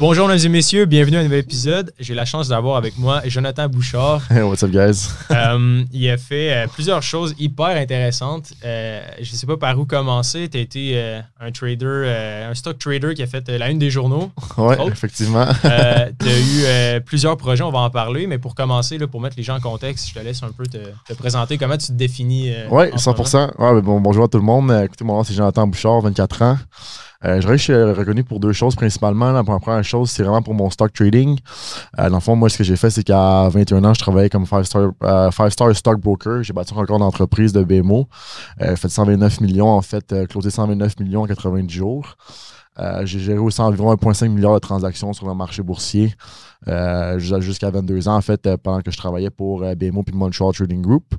[0.00, 1.92] Bonjour, mesdames et messieurs, bienvenue à un nouvel épisode.
[2.00, 4.22] J'ai la chance d'avoir avec moi Jonathan Bouchard.
[4.30, 5.10] What's up, guys?
[5.30, 8.54] Euh, il a fait euh, plusieurs choses hyper intéressantes.
[8.64, 10.48] Euh, je ne sais pas par où commencer.
[10.48, 14.30] Tu as été un trader, un stock trader qui a fait la une des journaux.
[14.56, 15.46] Oui, effectivement.
[15.62, 19.36] tu as eu plusieurs projets, on va en parler, mais pour commencer, là, pour mettre
[19.36, 21.58] les gens en contexte, je te laisse un peu te, présenter.
[21.58, 22.50] Comment tu te définis?
[22.70, 23.16] oui, 100
[23.58, 24.72] ouais, bon, Bonjour à tout le monde.
[24.82, 26.58] Écoutez, mon nom, c'est Jonathan Bouchard, 24 ans.
[27.24, 29.32] Euh, je suis reconnu pour deux choses principalement.
[29.32, 31.38] La première chose, c'est vraiment pour mon stock trading.
[31.98, 34.30] Euh, dans le fond, moi, ce que j'ai fait, c'est qu'à 21 ans, je travaillais
[34.30, 36.42] comme 5-star euh, five star stockbroker.
[36.42, 38.08] J'ai bâti un record d'entreprise de BMO.
[38.62, 42.16] Euh, fait 129 millions, en fait, euh, closé 129 millions en 90 jours.
[42.78, 46.14] Euh, j'ai géré aussi environ 1,5 milliard de transactions sur le marché boursier
[47.18, 51.14] jusqu'à 22 ans, en fait, pendant que je travaillais pour BMO puis Montreal Trading Group.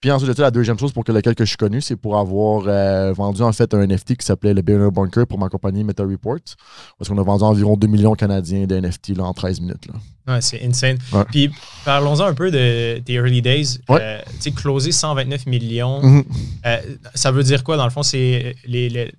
[0.00, 3.12] Puis ensuite, la deuxième chose pour laquelle que je suis connu, c'est pour avoir euh,
[3.12, 6.38] vendu en fait un NFT qui s'appelait le Billionaire Bunker pour ma compagnie Meta Report.
[6.98, 9.86] Parce qu'on a vendu environ 2 millions canadiens de NFT là, en 13 minutes.
[9.88, 9.94] Là.
[10.28, 10.98] Ouais, c'est insane.
[11.30, 11.50] Puis
[11.84, 13.78] parlons-en un peu de tes early days.
[13.90, 16.24] Euh, tu sais, closer 129 millions, mhm.
[16.66, 16.76] euh,
[17.14, 18.02] ça veut dire quoi dans le fond?
[18.02, 18.54] C'est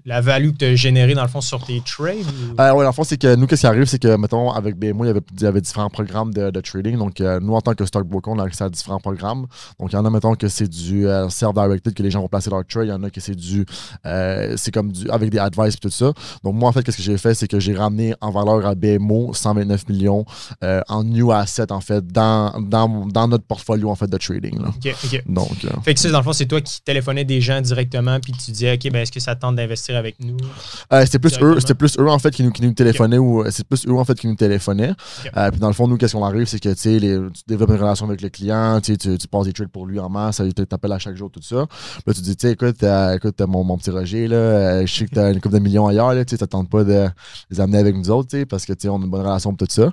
[0.05, 2.25] la value que tu as générée dans le fond sur tes trades?
[2.37, 5.03] oui, dans le fond, c'est que nous, qu'est-ce qui arrive, c'est que, mettons, avec BMO,
[5.03, 6.97] il y avait, il y avait différents programmes de, trading.
[6.97, 9.47] Donc, nous, en tant que stockbroker, on a accès à différents programmes.
[9.79, 12.27] Donc, il y en a, mettons, que c'est du euh, self-directed que les gens vont
[12.27, 12.87] placer leur trade.
[12.87, 13.65] Il y en a que c'est du.
[14.05, 15.09] Euh, c'est comme du.
[15.09, 16.13] avec des advice et tout ça.
[16.43, 18.75] Donc, moi, en fait, qu'est-ce que j'ai fait, c'est que j'ai ramené en valeur à
[18.75, 20.25] BMO 129 millions
[20.63, 24.59] euh, en new asset, en fait, dans, dans, dans, notre portfolio, en fait, de trading.
[24.61, 24.69] Là.
[24.69, 25.23] OK, OK.
[25.27, 25.83] Donc.
[25.83, 28.51] fait que ça, dans le fond, c'est toi qui téléphonais des gens directement, puis tu
[28.51, 30.37] disais, OK, ben, est-ce que ça tente d'investir avec nous?
[31.05, 33.67] c'était plus eux, c'était plus eux, en fait, qui nous, qui nous téléphonaient, ou c'est
[33.67, 34.93] plus eux, en fait, qui nous téléphonaient.
[35.23, 37.81] puis, dans le fond, nous, qu'est-ce qu'on arrive, c'est que, tu sais, tu développes une
[37.81, 40.91] relation avec le client, tu, tu passes des trades pour lui en masse, il t'appelle
[40.91, 41.65] à chaque jour, tout ça.
[42.05, 44.93] Là, tu dis, tu sais, écoute, euh, écoute mon, mon, petit Roger, là, euh, je
[44.93, 47.07] sais que tu as une couple de millions ailleurs, là, tu sais, tente pas de
[47.49, 49.21] les amener avec nous autres, tu sais, parce que, tu sais, on a une bonne
[49.21, 49.91] relation pour tout ça.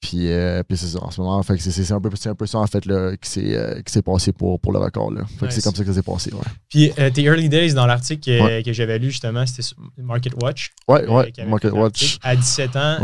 [0.00, 2.58] Puis, euh, puis c'est ça, en ce moment, fait c'est un, peu, un peu ça,
[2.58, 5.22] en fait, là, qui s'est passé pour, pour le record, là.
[5.40, 6.40] Fait que c'est comme ça que ça s'est passé, ouais.
[6.68, 10.72] Puis, tes early days, dans l'article que, j'avais lu, justement, c'était sur Market Watch.
[10.88, 12.18] Ouais, ouais, Market Watch.
[12.22, 12.98] À 17 ans,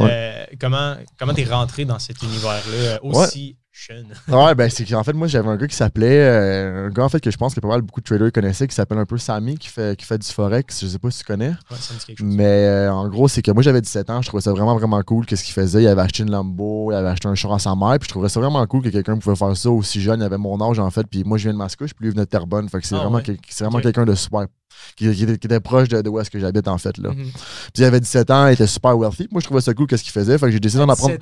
[0.61, 3.57] comment comment t'es rentré dans cet univers-là aussi
[4.29, 6.21] ouais, ben c'est qu'en fait, moi, j'avais un gars qui s'appelait.
[6.21, 8.67] Euh, un gars, en fait, que je pense que pas mal beaucoup de traders connaissaient,
[8.67, 10.83] qui s'appelle un peu Sammy, qui fait, qui fait du Forex.
[10.83, 11.51] Je sais pas si tu connais.
[11.51, 12.27] Ouais, ça me dit quelque chose.
[12.27, 14.23] Mais euh, en gros, c'est que moi, j'avais 17 ans.
[14.23, 15.27] Je trouvais ça vraiment, vraiment cool.
[15.27, 17.75] Qu'est-ce qu'il faisait Il avait acheté une Lambo, il avait acheté un char à sa
[17.75, 17.99] mère.
[17.99, 20.21] Puis je trouvais ça vraiment cool que quelqu'un pouvait faire ça aussi jeune.
[20.21, 21.07] Il avait mon âge, en fait.
[21.07, 22.69] Puis moi, je viens de Mascouche, puis lui, il venait de Terrebonne.
[22.69, 24.47] Fait que c'est ah vraiment, vraiment quelqu'un de super
[24.97, 26.97] qui, était proche de, où est-ce que j'habite, en fait.
[26.99, 27.11] Là.
[27.11, 27.25] Mhm.
[27.25, 27.33] Puis
[27.79, 29.29] il avait 17 ans, il était super wealthy.
[29.31, 30.39] Moi, je trouvais ça cool, qu'est-ce qu'il faisait.
[30.39, 31.15] Fait que j'ai décidé d'en apprendre.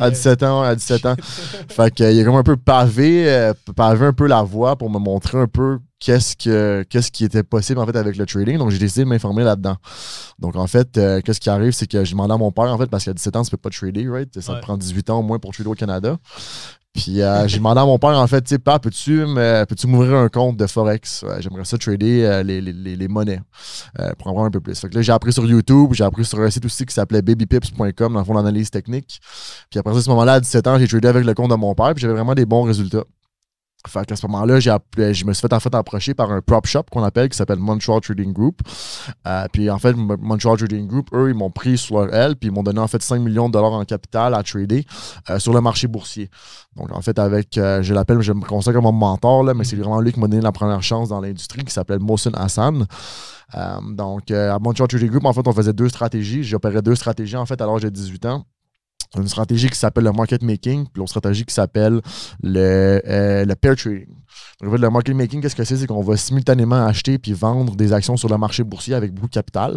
[0.00, 1.16] À, 17 ans, à 17 ans.
[1.68, 4.98] fait qu'il a comme un peu pavé, euh, pavé un peu la voie pour me
[4.98, 8.70] montrer un peu qu'est-ce que qu'est-ce qui était possible en fait avec le trading donc
[8.70, 9.76] j'ai décidé de m'informer là-dedans
[10.38, 12.78] donc en fait euh, qu'est-ce qui arrive c'est que j'ai demandé à mon père en
[12.78, 14.40] fait parce qu'à 17 ans tu peux pas trader right?
[14.40, 16.18] Ça te prend 18 ans au moins pour trader au Canada
[16.92, 20.14] puis euh, j'ai demandé à mon père, en fait, tu sais, papa, peux-tu peux m'ouvrir
[20.14, 21.26] un compte de Forex?
[21.40, 23.42] J'aimerais ça trader euh, les, les, les, monnaies
[24.18, 24.80] pour en voir un peu plus.
[24.80, 27.20] Fait que là, j'ai appris sur YouTube, j'ai appris sur un site aussi qui s'appelait
[27.20, 29.20] babypips.com, dans le fond d'analyse technique.
[29.70, 31.56] Puis après ça, à ce moment-là, à 17 ans, j'ai tradé avec le compte de
[31.56, 33.04] mon père, puis j'avais vraiment des bons résultats.
[33.88, 36.66] Fait qu'à ce moment-là, j'ai je me suis fait en fait approcher par un prop
[36.66, 38.60] shop qu'on appelle, qui s'appelle Montreal Trading Group.
[39.26, 42.48] Euh, puis en fait, Montreal Trading Group, eux, ils m'ont pris sur leur aile, puis
[42.48, 44.84] ils m'ont donné en fait 5 millions de dollars en capital à trader
[45.30, 46.30] euh, sur le marché boursier.
[46.76, 49.64] Donc en fait, avec, euh, je l'appelle, je me considère comme mon mentor, là, mais
[49.64, 52.86] c'est vraiment lui qui m'a donné la première chance dans l'industrie, qui s'appelle Mohsen Hassan.
[53.92, 56.42] donc à Montreal Trading Group, en fait, on faisait deux stratégies.
[56.42, 58.44] J'opérais deux stratégies en fait à l'âge de 18 ans
[59.16, 62.00] une stratégie qui s'appelle le market making, puis l'autre stratégie qui s'appelle
[62.42, 64.06] le, euh, le pair trading.
[64.60, 65.76] Donc, en fait, le market making, qu'est-ce que c'est?
[65.76, 69.28] C'est qu'on va simultanément acheter puis vendre des actions sur le marché boursier avec beaucoup
[69.28, 69.74] de capital.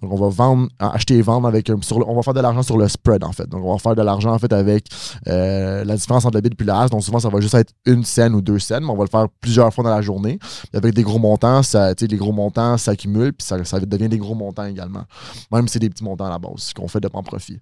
[0.00, 1.76] Donc, on va vendre, acheter et vendre avec un.
[1.90, 3.46] on va faire de l'argent sur le spread, en fait.
[3.48, 4.86] Donc, on va faire de l'argent, en fait, avec
[5.28, 8.04] euh, la différence entre le bid et le Donc, souvent, ça va juste être une
[8.04, 10.38] scène ou deux scènes, mais on va le faire plusieurs fois dans la journée.
[10.72, 14.34] avec des gros montants, ça, les gros montants s'accumulent, puis ça, ça devient des gros
[14.34, 15.04] montants également.
[15.52, 17.58] Même si c'est des petits montants à la base, ce qu'on fait de bon profit.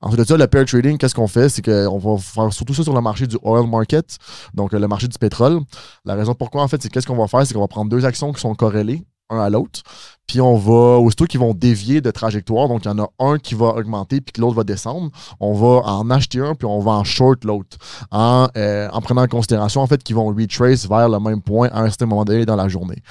[0.00, 1.48] Ensuite de ça, le pair trading, qu'est-ce qu'on fait?
[1.48, 4.18] C'est qu'on va faire surtout ça sur le marché du oil market,
[4.54, 5.60] donc le marché du pétrole.
[6.04, 7.46] La raison pourquoi, en fait, c'est qu'est-ce qu'on va faire?
[7.46, 9.82] C'est qu'on va prendre deux actions qui sont corrélées, un à l'autre.
[10.28, 13.38] Puis on va, aussitôt qu'ils vont dévier de trajectoire, donc il y en a un
[13.38, 15.10] qui va augmenter puis que l'autre va descendre,
[15.40, 17.78] on va en acheter un puis on va en short l'autre,
[18.10, 21.68] en, euh, en, prenant en considération en fait qu'ils vont retrace vers le même point
[21.72, 23.02] à un certain moment donné dans la journée.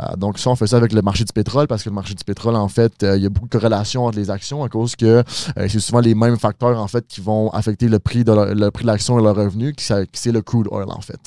[0.00, 2.14] Euh, donc ça, on fait ça avec le marché du pétrole parce que le marché
[2.14, 4.70] du pétrole, en fait, euh, il y a beaucoup de corrélations entre les actions à
[4.70, 5.22] cause que
[5.56, 9.22] c'est souvent les mêmes facteurs en fait qui vont affecter le prix de l'action et
[9.22, 11.20] le revenu, qui c'est le crude oil en fait,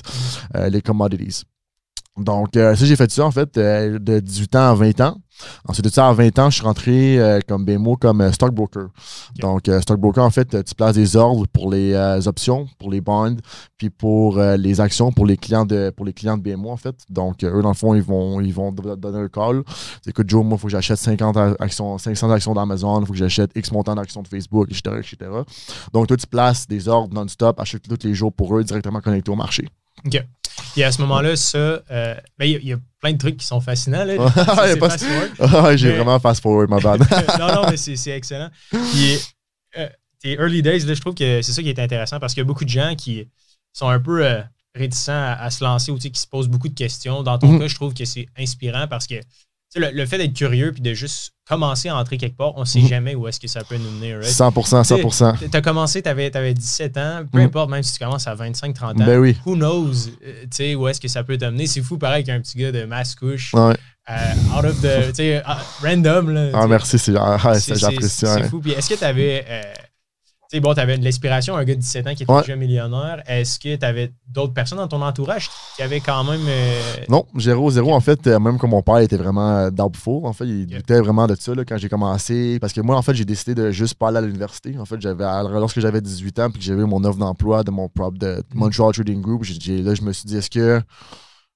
[0.70, 1.44] les commodities.
[2.18, 5.18] Donc, ça, j'ai fait ça, en fait, de 18 ans à 20 ans.
[5.68, 8.88] Ensuite de ça, à 20 ans, je suis rentré euh, comme BMO, comme euh, stockbroker.
[9.40, 11.96] Donc, euh, stockbroker, en fait, tu places des ordres pour les
[12.28, 13.38] options, pour les bonds,
[13.78, 16.96] puis pour les actions pour les clients de pour les clients de BMO, en fait.
[17.10, 19.64] Donc, eux, dans le fond, ils vont, ils vont donner un call.
[20.08, 23.20] Écoute, Joe, moi, il faut que j'achète 50 actions, 500 actions d'Amazon, il faut que
[23.20, 25.32] j'achète X montant d'actions de Facebook, etc., etc.
[25.94, 29.32] Donc, toi, tu places des ordres non-stop, achète tous les jours pour eux, directement connectés
[29.32, 29.68] au marché.
[30.06, 30.24] OK.
[30.78, 33.60] Et à ce moment-là, ça, euh, ben, il y, a plein de trucs qui sont
[33.60, 34.06] fascinants.
[34.06, 34.16] Là.
[35.76, 37.02] j'ai vraiment fast forward, ma bad.
[37.40, 38.50] non, non, mais c'est excellent.
[38.70, 39.18] Puis,
[39.78, 39.90] euh,
[40.22, 42.46] tes early days, là, je trouve que c'est ça qui est intéressant parce qu'il y
[42.46, 43.28] a beaucoup de gens qui
[43.74, 44.42] sont un peu euh,
[44.76, 47.24] réticents à, se lancer ou qui se posent beaucoup de questions.
[47.24, 47.60] Dans ton mm-hmm.
[47.60, 49.16] cas, je trouve que c'est inspirant parce que
[49.76, 52.80] le, fait d'être curieux puis de juste commencer à entrer quelque part, on ne sait
[52.80, 52.88] mhm.
[52.88, 54.20] jamais où est-ce que ça peut nous mener.
[54.20, 55.50] 100%, 100%.
[55.50, 57.46] Tu as commencé, tu avais, 17 ans, peu mhm.
[57.46, 59.38] importe, même si tu commences à 25, 30 ans, ben oui.
[59.46, 61.68] who knows euh, où est-ce que ça peut t'amener.
[61.68, 63.54] C'est fou, pareil qu'un petit gars de masse couche.
[63.54, 63.76] Ouais.
[64.10, 66.30] Euh, out of the, sais, ah, random.
[66.30, 68.26] Là, ah, merci, c'est ah, j'apprécie.
[68.26, 68.62] C'est fou.
[68.62, 69.64] Puis est-ce que tu avais euh,
[70.50, 73.22] sais, bon, tu avais de l'inspiration, un gars de 17 ans qui était déjà millionnaire.
[73.28, 76.42] Est-ce que tu avais d'autres personnes dans ton entourage qui avaient quand même.
[76.48, 77.94] Euh, non, zéro, zéro.
[77.94, 81.00] En fait, euh, même comme mon père était vraiment euh, doubtful, en fait, il doutait
[81.00, 82.58] vraiment de ça là, quand j'ai commencé.
[82.60, 84.78] Parce que moi, en fait, j'ai décidé de juste pas aller à l'université.
[84.78, 87.90] En fait, j'avais lorsque j'avais 18 ans puis que j'avais mon offre d'emploi de mon
[87.90, 88.44] propre de.
[88.54, 90.82] Montreal Trading Group, là, je me suis dit, est-ce que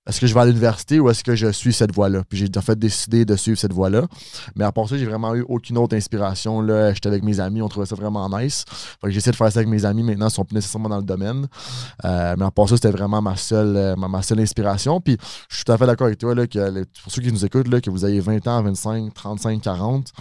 [0.07, 2.24] est-ce que je vais à l'université ou est-ce que je suis cette voie-là?
[2.27, 4.07] Puis j'ai en fait décidé de suivre cette voie-là.
[4.56, 6.65] Mais à part ça, j'ai vraiment eu aucune autre inspiration.
[6.94, 8.65] J'étais avec mes amis, on trouvait ça vraiment nice.
[9.00, 10.98] Fait que j'essaie de faire ça avec mes amis maintenant, ils sont plus nécessairement dans
[10.98, 11.48] le domaine.
[12.03, 15.00] Euh, mais à part ça, c'était vraiment ma seule, euh, ma, seule inspiration.
[15.01, 15.18] Puis
[15.50, 17.68] je suis tout à fait d'accord avec toi là, que pour ceux qui nous écoutent,
[17.68, 20.12] là, que vous ayez 20 ans, 25, 35, 40,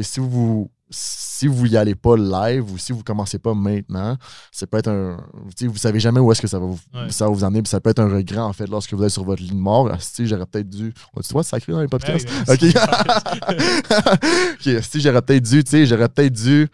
[0.00, 4.16] si vous si vous y allez pas live ou si vous commencez pas maintenant,
[4.50, 5.18] ça peut être un.
[5.60, 6.78] Vous savez jamais où est-ce que ça va vous,
[7.10, 7.62] ça va vous emmener.
[7.62, 9.62] Puis ça peut être un regret, en fait, lorsque vous êtes sur votre ligne de
[9.62, 9.90] mort.
[10.00, 10.92] Si j'aurais peut-être dû.
[11.14, 12.28] On dit, sacré dans les podcasts?
[12.48, 12.58] ok.
[14.82, 16.68] Si j'aurais peut-être dû, tu sais, j'aurais peut-être dû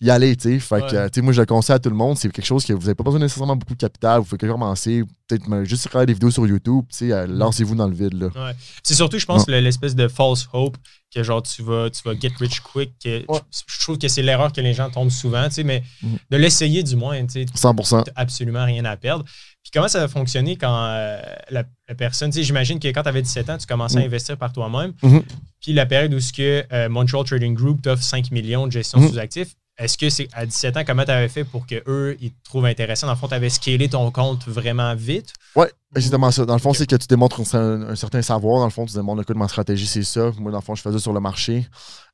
[0.00, 0.58] y aller, tu sais.
[0.58, 2.16] Fait que, tu sais, moi, je le conseille à tout le monde.
[2.16, 4.20] C'est quelque chose que vous n'avez pas besoin nécessairement beaucoup de capital.
[4.20, 7.86] Vous pouvez commencer, peut-être juste regarder des vidéos sur YouTube, tu sais, euh, lancez-vous dans
[7.86, 8.26] le vide, là.
[8.26, 8.52] Ouais.
[8.82, 10.76] C'est surtout, je pense, l'espèce de false hope
[11.14, 12.92] que, genre, tu vas, tu vas get rich quick.
[13.04, 16.18] je, trouve que c'est l'erreur que les gens tombent souvent, tu sais, mais mhm.
[16.30, 17.44] de l'essayer, du moins, tu sais.
[17.44, 18.04] 100%.
[18.14, 19.24] absolument rien à perdre.
[19.62, 21.64] Puis comment ça va fonctionner quand euh, la,
[21.96, 24.06] personne, tu sais, j'imagine que quand tu avais 17 ans, tu commençais à mhm.
[24.06, 24.92] investir par toi-même.
[25.02, 25.24] Mhm.
[25.60, 29.04] Puis la période où ce que euh, Montreal Trading Group t'offre 5 millions de gestion
[29.08, 32.44] sous-actifs, est-ce que c'est à 17 ans, comment tu avais fait pour qu'eux, ils te
[32.44, 33.06] trouvent intéressant?
[33.06, 35.32] Dans le fond, tu avais scalé ton compte vraiment vite?
[35.54, 36.44] Oui, exactement ça.
[36.44, 38.60] Dans le fond, c'est que tu démontres un, certain savoir.
[38.60, 40.30] Dans le fond, tu démontres, écoute, ma stratégie, c'est ça.
[40.38, 41.66] Moi, dans le fond, je faisais sur le marché.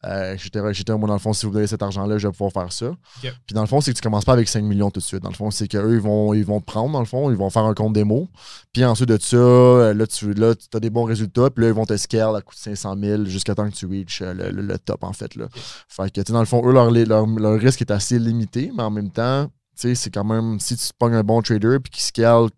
[0.04, 0.60] Euh, j'étais,
[0.96, 2.92] moi, dans le fond, si vous donnez cet argent-là, je vais pouvoir faire ça.
[3.20, 5.22] Puis dans le fond, c'est que tu commences pas avec 5 millions tout de suite.
[5.22, 7.36] Dans le fond, c'est qu'eux, ils vont, ils vont te prendre, dans le fond, ils
[7.36, 8.28] vont faire un compte démo.
[8.72, 11.50] Puis ensuite de ça, euh, là, tu là, as des bons résultats.
[11.50, 13.86] Puis là, ils vont te scale à coût de 500 000 jusqu'à temps que tu
[13.86, 15.34] reaches euh, le, top, en fait.
[15.36, 15.46] Là.
[15.88, 19.10] Fait que, dans le fond, eux, leur, leur, risque est assez limité, mais en même
[19.10, 22.48] temps, c'est quand même, si tu pognes un bon trader puis qui scale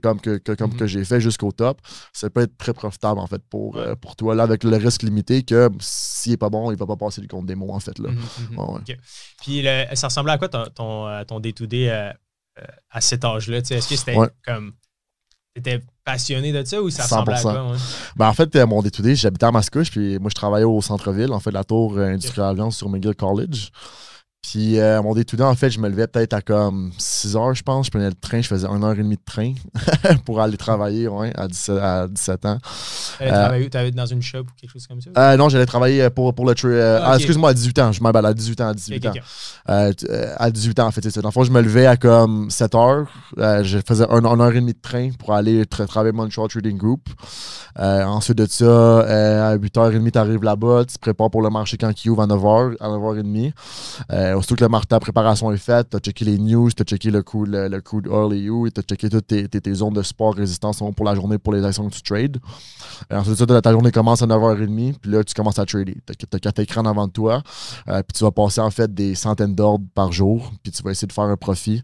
[0.00, 0.88] comme que, comme que mhm.
[0.88, 1.80] j'ai fait jusqu'au top,
[2.12, 4.34] ça peut être très profitable en fait pour, euh, pour toi.
[4.34, 7.20] Là, avec le risque limité que s'il n'est pas bon, il ne va pas passer
[7.20, 7.98] du compte démo en fait.
[7.98, 8.10] Là.
[8.10, 8.84] Mhm, mhm.
[9.40, 12.10] Puis ça ressemblait à quoi ton, ton, ton day-to-day euh,
[12.58, 13.58] euh, à cet âge-là?
[13.58, 14.74] Est-ce que c'était comme.
[15.52, 17.76] T'étais passionné de ça ou ça ressemblait à quoi?
[18.14, 21.40] Ben, en fait, mon day-to-day, j'habitais à Mascouche, puis moi je travaillais au centre-ville, en
[21.40, 23.72] fait, la tour industrielle Alliance sur McGill College.
[24.42, 27.62] Puis euh, mon détour en fait, je me levais peut-être à comme 6 heures, je
[27.62, 27.86] pense.
[27.86, 29.52] Je prenais le train, je faisais 1 heure et demie de train
[30.24, 32.58] pour aller travailler ouais, à, 17, à 17 ans.
[33.18, 35.10] Tu euh, travaillé dans une shop ou quelque chose comme ça?
[35.16, 36.68] Euh, non, j'allais travailler pour, pour le train.
[36.70, 37.92] Euh, ah, excuse-moi, à 18 ans.
[37.92, 38.68] Je m'appelle à 18 ans.
[38.68, 39.12] À 18 ans.
[39.66, 41.20] à 18 ans, en fait, c'est ça.
[41.20, 43.08] Dans le fond, je me levais à comme 7 heures.
[43.36, 47.10] je faisais 1 heure et demie de train pour aller travailler Montreal Trading Group.
[47.76, 51.92] ensuite de ça, à 8h30, tu arrives là-bas, tu te prépares pour le marché quand
[52.04, 53.52] il ouvre à 9h, à 9h30.
[54.30, 56.84] Euh, aussitôt que la, ta préparation est faite, tu as checké les news, tu as
[56.84, 59.94] checké le coup le, le crude early you, tu as checké toutes tes, tes, zones
[59.94, 62.38] de sport résistance pour la journée pour les actions que tu trades.
[63.10, 65.96] Et ensuite, ça, ta journée commence à 9h30, puis là, tu commences à trader.
[66.06, 67.42] Tu as, quatre écrans devant toi,
[67.88, 70.90] euh, puis tu vas passer en fait des centaines d'ordres par jour, puis tu vas
[70.92, 71.82] essayer de faire un profit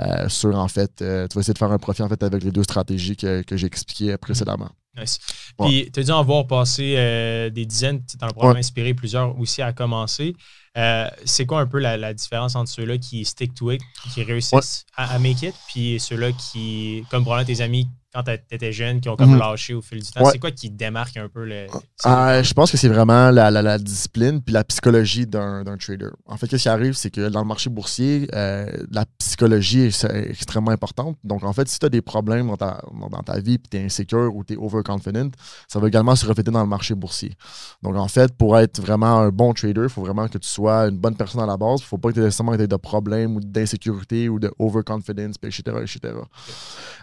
[0.00, 2.50] euh, sur en fait, tu vas essayer de faire un profit en fait avec les
[2.50, 4.68] deux stratégies que, que j'ai expliquées précédemment.
[4.98, 5.18] Nice.
[5.58, 9.38] Puis, tu as dû en voir passer des dizaines, tu en as probablement inspiré plusieurs
[9.38, 10.34] aussi à commencer.
[10.76, 13.80] Euh, c'est quoi un peu la, différence entre ceux-là qui stick to it,
[14.12, 18.72] qui réussissent à, make it, puis ceux-là qui, comme probablement tes amis quand tu étais
[18.72, 19.38] jeune, qui ont comme mhm.
[19.38, 20.24] lâché au fil du temps?
[20.30, 21.66] C'est quoi qui démarque un peu le.
[22.06, 26.08] Euh, je pense que c'est vraiment la, discipline puis la psychologie d'un trader.
[26.24, 30.04] En fait, ce qui arrive, c'est que dans le marché boursier, euh, la psychologie est,
[30.30, 31.18] extrêmement importante.
[31.24, 33.76] Donc, en fait, si tu as des problèmes dans ta, dans ta vie puis tu
[33.76, 35.30] es insécure ou tu es overconfident,
[35.68, 37.34] ça va également se refléter dans le marché boursier.
[37.82, 40.65] Donc, en fait, pour être vraiment un bon trader, il faut vraiment que tu sois
[40.68, 41.80] une bonne personne à la base.
[41.80, 45.36] Il ne faut pas que tu aies nécessairement de problèmes ou d'insécurité ou de overconfidence,
[45.42, 45.62] etc.
[45.82, 46.14] etc.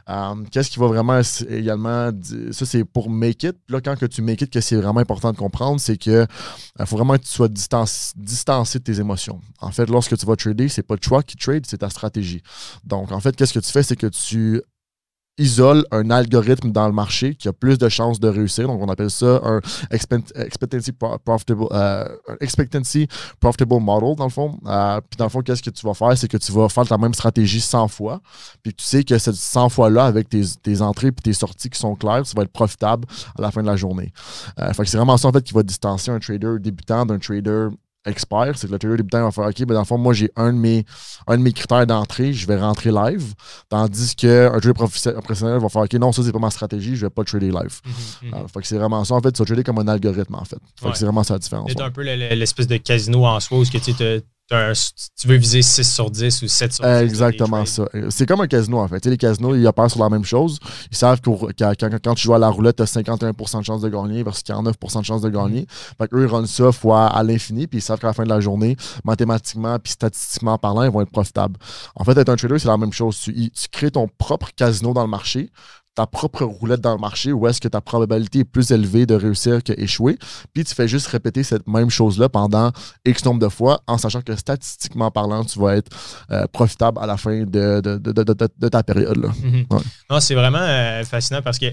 [0.09, 2.11] Euh, qu'est-ce qui va vraiment également,
[2.51, 3.55] ça c'est pour make it.
[3.69, 6.25] là, quand que tu make it, que c'est vraiment important de comprendre, c'est que
[6.79, 9.39] il faut vraiment que tu sois distancé de tes émotions.
[9.59, 12.41] En fait, lorsque tu vas trader, c'est pas toi qui trade, c'est ta stratégie.
[12.83, 14.61] Donc, en fait, qu'est-ce que tu fais, c'est que tu
[15.37, 18.67] isole un algorithme dans le marché qui a plus de chances de réussir.
[18.67, 19.59] Donc, on appelle ça un
[19.91, 22.05] expectancy profitable, euh,
[22.39, 23.07] expectancy
[23.39, 24.59] profitable model, dans le fond.
[24.67, 26.15] Euh, puis, dans le fond, qu'est-ce que tu vas faire?
[26.17, 28.21] C'est que tu vas faire la même stratégie 100 fois.
[28.61, 31.95] Puis, tu sais que cette 100 fois-là, avec tes, entrées et tes sorties qui sont
[31.95, 34.11] claires, ça va être profitable à la fin de la journée.
[34.59, 37.17] Euh, fait que c'est vraiment ça, en fait, qui va distancier un trader débutant d'un
[37.17, 37.69] trader
[38.05, 40.29] expert, c'est que le trader débutant va faire OK, ben dans le fond, moi, j'ai
[40.35, 40.85] un, de mes,
[41.27, 43.33] un de mes critères d'entrée, je vais rentrer live.
[43.69, 47.09] Tandis qu'un trader professionnel va faire OK, non, ça, c'est pas ma stratégie, je vais
[47.09, 47.81] pas trader live.
[48.23, 48.47] Mhm.
[48.47, 49.15] fait que c'est vraiment ça.
[49.15, 50.57] En fait, tu vas trader comme un algorithme, en fait.
[50.79, 51.71] Fait que c'est vraiment ça la différence.
[51.71, 53.93] C'est un peu l'espèce de casino en soi où que tu
[54.49, 56.89] tu veux viser 6 sur 10 ou 7 sur 10.
[56.89, 57.85] Exactement ça.
[58.09, 59.05] C'est comme un casino, en fait.
[59.05, 60.59] les casinos, ils opèrent sur la même chose.
[60.91, 61.29] Ils savent que
[61.99, 64.99] quand, tu joues à la roulette, tu as 51 de chance de gagner versus 49%
[64.99, 65.65] de chance de gagner.
[65.97, 68.29] Fait eux, ils rendent ça fois à l'infini, puis ils savent qu'à la fin de
[68.29, 71.57] la journée, mathématiquement puis statistiquement parlant, ils vont être profitables.
[71.95, 73.17] En fait, être un trader, c'est la même chose.
[73.19, 75.49] tu crées ton propre casino dans le marché
[75.95, 79.15] ta propre roulette dans le marché où est-ce que ta probabilité est plus élevée de
[79.15, 80.17] réussir qu'échouer.
[80.53, 82.71] Puis tu fais juste répéter cette même chose-là pendant
[83.05, 85.91] X nombre de fois en sachant que statistiquement parlant, tu vas être
[86.31, 89.17] euh, profitable à la fin de, de, ta période.
[89.17, 89.29] Là.
[89.29, 89.83] Mm-hmm.
[90.09, 91.67] Non, c'est vraiment euh, fascinant parce que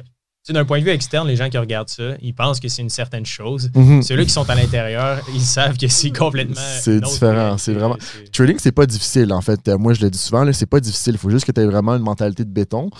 [0.48, 2.90] d'un point de vue externe, les gens qui regardent ça, ils pensent que c'est une
[2.90, 3.70] certaine chose.
[3.74, 4.02] Mm-hmm.
[4.02, 6.56] Ceux-là qui sont à l'intérieur, ils savent que c'est complètement.
[6.80, 7.56] C'est différent.
[7.58, 7.96] C'est vraiment.
[8.32, 9.68] Trading, c'est pas difficile, en fait.
[9.68, 11.14] Moi, je le dis souvent, c'est pas difficile.
[11.14, 12.90] Il faut juste que tu aies vraiment une mentalité de béton.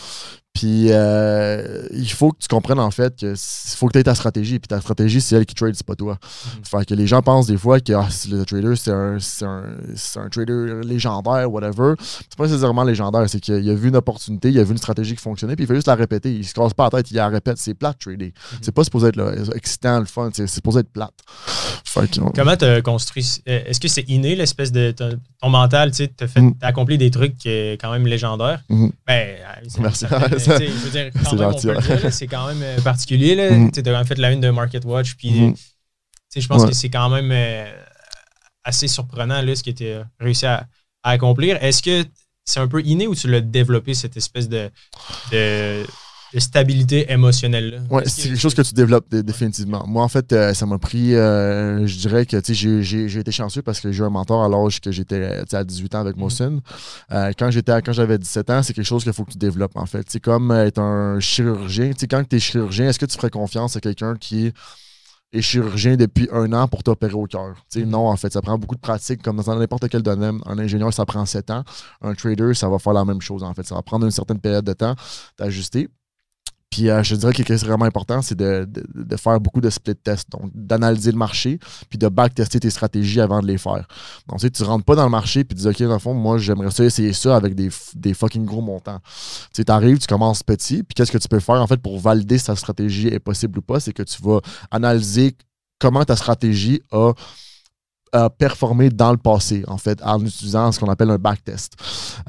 [0.52, 4.14] Puis euh, il faut que tu comprennes en fait que faut que tu aies ta
[4.14, 4.59] stratégie.
[4.59, 6.19] Puis ta stratégie, c'est elle qui trade, c'est pas toi.
[6.21, 6.64] Mhm.
[6.64, 10.80] Fait que les gens pensent des fois que ah, le trader, c'est un, un, trader
[10.85, 11.95] légendaire, whatever.
[12.00, 15.14] C'est pas nécessairement légendaire, c'est qu'il a vu une opportunité, il a vu une stratégie
[15.14, 16.35] qui fonctionnait, puis il fait juste la répéter.
[16.35, 17.59] Il se casse pas la tête, il la répète.
[17.59, 18.33] C'est plate trader.
[18.52, 18.59] Mhm.
[18.61, 21.14] C'est pas supposé être là, excitant, le fun, c'est supposé être plate.
[22.35, 26.40] Comment tu as construit euh, Est-ce que c'est inné l'espèce de ton, mental, tu sais,
[26.40, 26.54] mhm.
[26.61, 28.62] accompli des trucs qui est quand même légendaires?
[29.07, 29.37] Ben,
[30.49, 31.11] euh,
[31.94, 32.12] Merci.
[32.12, 33.37] c'est quand même euh, particulier.
[33.37, 33.73] Mm-hmm.
[33.73, 35.14] Tu as quand même fait la une de Market Watch.
[35.14, 36.40] Puis, mm-hmm.
[36.40, 37.70] je pense que c'est quand même euh,
[38.64, 40.66] assez surprenant là, ce que tu as réussi à,
[41.02, 41.62] accomplir.
[41.62, 42.04] Est-ce que
[42.44, 44.70] c'est un peu inné ou tu l'as développé, cette espèce de,
[45.32, 45.85] de
[46.38, 47.82] stabilité émotionnelle.
[47.90, 49.84] Oui, c'est quelque chose que tu développes définitivement.
[49.87, 53.80] Moi, en fait, euh, ça m'a pris, euh, je dirais que j'ai été chanceux parce
[53.80, 56.60] que j'ai eu un mentor à l'âge que j'étais à 18 ans avec mm
[57.38, 59.87] quand j'étais quand j'avais 17 ans, c'est quelque chose qu'il faut que tu développes, en
[59.87, 60.06] fait.
[60.08, 61.92] C'est comme être un chirurgien.
[62.08, 64.52] quand tu es chirurgien, est-ce que tu ferais confiance à quelqu'un qui
[65.32, 67.54] est chirurgien depuis un an pour t'opérer au cœur?
[67.75, 70.40] Mm Non, en fait, ça prend beaucoup de pratique, comme dans n'importe quel domaine.
[70.46, 71.64] Un ingénieur, ça prend 7 ans.
[72.02, 73.66] Un trader, ça va faire la même chose, en fait.
[73.66, 74.94] Ça va prendre une certaine période de temps
[75.38, 75.88] d'ajuster.
[76.70, 78.66] Puis euh, je dirais que ce qui est vraiment important, c'est de,
[79.16, 81.58] faire beaucoup de split tests, donc d'analyser le marché,
[81.88, 83.86] puis de backtester tes stratégies avant de les faire.
[84.28, 85.98] Donc tu sais, tu rentres pas dans le marché puis tu dis OK, dans le
[85.98, 89.00] fond, moi j'aimerais ça essayer ça avec des, des fucking gros montants.
[89.52, 91.98] Tu sais, arrives, tu commences petit, puis qu'est-ce que tu peux faire en fait pour
[91.98, 95.36] valider si ta stratégie est possible ou pas, c'est que tu vas analyser
[95.80, 97.12] comment ta stratégie a
[98.38, 101.76] performer dans le passé, en fait, en utilisant ce qu'on appelle un backtest.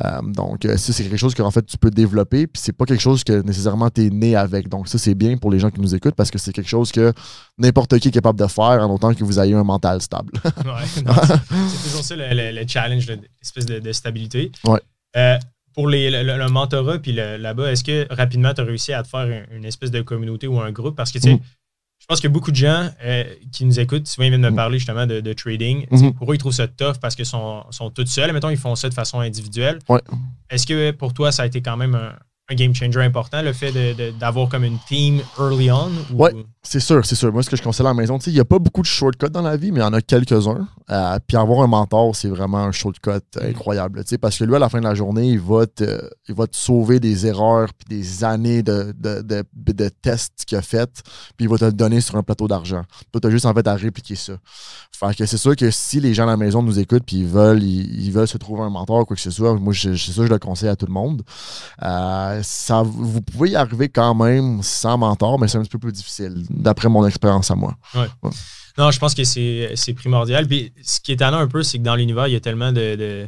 [0.03, 2.73] Euh, donc, euh, ça, c'est quelque chose que en fait, tu peux développer, puis c'est
[2.73, 4.69] pas quelque chose que nécessairement tu es né avec.
[4.69, 6.91] Donc, ça, c'est bien pour les gens qui nous écoutent parce que c'est quelque chose
[6.91, 7.13] que
[7.57, 10.31] n'importe qui est capable de faire en autant que vous ayez un mental stable.
[10.45, 10.51] ouais,
[10.93, 14.51] c'est toujours ça le, challenge, l'espèce de, stabilité.
[14.65, 14.79] Ouais.
[15.17, 15.37] Euh,
[15.73, 19.45] pour les, le, mentorat, puis là-bas, est-ce que rapidement, tu as réussi à te faire
[19.51, 20.95] une, espèce de communauté ou un groupe?
[20.95, 21.41] Parce que, tu sais, mm.
[22.11, 24.55] Je pense que beaucoup de gens euh, qui nous écoutent, souvent ils viennent me mm.
[24.55, 25.85] parler justement de, trading.
[25.87, 26.13] Mm-hmm.
[26.15, 28.33] Pour eux, ils trouvent ça tough parce qu'ils sont, sont tous seuls.
[28.33, 29.79] Mettons, ils font ça de façon individuelle.
[30.49, 32.11] Est-ce que pour toi, ça a été quand même un,
[32.51, 33.71] un game changer important, le fait
[34.19, 35.91] d'avoir comme une team early on?
[36.13, 36.29] Oui,
[36.63, 37.31] c'est sûr, c'est sûr.
[37.31, 39.29] Moi, ce que je conseille à la maison, il n'y a pas beaucoup de shortcuts
[39.31, 40.67] dans la vie, mais il y en a quelques-uns.
[40.91, 44.03] Euh, puis avoir un mentor, c'est vraiment un shortcut incroyable.
[44.19, 46.55] Parce que lui, à la fin de la journée, il va te, il va te
[46.55, 50.89] sauver des erreurs puis des années de, de, tests qu'il a fait,
[51.37, 52.83] puis il va te donner sur un plateau d'argent.
[53.11, 54.33] Tu as juste en fait à répliquer ça.
[54.91, 57.27] Fait que c'est sûr que si les gens à la maison nous écoutent puis ils
[57.27, 60.23] veulent, ils, veulent se trouver un mentor ou quoi que ce soit, moi, c'est ça,
[60.25, 61.23] je le conseille à tout le monde.
[61.81, 65.79] Euh, ça, vous pouvez y arriver quand même sans mentor, mais c'est un petit peu
[65.79, 67.75] plus difficile, d'après mon expérience à moi.
[68.77, 70.47] Non, je pense que c'est primordial.
[70.47, 72.71] Puis ce qui est étonnant un peu, c'est que dans l'univers, il y a tellement
[72.71, 73.27] de,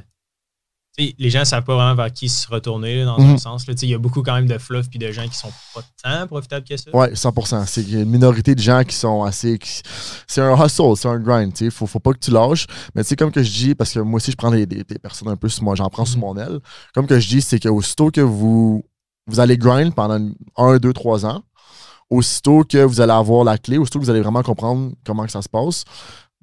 [0.98, 3.38] les gens ne savent pas vraiment vers qui se retourner, dans un mhm.
[3.40, 3.66] sens.
[3.82, 6.28] Il y a beaucoup quand même de fluff et de gens qui sont pas tant
[6.28, 6.92] profitables que ça.
[6.94, 9.58] Oui, 100% C'est une minorité de gens qui sont assez.
[10.28, 11.52] C'est un hustle, c'est un grind.
[11.62, 12.68] Il faut, faut pas que tu lâches.
[12.94, 14.68] Mais comme que je dis, parce que moi aussi, je prends des,
[15.02, 16.22] personnes un peu sur moi, j'en prends sous mhm.
[16.22, 16.60] mon aile.
[16.94, 18.84] Comme que je dis, c'est qu'aussitôt que vous,
[19.28, 21.44] vous allez grind pendant un, deux, trois ans,
[22.10, 25.32] aussitôt que vous allez avoir la clé, aussitôt que vous allez vraiment comprendre comment que
[25.32, 25.86] ça se passe,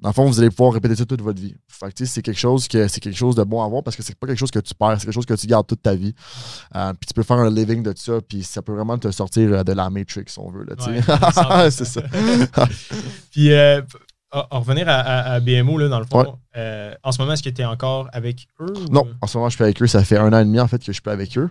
[0.01, 1.55] dans le fond, vous allez pouvoir répéter ça toute votre vie.
[1.67, 4.01] Fait que, c'est quelque chose que c'est quelque chose de bon à voir parce que
[4.01, 5.93] c'est pas quelque chose que tu perds, c'est quelque chose que tu gardes toute ta
[5.93, 6.15] vie.
[6.75, 9.53] Euh, puis tu peux faire un living de ça, puis ça peut vraiment te sortir
[9.53, 10.65] euh, de la Matrix, si on veut.
[11.69, 12.01] c'est ça.
[13.31, 13.83] puis euh,
[14.31, 17.61] en revenir à, BMO, là, dans le fond, euh, en ce moment, est-ce que tu
[17.61, 18.73] es encore avec eux?
[18.89, 19.87] Non, en ce moment, je suis avec eux.
[19.87, 21.49] Ça fait un an et demi, en fait, que je suis pas avec eux.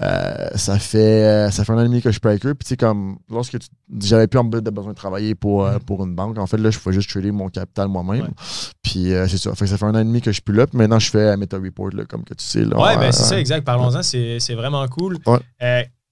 [0.00, 2.44] Euh, ça, fait, euh, ça fait un an et demi que je suis pas avec
[2.44, 2.54] eux.
[2.54, 3.56] Puis, tu sais, comme lorsque
[4.00, 5.78] j'avais plus en de besoin de travailler pour, mm.
[5.80, 8.30] pour une banque, en fait, là, je pouvais juste trader mon capital moi-même.
[8.82, 9.54] Puis, c'est ça.
[9.54, 10.66] Fait ça fait un an et demi que je suis plus là.
[10.66, 12.64] Puis maintenant, je fais Meta Report, là, comme que tu sais.
[12.64, 13.64] Là, ouais, ben, c'est ça, exact.
[13.64, 14.02] Parlons-en.
[14.02, 15.18] C'est vraiment cool.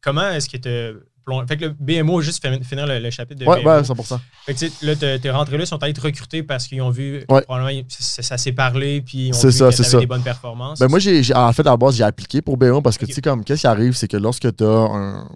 [0.00, 1.00] comment est-ce que tu
[1.46, 3.70] fait que le BMO, juste finir le, chapitre de ouais, BMO.
[3.70, 4.18] Ouais, 100%.
[4.46, 7.24] Fait que là, t'es rentré là, ils sont allés te recruter parce qu'ils ont vu,
[7.26, 10.78] probablement, ça, s'est parlé, puis ils ont vu ça, que t'avais des bonnes performances.
[10.78, 13.12] Ben moi, j'ai, en fait, à la base, j'ai appliqué pour BMO parce que, tu
[13.12, 15.28] sais, comme, qu'est-ce qui arrive, c'est que lorsque tu as un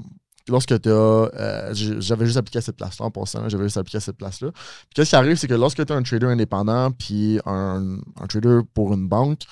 [0.49, 0.93] lorsque tu as.
[0.93, 4.51] Euh, j'avais juste appliqué à cette place-là en passant, j'avais juste appliqué à cette place-là.
[4.53, 8.27] Puis qu'est-ce qui arrive, c'est que lorsque tu as un trader indépendant puis un, un,
[8.27, 9.43] trader pour une banque,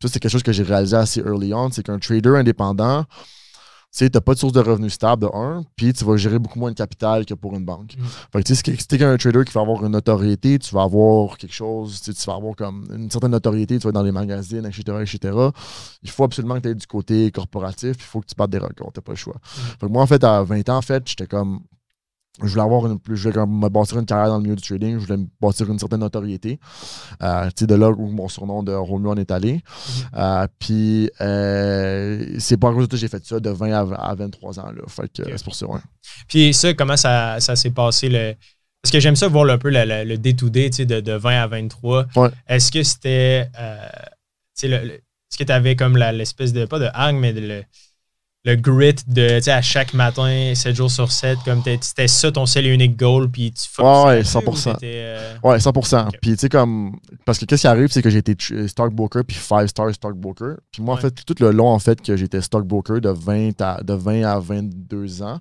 [0.00, 3.04] ça, c'est quelque chose que j'ai réalisé assez early on, c'est qu'un trader indépendant,
[3.96, 6.58] tu n'as pas de source de revenus stable de un, puis tu vas gérer beaucoup
[6.58, 7.96] moins de capital que pour une banque.
[7.96, 8.04] Mm.
[8.32, 11.38] Fait que, si tu es un trader qui va avoir une notoriété, tu vas avoir
[11.38, 14.66] quelque chose, tu vas avoir comme une certaine notoriété, tu vas être dans les magazines,
[14.66, 15.38] etc., etc.
[16.02, 18.50] Il faut absolument que tu aies du côté corporatif, puis il faut que tu battes
[18.50, 19.36] des records, tu pas le choix.
[19.36, 19.60] Mm.
[19.80, 21.60] Fait que moi, en fait, à 20 ans, en fait, j'étais comme
[22.42, 24.98] je voulais avoir une je voulais me bâtir une carrière dans le milieu du trading,
[24.98, 26.58] je voulais me bâtir une certaine notoriété.
[27.22, 29.54] Euh, de là où mon surnom de Romeo en est allé.
[29.54, 30.04] Mm-hmm.
[30.16, 34.60] Euh, puis euh, c'est pas à cause que j'ai fait ça de 20 à, 23
[34.60, 34.70] ans.
[34.70, 34.82] Là.
[34.88, 35.80] Fait que c'est pour ça, ouais.
[36.28, 38.34] Puis ça, comment ça, ça s'est passé le.
[38.82, 42.06] Parce que j'aime ça voir un peu le day-to-day de, de 20 à 23.
[42.46, 43.50] Est-ce que c'était.
[44.62, 46.66] Est-ce que tu avais comme l'espèce de.
[46.66, 47.40] Pas de hang, mais de.
[47.40, 47.64] Le,
[48.46, 52.30] le grit de, tu sais, à chaque matin, 7 jours sur 7, comme c'était ça
[52.30, 54.76] ton seul et unique goal, puis tu Ouais, 100%.
[54.84, 56.08] Euh, ouais, 100%.
[56.22, 58.36] Puis, tu sais, comme, parce que qu'est-ce qui arrive, c'est que j'ai été
[58.68, 60.58] stockbroker, puis 5 star stockbroker.
[60.70, 63.82] Puis moi, en fait, tout le long, en fait, que j'étais stockbroker de 20 à,
[63.82, 65.40] de 20 à 22 ans,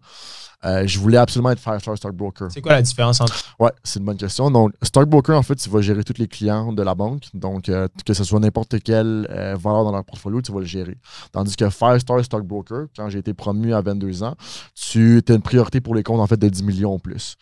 [0.66, 2.48] euh, je voulais absolument être Five-Star Stockbroker.
[2.50, 3.36] C'est quoi la différence entre.
[3.60, 4.50] Ouais, c'est une bonne question.
[4.50, 7.24] Donc, Stockbroker, en fait, tu vas gérer tous les clients de la banque.
[7.34, 10.66] Donc, euh, que ce soit n'importe quelle euh, valeur dans leur portfolio, tu vas le
[10.66, 10.98] gérer.
[11.32, 14.36] Tandis que Five-Star Stockbroker, quand j'ai été promu à 22 ans,
[14.74, 17.36] tu as une priorité pour les comptes, en fait, de 10 millions plus.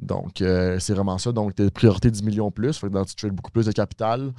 [0.00, 1.32] Donc, c'est vraiment ça.
[1.32, 2.78] Donc, tu as une priorité de 10 millions plus.
[2.78, 4.32] Fait que, tu trades beaucoup plus de capital.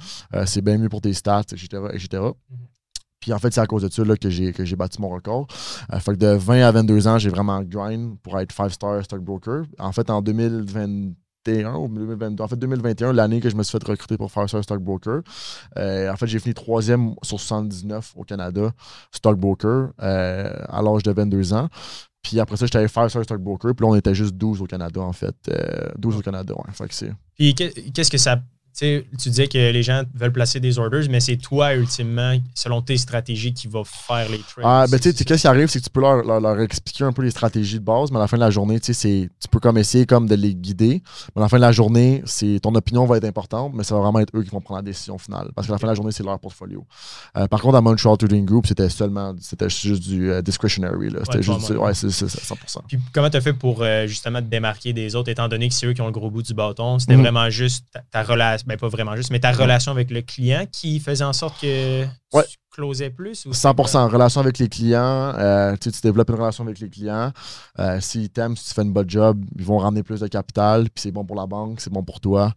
[0.46, 1.82] c'est bien mieux pour tes stats, etc.
[1.92, 2.22] etc.
[3.20, 5.46] Puis en fait, c'est à cause de ça là, que j'ai bâti mon record.
[5.92, 9.64] Euh, fait que de 20 à 22 ans, j'ai vraiment grind pour être 5-star stockbroker.
[9.78, 11.12] En fait, en 2021
[11.46, 15.22] ou 2022, en fait 2021, l'année que je me suis fait recruter pour 5-star stockbroker,
[15.78, 18.72] euh, en fait, j'ai fini troisième sur 79 au Canada,
[19.12, 21.68] stockbroker, euh, à l'âge de 22 ans.
[22.22, 23.74] Puis après ça, j'étais 5-star stockbroker.
[23.74, 25.34] Puis là, on était juste 12 au Canada, en fait.
[25.96, 26.72] 12 au Canada, ouais.
[26.72, 27.12] Fait c'est...
[27.36, 28.42] Puis qu'est-ce que ça
[28.78, 32.96] tu disais que les gens veulent placer des orders, mais c'est toi, ultimement, selon tes
[32.96, 34.64] stratégies, qui va faire les trades.
[34.64, 37.12] Ah, ben, tu sais, qu'est-ce qui arrive, c'est que tu peux leur, leur, expliquer un
[37.12, 39.48] peu les stratégies de base, mais à la fin de la journée, tu sais, tu
[39.48, 41.02] peux comme essayer comme de les guider.
[41.34, 43.94] Mais à la fin de la journée, c'est ton opinion va être importante, mais ça
[43.94, 45.50] va vraiment être eux qui vont prendre la décision finale.
[45.54, 46.86] Parce qu'à la fin de la journée, c'est leur portfolio.
[47.36, 51.10] Euh, par contre, à Montreal Trading Group, c'était seulement, c'était juste du euh, discretionary.
[51.24, 52.54] C'était juste, ouais, c'est 100%.
[52.86, 55.74] Puis comment tu as fait pour euh, justement te démarquer des autres, étant donné que
[55.74, 56.98] c'est eux qui ont le gros bout du bâton?
[56.98, 57.20] C'était mm-hmm.
[57.20, 61.00] vraiment juste ta, relation ben pas vraiment juste, mais ta relation avec le client qui
[61.00, 62.04] faisait en sorte que
[62.34, 62.44] ouais.
[62.44, 63.46] tu closais plus?
[63.46, 65.32] Ou 100% relation avec les clients.
[65.36, 67.32] Euh, tu, développes une relation avec les clients.
[67.78, 70.84] Euh, s'ils t'aiment, si tu fais une bonne job, ils vont ramener plus de capital.
[70.90, 72.52] Puis c'est bon pour la banque, c'est bon pour toi.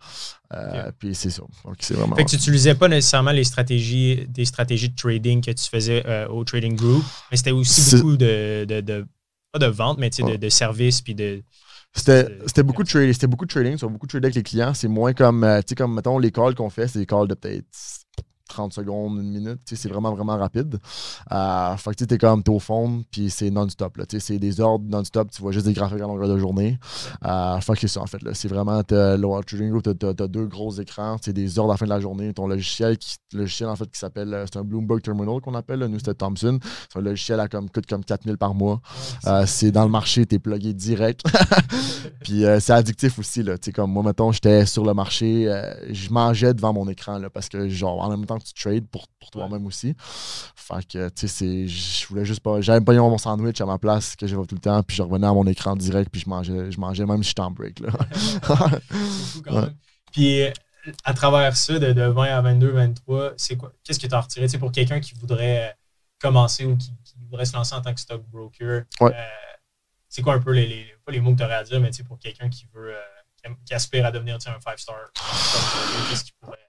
[0.54, 1.44] Euh, puis c'est ça.
[1.64, 2.16] Donc, c'est vraiment.
[2.18, 6.28] Fait que tu n'utilisais pas nécessairement les stratégies, des stratégies de trading que tu faisais
[6.28, 9.08] au trading group, mais c'était aussi beaucoup de, de,
[9.54, 11.42] pas de vente, mais de, de services puis de
[11.94, 13.14] c'était beaucoup de trading.
[13.14, 13.78] C'était beaucoup de trading.
[13.78, 14.74] Beaucoup de trading avec les clients.
[14.74, 17.34] C'est moins comme, tu sais, comme, mettons, les calls qu'on fait, c'est des calls de
[17.34, 17.66] peut-être
[18.52, 19.60] 30 secondes, une minute.
[19.66, 20.80] C'est vraiment, vraiment rapide.
[21.32, 24.00] Euh, fait que tu es comme, t'es au fond, puis c'est non-stop.
[24.20, 25.32] C'est des ordres non-stop.
[25.32, 26.80] Tu vois juste des graphiques à longueur de journée.
[27.26, 28.20] Euh, fait que c'est ça, en fait.
[28.34, 31.18] C'est vraiment, le Trading Group, tu as, deux gros écrans.
[31.22, 32.34] C'est des ordres à la fin de la journée.
[32.34, 35.80] Ton logiciel, qui, logiciel en fait, qui s'appelle, euh, c'est un Bloomberg Terminal qu'on appelle.
[35.80, 36.60] Nous, c'était Thomson.
[36.92, 38.82] C'est un logiciel à comme, coûte comme 4000 par mois.
[39.28, 41.22] Euh, c'est dans le marché, tu es plugué direct.
[42.22, 43.44] puis euh, c'est addictif aussi.
[43.44, 43.56] Là.
[43.74, 45.46] Comme moi, mettons, j'étais sur le marché,
[45.90, 49.08] je mangeais devant mon écran là, parce que, genre, en même temps tu trades pour,
[49.20, 49.96] pour toi-même aussi.
[50.56, 52.62] Fait que, tu sais, je voulais juste pas.
[52.62, 55.28] J'avais pas mon sandwich à ma place que j'avais tout le temps, puis je revenais
[55.28, 57.80] à mon écran direct, puis je mangeais, je mangeais même si j'étais en break.
[57.80, 57.90] Là.
[58.14, 58.40] c'est
[59.00, 59.76] fou quand même.
[60.12, 60.44] Puis,
[61.04, 63.72] à travers ça, de, de 20 à 22, 23, c'est quoi?
[63.84, 64.48] Qu'est-ce que tu as retiré?
[64.58, 65.76] pour quelqu'un qui voudrait
[66.20, 66.92] commencer ou qui,
[67.30, 69.12] voudrait se lancer en tant que stockbroker, ouais.
[69.14, 69.24] euh,
[70.10, 71.92] c'est quoi un peu les, les, pas les mots que tu aurais à dire, mais
[72.06, 72.94] pour quelqu'un qui veut.
[72.94, 73.21] Euh,
[73.66, 75.12] qui aspire à devenir un five-star?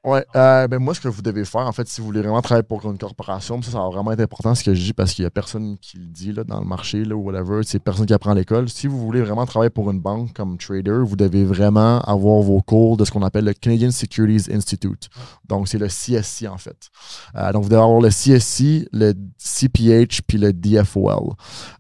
[0.05, 2.43] Ouais, euh, ben moi, ce que vous devez faire, en fait, si vous voulez vraiment
[2.43, 5.13] travailler pour une corporation, ça, ça va vraiment être important ce que je dis parce
[5.13, 7.61] qu'il n'y a personne qui le dit là, dans le marché ou whatever.
[7.63, 8.69] C'est personne qui apprend l'école.
[8.69, 12.61] Si vous voulez vraiment travailler pour une banque comme trader, vous devez vraiment avoir vos
[12.63, 15.09] cours de ce qu'on appelle le Canadian Securities Institute.
[15.49, 16.91] Donc, c'est le CSC, en fait.
[17.37, 21.35] Euh, donc, vous devez avoir le CSC, le CPH, puis le DFOL.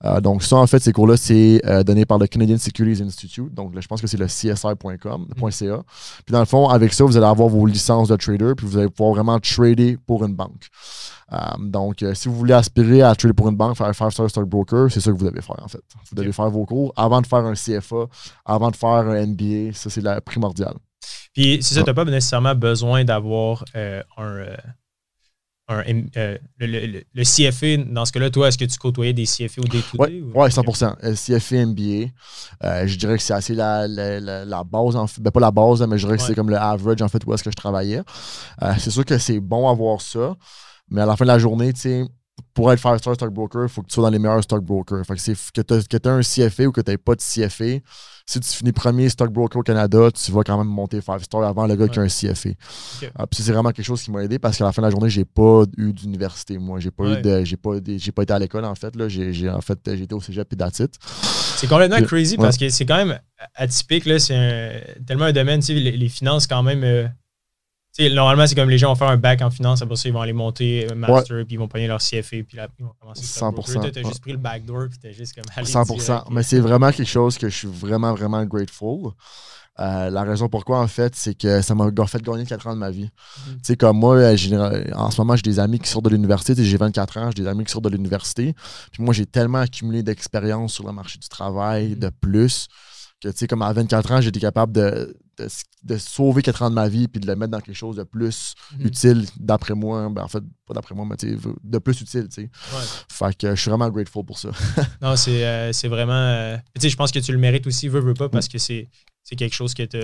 [0.04, 3.52] Euh, donc, ça, en fait, ces cours-là, c'est donné par le Canadian Securities Institute.
[3.52, 4.28] Donc, je pense que c'est le
[4.82, 5.82] CSR.ca.
[6.24, 8.88] Puis, dans le fond, avec ça, vous allez avoir vos licences trader, puis vous allez
[8.88, 10.68] pouvoir vraiment trader pour une banque.
[11.32, 14.28] Euh, donc, euh, si vous voulez aspirer à trader pour une banque, faire un 5-star
[14.28, 15.82] stockbroker, c'est ça que vous devez faire en fait.
[16.10, 18.06] Vous devez faire vos cours avant de faire un CFA,
[18.44, 19.72] avant de faire un MBA.
[19.72, 20.74] Ça, c'est la primordial.
[21.32, 24.44] Puis, c'est ça, tu n'as pas nécessairement besoin d'avoir euh, un
[25.72, 29.68] euh, le, le, CFA, dans ce cas-là, toi, est-ce que tu côtoyais des CFA ou
[29.68, 31.14] des Oui, ouais, 100%.
[31.14, 32.10] CFA, MBA,
[32.64, 35.20] euh, je dirais que c'est assez la, la, base, en fait.
[35.20, 37.32] Ben, pas la base, mais je dirais que c'est comme le average, en fait, où
[37.34, 38.02] est-ce que je travaillais.
[38.62, 40.34] Euh, c'est sûr que c'est bon avoir ça,
[40.90, 42.04] mais à la fin de la journée, tu sais,
[42.54, 45.04] pour être faire star stockbroker, il faut que tu sois dans les meilleurs stockbrokers.
[45.06, 47.82] Fait que, que tu aies un CFA ou que tu n'aies pas de CFA,
[48.26, 51.66] si tu finis premier stockbroker au Canada, tu vas quand même monter 5 star avant
[51.66, 52.50] le gars qui a un CFA.
[53.16, 55.10] Ah, c'est vraiment quelque chose qui m'a aidé parce qu'à la fin de la journée,
[55.10, 56.58] j'ai pas eu d'université.
[56.58, 58.94] Moi, j'ai pas eu de, j'ai pas, j'ai pas été à l'école en fait.
[58.96, 59.08] Là.
[59.08, 60.56] J'ai, en fait, j'ai été au cégep et
[61.56, 63.18] C'est complètement crazy parce que c'est quand même
[63.54, 64.06] atypique.
[64.06, 64.18] Là.
[64.18, 66.84] C'est tellement un domaine, les, les finances quand même.
[66.84, 67.06] Euh,
[67.98, 70.22] normalement, c'est comme les gens vont faire un bac en finance, après ça, ils vont
[70.22, 73.24] aller monter un master, puis ils vont pogner leur CFA, puis là, ils vont commencer
[73.24, 73.90] 100%.
[73.92, 76.24] Tu as juste pris le backdoor, puis tu juste comme 100%.
[76.30, 79.12] Mais c'est vraiment quelque chose que je suis vraiment, vraiment grateful.
[79.80, 82.78] Euh, la raison pourquoi, en fait, c'est que ça m'a fait gagner 4 ans de
[82.78, 83.06] ma vie.
[83.06, 83.52] Mm-hmm.
[83.52, 86.54] Tu sais, comme moi, euh, en ce moment, j'ai des amis qui sortent de l'université.
[86.62, 88.54] J'ai 24 ans, j'ai des amis qui sortent de l'université.
[88.92, 91.98] Puis moi, j'ai tellement accumulé d'expérience sur le marché du travail, mm-hmm.
[91.98, 92.68] de plus,
[93.22, 95.16] que, tu sais, comme à 24 ans, j'étais capable de,
[95.82, 98.04] de, sauver 4 ans de ma vie puis de le mettre dans quelque chose de
[98.04, 98.86] plus mhm.
[98.86, 100.08] utile, d'après moi.
[100.10, 102.50] Ben, en fait, pas d'après moi, mais de plus utile, tu sais.
[103.08, 104.50] Fait que je suis vraiment grateful pour ça.
[105.02, 106.12] non, c'est euh, vraiment...
[106.12, 108.58] Euh, tu sais, je pense que tu le mérites aussi, veux, veux pas, parce que
[108.58, 108.88] c'est
[109.36, 109.98] quelque chose que tu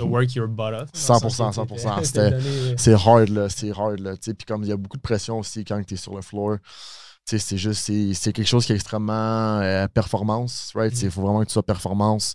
[0.00, 0.90] work your butt off.
[0.94, 2.76] 100%, 100%.
[2.78, 3.48] C'est hard, là.
[3.48, 4.14] C'est hard, là.
[4.16, 6.56] Puis comme il y a beaucoup de pression aussi quand tu es sur le floor
[7.24, 10.92] c'est juste, c'est quelque chose qui est extrêmement euh, performance, right?
[11.00, 11.10] Il mm.
[11.10, 12.34] faut vraiment que tu sois performance.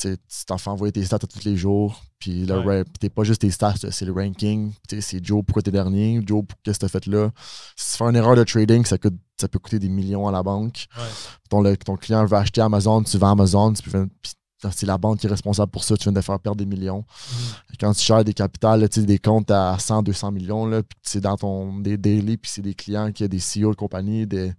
[0.00, 2.02] Tu t'en fais envoyer tes stats tous les jours.
[2.18, 4.72] Puis le t'es pas juste tes stats, c'est le ranking.
[5.00, 6.20] C'est Joe, pourquoi t'es dernier?
[6.24, 7.30] Joe, qu'est-ce que t'as fait là?
[7.76, 10.32] Si tu fais une erreur de trading, ça, coûte, ça peut coûter des millions à
[10.32, 10.86] la banque.
[11.50, 13.92] Ton, ton client veut acheter Amazon, tu vends Amazon, puis
[14.70, 15.96] c'est la banque qui est responsable pour ça.
[15.96, 17.04] Tu viens de faire perdre des millions.
[17.04, 17.76] Mhm.
[17.80, 21.20] Quand tu cherches des capitales, tu des comptes à 100, 200 millions, là, puis c'est
[21.20, 24.52] dans ton des daily, puis c'est des clients qui ont des CEO de compagnie, des,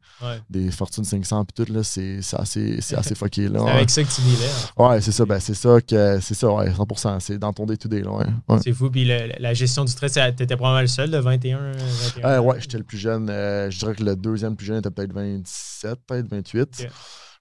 [0.49, 3.47] des Fortune 500, puis tout, là, c'est assez, assez fucké.
[3.47, 4.89] Là, avec ça que tu dis là.
[4.89, 5.25] Ouais, c'est ça.
[5.25, 7.19] Ben, c'est ça, que, c'est ça, ouais, 100%.
[7.19, 8.03] C'est dans ton day-to-day.
[8.05, 8.25] ouais.
[8.61, 8.89] C'est fou.
[8.89, 12.77] Puis la gestion du stress, t'étais probablement le seul de 21, 21 euh, Ouais, j'étais
[12.77, 13.29] le plus jeune.
[13.29, 16.87] Euh, je dirais que le deuxième plus jeune était peut-être 27, peut-être 28.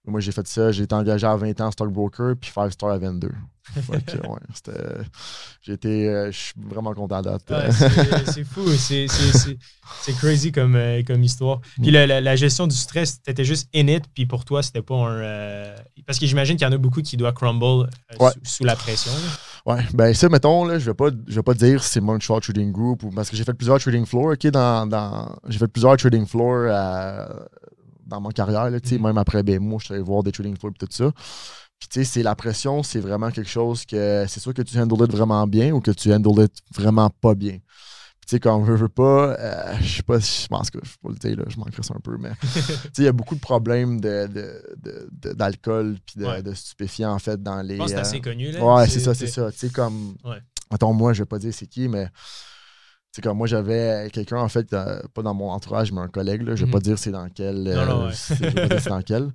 [0.05, 0.73] Moi, j'ai fait ça.
[0.73, 3.31] J'ai été engagé à 20 ans stockbroker, puis 5 star à 22.
[5.63, 7.45] j'ai été, euh, je suis vraiment content d'être.
[8.33, 11.61] c'est fou, c'est crazy comme, euh, comme histoire.
[11.81, 14.97] Puis la, la, gestion du stress, t'étais juste in it, puis pour toi, c'était pas
[14.97, 15.17] un.
[15.21, 17.89] Euh, parce que j'imagine qu'il y en a beaucoup qui doivent crumble
[18.43, 19.13] sous, la pression.
[19.65, 22.73] Ouais, ben ça, mettons, là, je vais pas, je vais pas dire c'est Moonshot Trading
[22.73, 25.97] Group, ou, parce que j'ai fait plusieurs trading floors, ok, dans, dans j'ai fait plusieurs
[25.97, 27.29] trading floors euh,
[28.13, 29.03] dans ma carrière, là, mm.
[29.03, 31.11] même après BMO, je suis allé voir des trading floors et tout ça.
[31.79, 34.79] Puis tu sais, c'est la pression, c'est vraiment quelque chose que c'est sûr que tu
[34.79, 37.59] handles it vraiment bien ou que tu handles it vraiment pas bien.
[38.25, 40.93] Tu sais, quand je veux pas, euh, je sais pas si je pense que je
[41.03, 43.13] peux le dire, là, je manquerais ça un peu, mais tu sais, il y a
[43.13, 47.75] beaucoup de problèmes d'alcool de, puis de, stupéfiants, en fait, dans les.
[47.75, 48.65] Je pense que c'est assez connu, là.
[48.65, 49.51] Ouais, c'est ça, c'est ça.
[49.51, 50.15] Tu sais, comme.
[50.25, 50.39] Ouais.
[50.71, 52.07] Attends, moi, je vais pas dire c'est qui, mais.
[53.13, 56.09] Tu sais, comme moi, j'avais quelqu'un, en fait, euh, pas dans mon entourage, mais un
[56.09, 56.73] collègue, là, je vais mhm.
[56.73, 57.63] pas dire c'est dans quel.
[57.63, 58.15] non, non, euh, ouais.
[58.29, 59.29] je vais pas dire c'est dans quel.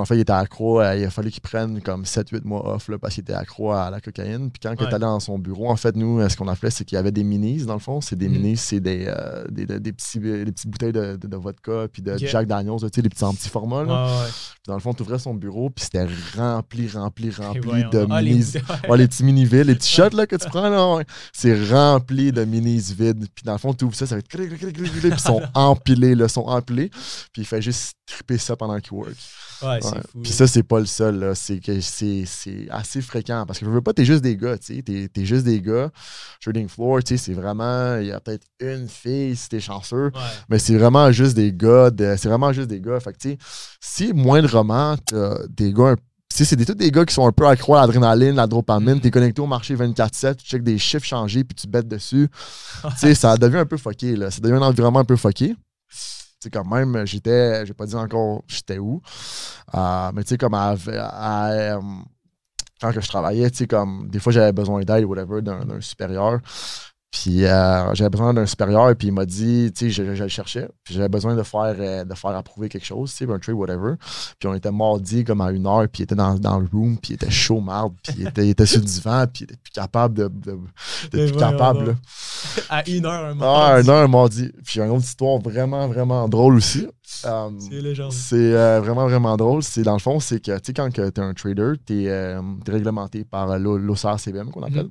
[0.00, 0.82] En fait, il était accro.
[0.82, 3.90] il a fallu qu'il prenne comme 7-8 mois off là, parce qu'il était accro à
[3.90, 4.50] la cocaïne.
[4.50, 6.70] Puis quand il est allé dans son bureau, en fait, nous, ce qu'on a fait,
[6.70, 8.00] c'est qu'il y avait des minis, dans le fond.
[8.00, 8.32] C'est des mm.
[8.32, 12.16] minis, c'est des, euh, des, des, petits, des petites bouteilles de, de, vodka puis de
[12.16, 13.84] Jack Daniels, tu sais, les petits en petits formats.
[13.84, 14.26] Là.
[14.66, 18.54] dans le fond, tu ouvrais son bureau, puis c'était rempli, rempli, rempli de ah, minis.
[18.88, 18.96] Les...
[18.96, 21.02] les petits mini vides, les petits shots là, que tu prends, là,
[21.32, 23.26] c'est rempli de minis vides.
[23.34, 24.28] Puis dans le fond, tu ouvres ça, ça va être.
[24.28, 24.48] Puis
[25.04, 26.90] ils sont empilés, là, sont empilés.
[27.32, 29.14] Puis il fait juste triper ça pendant qu'il work.
[29.62, 30.20] Ouais, c'est fou.
[30.22, 31.32] Puis ça, c'est pas le seul.
[31.34, 33.44] C'est c'est assez fréquent.
[33.46, 34.82] Parce que je veux pas, t'es juste des gars, tu sais.
[34.82, 35.90] T'es es juste des gars.
[36.40, 37.96] Trading floor, tu sais, c'est vraiment.
[37.98, 40.10] Il y a peut-être une fille si t'es chanceux.
[40.48, 41.90] Mais c'est vraiment juste des gars.
[41.98, 42.98] C'est vraiment juste des gars.
[43.00, 43.38] Fait que, tu sais,
[43.80, 45.96] si moindrement, t'as des gars
[46.34, 48.96] sais, c'est tous des gars qui sont un peu accro à l'adrénaline, la dopamine.
[48.96, 49.00] Mm.
[49.00, 52.28] T'es connecté au marché 24-7, tu checkes des chiffres changés, puis tu bêtes dessus.
[52.82, 54.30] tu sais, ça devient un peu fucké, là.
[54.30, 55.54] Ça devient un environnement un peu fucké
[56.50, 59.00] quand même, j'étais, j'ai pas dit encore j'étais où,
[59.74, 60.74] euh, mais tu sais, comme à,
[61.50, 61.80] euh,
[62.80, 65.80] quand que je travaillais, tu sais, comme des fois j'avais besoin d'aide ou whatever d'un
[65.80, 66.40] supérieur.
[67.14, 70.28] Puis euh, j'avais besoin d'un supérieur, puis il m'a dit, tu sais, je, je, le
[70.28, 73.38] cherchais, puis j'avais besoin de faire, euh, de faire approuver quelque chose, tu sais, un
[73.38, 73.92] trade, whatever.
[74.40, 76.98] Puis on était mardi comme à une heure, puis il était dans, dans le room,
[76.98, 79.52] puis il était chaud, marde, puis il était, il était sur le divan, puis il
[79.52, 80.26] était plus capable de.
[80.26, 80.58] de,
[81.12, 81.86] de plus capable.
[81.86, 81.94] Là.
[82.68, 83.62] À une heure un mardi.
[83.64, 84.50] Ah, une heure un mardi.
[84.64, 86.88] Puis une autre histoire vraiment, vraiment drôle aussi.
[87.26, 88.12] Euh, c'est légendaire.
[88.12, 89.62] C'est vraiment, vraiment drôle.
[89.62, 92.36] C'est dans le fond, c'est que, tu sais, quand tu es un trader, tu es,
[92.66, 94.88] réglementé par l'OCRCBM qu'on appelle.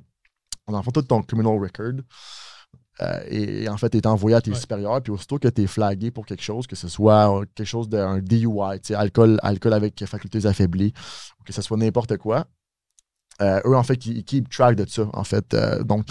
[0.68, 2.00] Mm-hmm on fait tout ton criminal record.
[3.00, 5.66] Euh, et, en fait, tu es envoyé à tes supérieurs, puis aussitôt que tu es
[5.66, 10.46] flagué pour quelque chose, que ce soit quelque chose d'un DUI, alcool, alcool avec facultés
[10.46, 10.92] affaiblies,
[11.44, 12.46] que ce soit n'importe quoi,
[13.42, 15.54] euh, eux, en fait, ils, keep track de ça, en fait.
[15.54, 16.06] Euh, donc,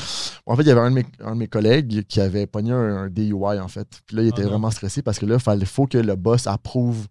[0.45, 3.67] en fait, il y avait un de mes, collègues qui avait pogné un, DUI, en
[3.67, 3.87] fait.
[4.05, 6.47] Puis là, il était ah vraiment stressé parce que là, il faut que le boss
[6.47, 7.07] approuve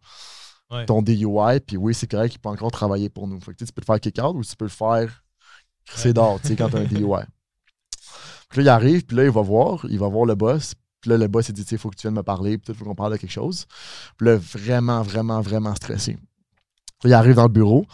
[0.86, 1.60] ton DUI.
[1.66, 3.40] Puis oui, c'est correct, il peut encore travailler pour nous.
[3.40, 5.22] Fait que, tu peux le faire kick-out ou tu peux le faire
[5.86, 7.24] c'est d'or, tu sais, quand t'as un DUI.
[8.48, 10.74] Puis là, il arrive, puis là, il va voir, il va voir le boss.
[11.00, 12.78] Puis là, le boss, il dit, il faut que tu viennes me parler, puis il
[12.78, 13.66] faut qu'on parle de quelque chose.
[14.16, 16.16] Puis là, vraiment, vraiment, vraiment stressé.
[17.00, 17.86] Puis il arrive dans le bureau.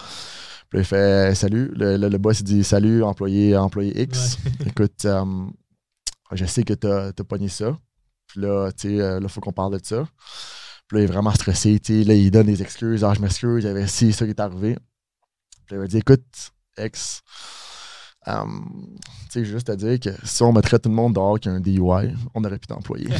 [0.69, 1.73] Puis il fait Salut.
[1.75, 4.37] Le, boss, il dit Salut, employé, employé X.
[4.67, 5.47] Écoute, euh,
[6.33, 7.79] je sais que t'as as pogné ça.
[8.27, 10.07] Puis là, tu sais, euh, là, il faut qu'on parle de ça.
[10.87, 11.81] Puis là, il est vraiment stressé.
[11.81, 13.03] Tu sais, là, il donne des excuses.
[13.03, 14.77] Ah, je m'excuse, il y avait ci, ça qui est arrivé.
[15.67, 17.23] Puis il va dire Écoute, X,
[18.29, 18.97] Um,
[19.31, 21.53] tu sais, juste à dire que si on mettrait tout le monde dehors qui a
[21.53, 23.09] un DUI, on aurait pu t'employer.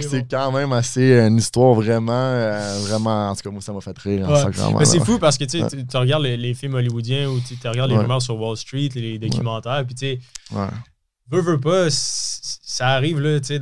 [0.00, 3.30] c'est quand même assez une histoire vraiment, euh, vraiment.
[3.30, 4.28] En tout cas, moi, ça m'a fait rire.
[4.78, 7.96] Mais c'est fou parce que tu, tu regardes les, films hollywoodiens ou tu regardes les
[7.96, 10.20] rumeurs sur Wall Street, les documentaires, puis tu sais,
[11.30, 13.60] veux, veux pas, ça arrive là, tu sais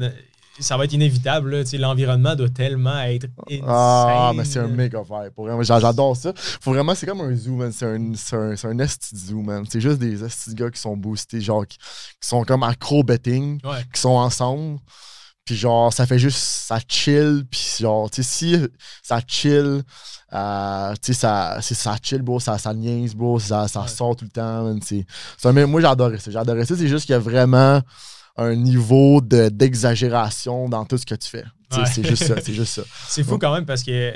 [0.60, 1.64] ça va être inévitable.
[1.74, 3.26] L'environnement doit tellement être
[3.66, 5.32] Ah, mais c'est un méga vibe.
[5.34, 6.32] Pour j'adore ça.
[6.36, 7.72] Faut vraiment, c'est comme un zoo, man.
[7.72, 9.64] C'est un, c'est un, esti zoo, man.
[9.68, 11.78] C'est juste des esti gars qui sont boostés, genre, qui,
[12.20, 13.60] sont comme accro-betting,
[13.92, 14.78] qui sont ensemble.
[15.44, 17.44] Puis genre, ça fait juste, ça chill.
[17.48, 18.66] Puis genre, tu sais, si
[19.02, 19.82] ça chill,
[20.32, 24.24] euh, tu sais, ça, ça chill, bro, ça, ça niaise, bro, ça, ça sort tout
[24.24, 25.66] le temps, man.
[25.66, 26.32] moi, j'adorais ça.
[26.32, 26.76] J'adorais ça.
[26.76, 27.80] C'est juste qu'il y a vraiment
[28.36, 31.44] un niveau d'exagération dans tout ce que tu fais.
[31.70, 32.40] C'est juste ça.
[32.40, 32.82] C'est juste ça.
[33.08, 34.14] C'est fou quand même parce que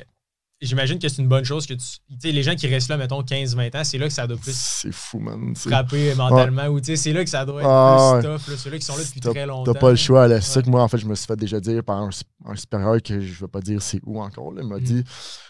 [0.60, 2.32] j'imagine que c'est une bonne chose que tu.
[2.32, 4.54] les gens qui restent là, mettons, 15-20 ans, c'est là que ça doit plus.
[4.54, 5.54] C'est fou, man.
[5.56, 6.66] Frapper mentalement.
[6.66, 8.58] Ou c'est là que ça doit être ah, plus tough.
[8.58, 9.72] Ceux-là qui sont là depuis très longtemps.
[9.72, 10.28] T'as pas le choix.
[10.28, 12.10] C'est ça que moi, en fait, je me suis fait déjà dire par un,
[12.56, 14.52] supérieur que je vais pas dire c'est où encore.
[14.56, 14.82] il m'a mm.
[14.82, 15.04] dit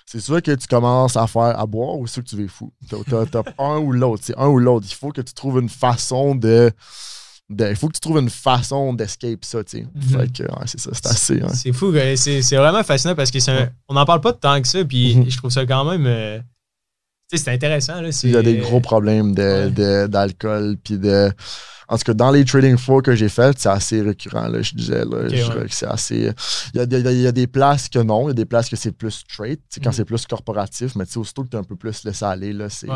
[0.06, 2.72] c'est soit que tu commences à faire à boire ou c'est que tu veux fou?
[2.88, 4.22] T'as un ou l'autre.
[4.24, 4.86] C'est un ou l'autre.
[4.88, 6.70] Il faut que tu trouves une façon de
[7.58, 9.86] il faut que tu trouves une façon d'escape ça, tu sais.
[9.94, 10.26] Mhm.
[10.66, 11.42] c'est ça, c'est assez.
[11.54, 15.16] C'est fou, c'est vraiment fascinant parce qu'on n'en parle pas de tant que ça, puis
[15.16, 15.30] mhm.
[15.30, 16.06] je trouve ça quand même.
[16.06, 16.38] Euh,
[17.28, 18.00] tu sais, c'est intéressant.
[18.00, 21.30] Là, Il y a des gros problèmes d'alcool, puis de.
[21.88, 24.74] En tout cas, dans les trading floors que j'ai fait, c'est assez récurrent, là, je
[24.76, 25.04] disais.
[25.04, 26.32] Là, que c'est assez.
[26.72, 28.44] Il y, a des, il y, a des places que non, il y a des
[28.44, 29.94] places que c'est plus straight, quand mhm.
[29.94, 32.52] c'est plus corporatif, mais tu sais, aussitôt que tu es un peu plus laissé aller,
[32.52, 32.86] là, c'est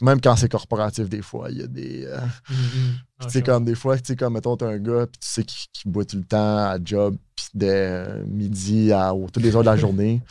[0.00, 2.04] même quand c'est corporatif, des fois, il y a des.
[2.06, 2.18] Euh,
[3.22, 5.44] tu sais, comme des fois, tu sais, comme mettons, t'as un gars, puis tu sais,
[5.44, 9.66] qui, boit tout le temps à job, puis dès midi à toutes les heures de
[9.66, 10.22] la journée.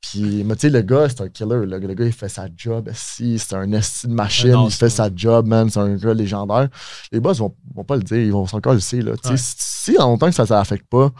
[0.00, 1.66] Puis, mais tu sais, le gars, c'est un killer.
[1.66, 2.88] Le, gars, il fait sa job.
[2.94, 4.64] Si, c'est un esti de machine.
[4.66, 5.68] il fait sa job, man.
[5.68, 6.68] C'est un gars légendaire.
[7.10, 8.18] Les boss vont, vont pas le dire.
[8.18, 9.04] Ils vont encore le dire.
[9.04, 9.12] Là.
[9.22, 11.12] sais Si, en longtemps que ça ne l'affecte pas,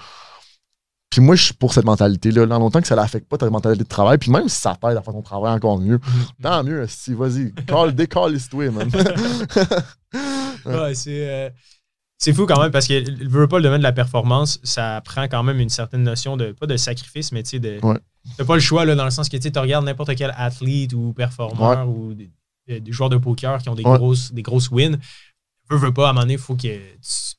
[1.16, 2.44] puis moi, je suis pour cette mentalité-là.
[2.44, 4.98] Dans longtemps que ça l'affecte pas ta mentalité de travail, puis même si ça t'aide
[4.98, 5.98] à faire ton travail encore mieux,
[6.42, 6.86] tant mieux.
[6.88, 8.90] Si, vas-y, toi man.
[10.66, 11.30] ouais, c'est.
[11.30, 11.48] Euh,
[12.18, 15.26] c'est fou quand même parce que veut pas le domaine de la performance, ça prend
[15.26, 17.80] quand même une certaine notion de, pas de sacrifice, mais tu sais, de.
[18.36, 21.14] T'as pas le choix là, dans le sens que tu regardes n'importe quel athlète ou
[21.14, 22.30] performeur ou des,
[22.92, 24.98] joueurs de poker qui ont des, grosses, des grosses wins.
[25.70, 27.35] Veux, veux pas, à un moment donné, il faut que tu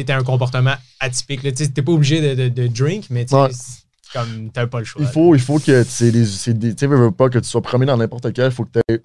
[0.00, 1.40] aies un comportement atypique.
[1.54, 3.34] Tu n'es pas obligé de, de, drink, mais tu
[4.12, 5.02] comme t'as pas le choix.
[5.02, 8.46] Il faut, il faut que tu veux, pas que tu sois premier dans n'importe quel,
[8.46, 9.02] il faut que tu aies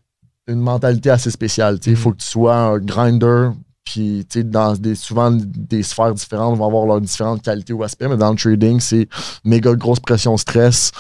[0.48, 1.80] une mentalité assez spéciale.
[1.86, 2.14] Il faut mm-hmm.
[2.14, 3.50] que tu sois un grinder
[3.90, 8.06] puis, tu dans des, souvent des sphères différentes vont avoir leurs différentes qualités ou aspects,
[8.08, 9.08] mais dans le trading, c'est
[9.44, 10.92] méga grosse pression stress.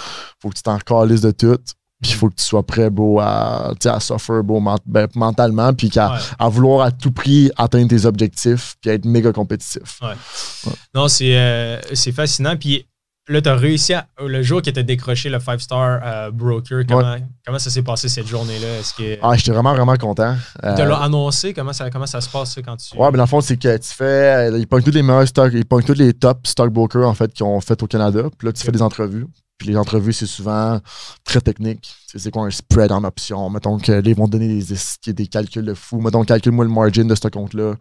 [0.42, 1.60] Faut que tu t'en calisses de tout.
[2.02, 5.92] Puis il faut que tu sois prêt, bro, à, à suffer, bro, ben, mentalement, puis
[5.98, 10.00] à, vouloir à tout prix atteindre tes objectifs, puis à être méga compétitif.
[10.02, 10.74] Ouais.
[10.96, 11.80] Non, c'est euh,
[12.14, 12.56] fascinant.
[12.56, 12.86] Puis
[13.30, 16.84] Là, tu as réussi à, le jour que tu as décroché le 5-star euh, broker,
[16.88, 18.82] comment, comment ça s'est passé cette journée-là?
[18.98, 20.36] Que, ah, j'étais vraiment, vraiment content.
[20.60, 21.54] Tu l'as euh, annoncé?
[21.54, 22.98] Comment ça, comment ça se passe quand tu.
[22.98, 24.50] Ouais, mais dans le fond, c'est que tu fais.
[24.58, 27.44] Ils pognent tous les meilleurs stocks, ils pognent tous les top stockbrokers en fait, qui
[27.44, 28.24] ont fait au Canada.
[28.36, 29.28] Puis là, tu fais des entrevues.
[29.60, 30.80] Puis les entrevues, c'est souvent
[31.26, 31.94] très technique.
[32.08, 33.50] C'est quoi un spread en option?
[33.50, 36.00] Mettons qu'ils vont donner des, des calculs de fou.
[36.00, 37.76] Mettons, calcule-moi le margin de ce compte-là.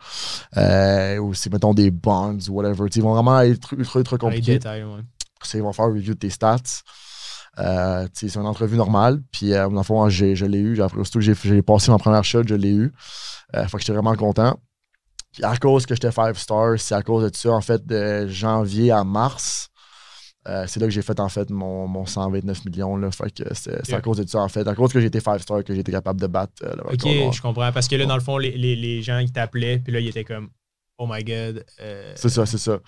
[0.56, 2.88] Euh, ou c'est, mettons, des bonds ou whatever.
[2.94, 4.58] ils vont vraiment être ultra, ultra compliqués.
[5.54, 6.82] Ils vont faire review de tes stats.
[7.58, 9.20] Euh, c'est une entrevue normale.
[9.32, 10.80] Puis, euh, dans le fond, je l'ai eu.
[10.82, 12.92] Après, surtout que j'ai passé ma première shot, je l'ai eu.
[13.56, 14.58] Euh, fait que j'étais vraiment content.
[15.32, 18.26] Puis, à cause que j'étais 5 stars, c'est à cause de ça, en fait, de
[18.28, 19.68] janvier à mars.
[20.48, 22.96] Euh, c'est là que j'ai fait en fait mon, mon 129 millions.
[22.96, 24.66] Là, fait que c'est à cause de ça en fait.
[24.66, 27.70] À cause que j'étais 5 stars que j'étais capable de battre le Ok, je comprends.
[27.72, 30.08] Parce que là, dans le fond, les, les, les gens ils t'appelaient, puis là, ils
[30.08, 30.50] étaient comme
[30.98, 31.64] Oh my god.
[32.14, 32.80] c'est ça, c'est ça.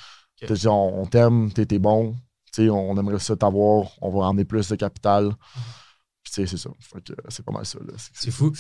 [0.67, 2.17] On, on t'aime, t'es bon,
[2.59, 5.31] on aimerait ça t'avoir, on va ramener plus de capital.
[6.25, 6.71] c'est ça.
[7.29, 7.79] c'est pas mal ça.
[8.15, 8.53] C'est fou.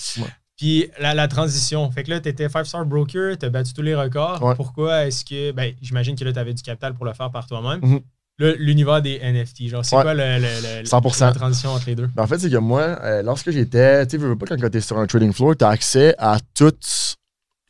[0.57, 1.91] Puis la, transition.
[1.91, 4.55] Fait que là, tu étais 5-star broker, tu as battu tous les records.
[4.57, 5.53] Pourquoi est-ce que.
[5.53, 7.81] Ben, j'imagine que là, tu avais du capital pour le faire par toi-même.
[7.81, 8.03] Mm-hmm.
[8.40, 12.09] L'univers des NFT, genre, c'est quoi le, la transition entre les deux?
[12.14, 14.81] Ben, en fait, c'est que moi, euh, lorsque j'étais, tu sais, pas quand tu es
[14.81, 17.18] sur un trading floor, tu as accès à toutes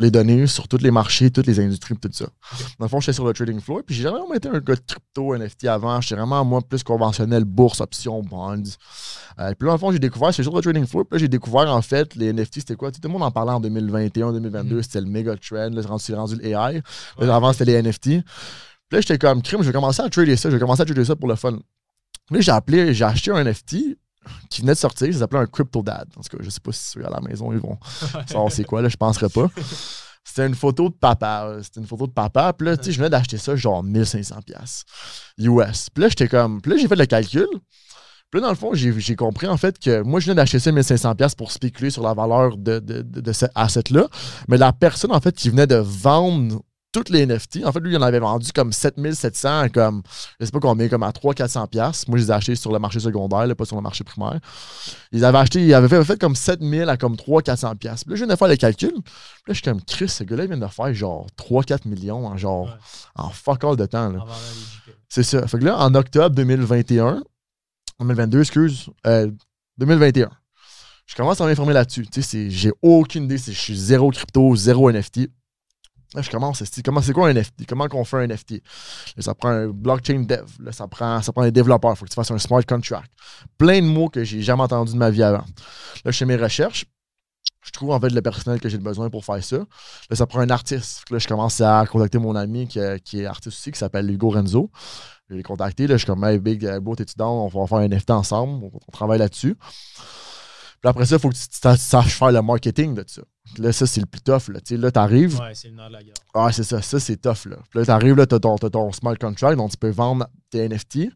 [0.01, 2.25] les données sur tous les marchés, toutes les industries, tout ça.
[2.79, 4.75] Dans le fond, j'étais sur le trading floor, puis j'ai jamais vraiment été un gars
[4.75, 6.01] de crypto, NFT avant.
[6.01, 8.63] J'étais vraiment, moi, plus conventionnel, bourse, options, bonds.
[9.39, 11.21] Euh, puis là, dans le fond, j'ai découvert, c'est sur le trading floor, puis là,
[11.21, 12.91] j'ai découvert, en fait, les NFT, c'était quoi?
[12.91, 14.83] Tout le monde en parlait en 2021, 2022, mm.
[14.83, 16.83] c'était le méga trend, là, c'est rendu le AI.
[17.19, 18.25] avant, c'était les NFT.
[18.91, 20.85] Puis là, j'étais comme, crime, je vais commencer à trader ça, je vais commencer à
[20.85, 21.59] trader ça pour le fun.
[22.31, 23.77] Là, j'ai appelé, j'ai acheté un NFT,
[24.49, 25.13] qui venait de sortir.
[25.13, 26.09] Ça s'appelait un Crypto Dad.
[26.17, 27.79] En tout cas, je sais pas si ceux à la maison, ils vont
[28.27, 29.49] savoir c'est quoi, là, je penserais pas.
[30.25, 31.59] C'était une photo de papa.
[31.63, 32.53] C'était une photo de papa.
[32.53, 34.35] Puis là, tu sais, je venais d'acheter ça genre 1500$
[35.39, 35.91] US.
[35.91, 36.61] Puis là, j'étais comme.
[36.61, 37.47] Puis là, j'ai fait le calcul.
[38.31, 40.71] Puis là, dans le fond, j'ai compris en fait que moi, je venais d'acheter ça
[40.71, 44.09] 1500$ pour spéculer sur la valeur de, de, de, de cet asset-là.
[44.47, 47.65] Mais la personne, en fait, qui venait de vendre toutes les NFT.
[47.65, 50.03] En fait, lui, il en avait vendu comme 7700, comme,
[50.39, 52.09] je sais pas combien, comme à 300-400 pièces.
[52.09, 54.41] Moi, je les ai achetés sur le marché secondaire, pas sur le marché primaire.
[55.13, 58.05] Ils avaient acheté, ils avaient fait, comme 7000 à comme 300-400 pièces.
[58.05, 58.91] Puis là, je viens de faire les calculs.
[58.91, 59.03] Puis
[59.47, 62.37] là, je suis comme, Chris, ce gars-là, il vient de faire genre 3-4 millions en
[62.37, 62.77] genre,
[63.15, 64.13] en fuck all de temps.
[65.09, 65.47] C'est ça.
[65.47, 67.23] Fait que là, en octobre 2021,
[68.01, 70.29] 2022, excuse, 2021, euh,
[71.07, 72.07] je commence à m'informer là-dessus.
[72.07, 73.37] Tu sais, j'ai aucune idée.
[73.37, 75.29] Je suis zéro crypto, zéro NFT.
[76.15, 77.67] Là, je commence, comment c'est quoi un NFT?
[77.69, 78.63] Comment on fait un NFT?
[79.19, 80.45] ça prend un blockchain dev.
[80.59, 81.93] Là, ça prend, ça prend un développeur.
[81.93, 83.11] Il faut que tu fasses un smart contract.
[83.59, 85.45] Plein de mots que j'ai jamais entendus de ma vie avant.
[86.05, 86.85] Là, je fais mes recherches.
[87.63, 89.59] Je trouve en fait le personnel que j'ai besoin pour faire ça.
[89.59, 91.09] Là, ça prend un artiste.
[91.11, 94.71] Là, je commence à contacter mon ami qui, est artiste aussi, qui s'appelle Hugo Renzo.
[95.29, 95.87] Je l'ai contacté.
[95.87, 98.65] Là, je suis comme, hey, Big, euh, beau, t'es-tu On va faire un NFT ensemble.
[98.65, 99.55] On, travaille là-dessus.
[99.55, 103.23] Puis après ça, il faut que tu, tu saches faire le marketing de ça.
[103.59, 104.49] Là, ça, c'est le plus tough.
[104.49, 105.41] Là, là t'arrives.
[105.41, 106.15] Ouais, c'est le nord de la guerre.
[106.35, 106.81] Ouais, c'est ça.
[106.83, 107.47] Ça, c'est tough.
[107.47, 110.69] Là, puis là t'arrives, là, t'as ton, ton smart contract, donc tu peux vendre tes
[110.69, 111.09] NFT.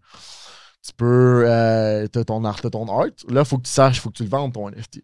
[0.87, 1.44] Tu peux.
[1.46, 3.06] Euh, t'as ton art, ton art.
[3.28, 5.02] Là, il faut que tu saches, il faut que tu le vendes, ton NFT.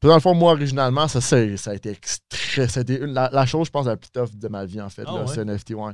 [0.00, 2.68] Puis dans le fond, moi, originalement, ça, ça, ça a été extrêmement.
[2.68, 4.88] Ça a été la, la, chose, je pense, la plus tough de ma vie, en
[4.88, 5.04] fait.
[5.06, 5.92] Ah, là, C'est NFT, ouais.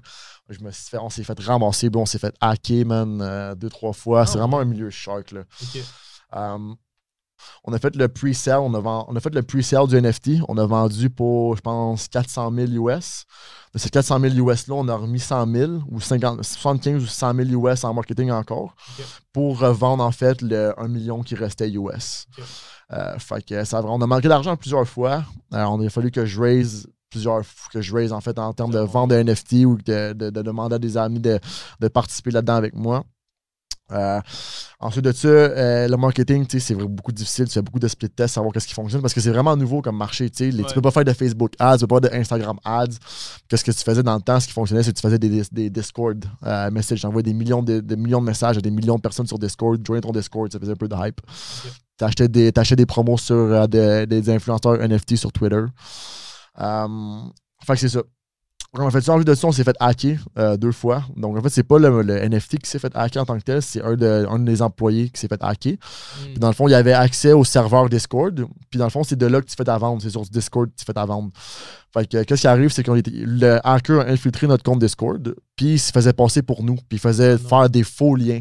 [0.51, 3.55] Je me suis fait, on s'est fait ramasser, bon, on s'est fait hacker, man, euh,
[3.55, 4.27] deux, trois fois.
[4.27, 5.41] c'est ah, vraiment un milieu shark, là.
[5.41, 5.81] OK.
[6.33, 6.77] Um,
[7.65, 8.61] On a fait le pre-sale.
[8.61, 10.43] On, a fait le pre-sale du NFT.
[10.49, 13.25] On a vendu pour, je pense, 400 000 US.
[13.75, 17.67] De ces 400 000 US-là, on a remis 100 000 ou 75 ou 100 000
[17.67, 18.77] US en marketing encore
[19.33, 22.27] pour revendre en fait le 1 million qui restait US.
[22.93, 25.25] Euh, fait que ça, on a manqué d'argent plusieurs fois.
[25.53, 28.73] Alors, on a fallu que je raise plusieurs que je raise en fait en termes
[28.73, 31.39] de vente de NFT ou de, demander à des amis de,
[31.89, 33.05] participer là-dedans avec moi.
[33.93, 34.19] Euh,
[34.81, 37.47] ensuite de ça, euh, le marketing, c'est beaucoup difficile.
[37.47, 39.83] Tu fais beaucoup de split tests, savoir qu'est-ce qui fonctionne parce que c'est vraiment nouveau
[39.83, 40.31] comme marché.
[40.31, 42.87] Tu ne peux pas faire de Facebook ads, tu peux pas de Instagram ads.
[43.49, 44.41] Qu'est-ce que tu faisais dans le temps?
[44.41, 47.01] Ce qui fonctionnait, c'est que tu faisais des, Discord euh, messages.
[47.01, 49.79] J'envoyais des millions de, millions de messages à des millions de personnes sur Discord.
[49.85, 51.21] Join ton Discord, ça faisait un peu de hype.
[51.99, 55.65] Tu achetais des, des promos sur des, influenceurs NFT sur Twitter.
[56.57, 58.03] fait que c'est ça
[58.83, 61.05] on a fait ça en de ça, on s'est fait hacker euh, deux fois.
[61.17, 63.63] Donc, en fait, c'est pas le, NFT qui s'est fait hacker en tant que tel,
[63.63, 65.75] c'est un, de, un des employés qui s'est fait hacker.
[65.75, 66.25] Hmm.
[66.25, 68.45] Puis dans le fond, il y avait accès au serveur Discord.
[68.71, 70.03] Puis dans le fond, c'est de là que tu fais ta vente.
[70.03, 71.33] C'est sur Discord que tu fais ta vente.
[71.93, 75.75] Fait que, qu'est-ce qui arrive, c'est que le hacker a infiltré notre compte Discord, puis
[75.75, 78.41] il se faisait passer pour nous, puis il faisait faire des faux liens.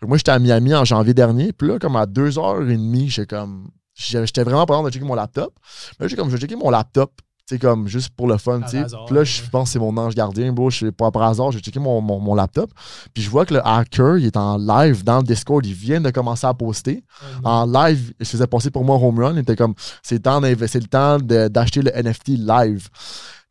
[0.00, 3.68] moi, j'étais à Miami en janvier dernier, puis là, comme à 2h30, j'ai comme.
[3.94, 5.52] J'étais vraiment pas de checker mon laptop.
[6.00, 7.12] Mais j'ai comme, je vais checker mon laptop
[7.52, 8.84] c'est comme juste pour le fun, tu sais.
[9.06, 10.70] Puis là, je pense que c'est mon ange gardien, bro.
[10.70, 12.70] Je sais pas par hasard, j'ai checké mon, mon, laptop.
[13.12, 15.64] Puis je vois que le hacker, il est en live dans le Discord.
[15.66, 17.04] Il vient de commencer à poster.
[17.44, 19.34] en live, il se faisait passer pour moi home run.
[19.34, 22.88] Il était comme, c'est le temps d'acheter le NFT live.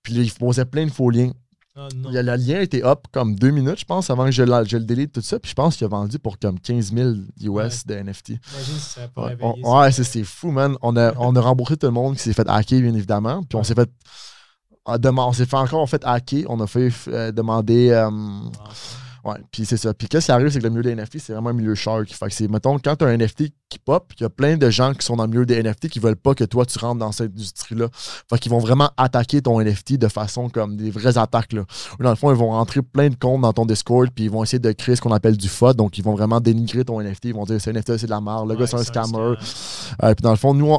[0.02, 1.32] Puis là, il posait plein de faux liens.
[1.82, 4.84] Oh le lien était up comme deux minutes, je pense, avant que je, je le
[4.84, 5.40] délite tout ça.
[5.40, 7.10] Puis je pense qu'il a vendu pour comme 15 000
[7.42, 8.30] US de NFT.
[8.30, 8.40] Imagine
[8.76, 10.76] si ça pas ouais, ouais c'est fou, man.
[10.82, 13.44] On a, on a remboursé tout le monde qui s'est fait hacker, bien évidemment.
[13.44, 13.90] Puis on s'est fait.
[14.86, 16.46] On s'est fait encore en fait hacker.
[16.50, 17.90] On a fait euh, demander.
[17.90, 18.10] Euh,
[19.24, 19.94] Ouais, puis c'est ça.
[19.94, 22.08] Puis qu'est-ce qui arrive, c'est que le milieu des NFT, c'est vraiment un milieu shark.
[22.10, 24.58] Fait que c'est, mettons, quand tu as un NFT qui pop, il y a plein
[24.58, 26.78] de gens qui sont dans le milieu des NFT qui veulent pas que toi, tu
[26.80, 27.88] rentres dans cette industrie-là.
[28.30, 31.64] Fait qu'ils vont vraiment attaquer ton NFT de façon comme des vraies attaques, là.
[32.00, 34.44] Dans le fond, ils vont rentrer plein de comptes dans ton Discord, puis ils vont
[34.44, 35.78] essayer de créer ce qu'on appelle du FOD.
[35.78, 37.26] Donc, ils vont vraiment dénigrer ton NFT.
[37.26, 38.50] Ils vont dire, c'est NFT, c'est de la merde.
[38.50, 39.36] Le gars, c'est un scammer.
[40.04, 40.76] Euh, puis dans le fond, nous,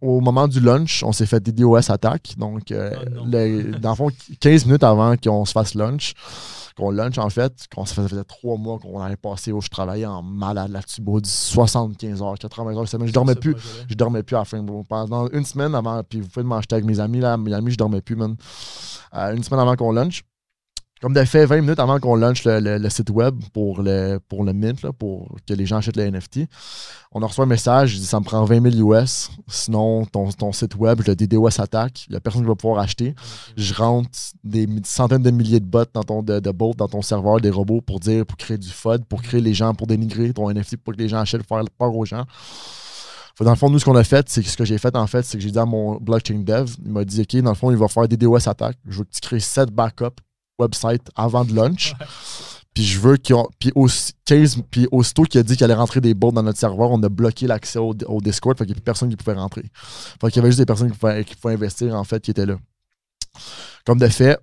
[0.00, 2.34] au moment du lunch, on s'est fait des DOS attaques.
[2.38, 4.08] Donc, euh, oh dans le fond,
[4.40, 6.14] 15 minutes avant qu'on se fasse lunch,
[6.76, 10.06] qu'on lunch en fait, qu'on ça faisait trois mois qu'on allait passer où je travaillais
[10.06, 13.08] en malade là-dessus, 75 heures, 80 heures semaine.
[13.08, 13.54] Je dormais plus.
[13.88, 16.84] Je dormais plus à la fin, Pendant une semaine avant, puis vous pouvez m'acheter avec
[16.84, 18.36] mes amis, là, mes amis, je dormais plus, man.
[19.14, 20.24] Euh, une semaine avant qu'on lunch.
[21.02, 24.52] Comme de fait, 20 minutes avant qu'on lance le, site web pour le, pour le
[24.52, 26.42] Mint, pour que les gens achètent le NFT,
[27.10, 30.30] on a reçu un message, je dis ça me prend 20 000 US, sinon ton,
[30.30, 33.16] ton site web, je le DDoS attaque, il n'y a personne qui va pouvoir acheter.
[33.56, 34.10] Je rentre
[34.44, 37.50] des centaines de milliers de bots dans ton, de, de bots dans ton serveur, des
[37.50, 40.76] robots pour dire, pour créer du FUD, pour créer les gens, pour dénigrer ton NFT,
[40.76, 42.26] pour que les gens achètent, faire peur aux gens.
[43.40, 45.24] Dans le fond, nous, ce qu'on a fait, c'est ce que j'ai fait, en fait,
[45.24, 47.72] c'est que j'ai dit à mon blockchain dev, il m'a dit, OK, dans le fond,
[47.72, 48.78] il va faire des DDoS attaques.
[48.86, 50.22] Je veux que tu crées 7 backups
[50.58, 51.94] website avant de lunch.
[52.74, 53.72] Puis je veux qu'ils Puis,
[54.70, 57.08] puis aussitôt qu'il a dit qu'il allait rentrer des bots dans notre serveur, on a
[57.08, 58.56] bloqué l'accès au, Discord.
[58.56, 59.64] Fait qu'il n'y avait plus personne qui pouvait rentrer.
[60.20, 62.46] Fait qu'il y avait juste des personnes qui pouvaient, qui investir, en fait, qui étaient
[62.46, 62.56] là.
[63.84, 64.38] Comme de fait,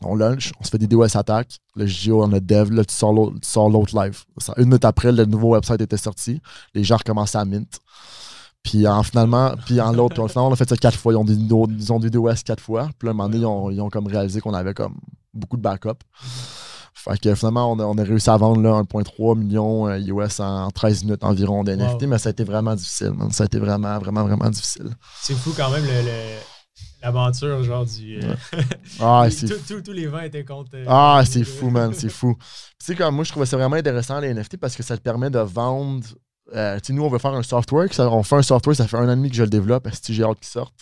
[0.00, 1.58] on lunch, on se fait des DOS attaques.
[1.76, 4.24] Le JO, on a dev, là, tu sors l'autre live.
[4.56, 6.40] Une minute après, le nouveau website était sorti.
[6.74, 7.80] Les gens recommençaient à mint.
[8.62, 11.12] Puis en finalement, puis en l'autre, on a fait ça quatre fois.
[11.12, 12.88] Ils ont des, ils ont DOS quatre fois.
[12.98, 14.94] Puis là, un moment donné, ont, ils ont comme réalisé qu'on avait comme
[15.34, 15.98] beaucoup de backup.
[17.04, 20.70] Fait que finalement, on a, on a réussi à vendre 1,3 million US euh, en
[20.70, 23.12] 13 minutes environ d'NFT, mais ça a été vraiment difficile.
[23.30, 24.90] Ça a été vraiment, vraiment, vraiment difficile.
[25.20, 25.84] C'est fou quand même
[27.02, 28.20] l'aventure, genre du.
[28.22, 28.34] Euh,
[29.00, 29.26] ah,
[29.84, 30.70] tous les vents étaient contre.
[30.74, 32.36] Euh, ah, c'est fou, man, c'est fou.
[32.78, 35.02] Tu sais, comme moi, je trouvais ça vraiment intéressant, les NFT, parce que ça te
[35.02, 36.06] permet de vendre.
[36.84, 37.88] tu nous, on veut faire un software.
[37.98, 39.98] on fait un software, ça fait un an et demi que je le développe, parce
[39.98, 40.74] que j'ai hâte qu'il sorte?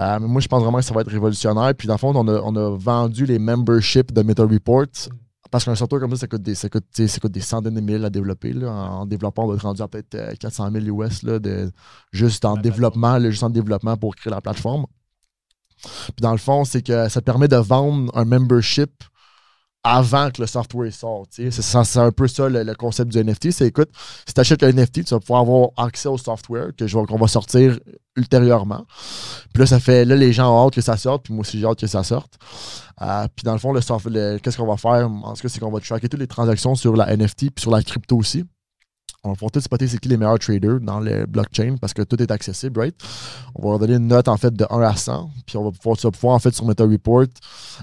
[0.00, 1.74] Euh, moi, je pense vraiment que ça va être révolutionnaire.
[1.74, 4.86] Puis, dans le fond, on a, vendu les memberships de Metal Report.
[5.50, 6.84] Parce qu'un software comme ça, ça coûte des, ça coûte,
[7.32, 8.54] des centaines de mille à développer.
[8.66, 11.70] En, développant, on va être rendu à peut-être 400 000 US là, de,
[12.12, 14.84] juste en développement, juste en développement pour créer la plateforme.
[15.82, 18.90] Puis dans le fond, c'est que ça te permet de vendre un membership
[19.88, 21.30] avant que le software sorte.
[21.50, 23.50] C'est un peu ça le, concept du NFT.
[23.50, 23.88] C'est écoute,
[24.26, 27.26] si tu achètes le NFT, tu vas pouvoir avoir accès au software que qu'on va
[27.26, 27.78] sortir
[28.14, 28.84] ultérieurement.
[29.52, 31.58] Puis là, ça fait là, les gens ont hâte que ça sorte, puis moi aussi
[31.58, 32.34] j'ai hâte que ça sorte.
[33.00, 35.08] Euh, puis dans le fond, le qu'est-ce qu'on va faire?
[35.08, 37.70] En tout cas, c'est qu'on va tracker toutes les transactions sur la NFT puis sur
[37.70, 38.44] la crypto aussi.
[39.28, 42.20] On va tout spotter c'est qui les meilleurs traders dans le blockchain parce que tout
[42.22, 42.94] est accessible, right?
[43.54, 45.70] On va leur donner une note en fait de 1 à 100, puis on va
[45.70, 47.26] pouvoir, tu vas pouvoir en fait sur Meta Report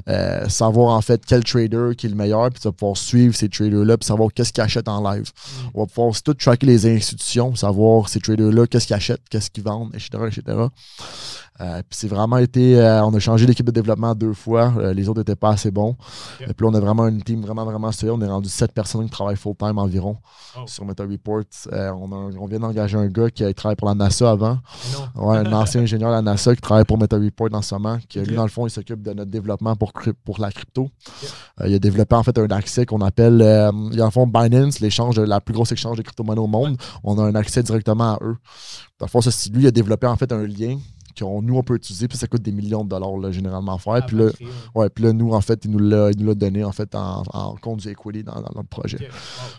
[0.08, 3.36] euh, savoir en fait quel trader qui est le meilleur, puis tu vas pouvoir suivre
[3.36, 5.32] ces traders-là, puis savoir qu'est-ce qu'ils achètent en live.
[5.74, 9.64] On va pouvoir tout tracker les institutions, savoir ces traders-là, qu'est-ce qu'ils achètent, qu'est-ce qu'ils
[9.64, 10.10] vendent, etc.
[10.28, 10.58] etc.
[11.62, 12.80] Euh, puis c'est vraiment été.
[12.80, 14.74] Euh, on a changé l'équipe de développement deux fois.
[14.78, 15.96] Euh, les autres n'étaient pas assez bons.
[16.42, 18.14] Et puis là, on a vraiment une team vraiment, vraiment solide.
[18.18, 20.18] On est rendu sept personnes qui travaillent full-time environ
[20.58, 20.62] oh.
[20.66, 21.44] sur Meta Report.
[21.72, 24.60] On, vient d'engager un gars qui a travaillé pour la NASA avant.
[25.16, 27.98] Ouais, un ancien ingénieur de la NASA qui travaille pour Meta Report en ce moment.
[28.10, 29.94] Qui, Lui, dans le fond, il s'occupe de notre développement pour,
[30.26, 30.90] pour la crypto.
[31.66, 33.40] il a développé en fait un accès qu'on appelle.
[33.92, 36.78] il y a en fond Binance, l'échange, la plus grosse échange de crypto-monnaies au monde.
[37.04, 38.36] On a un accès directement à eux.
[39.00, 39.20] Dans le fond,
[39.54, 40.78] lui, il a développé en fait un lien
[41.18, 43.78] qu'on nous, on peut utiliser, puis ça coûte des millions de dollars là, généralement à
[43.78, 44.06] faire.
[44.06, 44.30] puis, là,
[44.76, 47.90] ouais, puis là, nous, en fait, il nous l'a donné en fait en, compte du
[47.90, 49.10] equity dans, dans notre projet.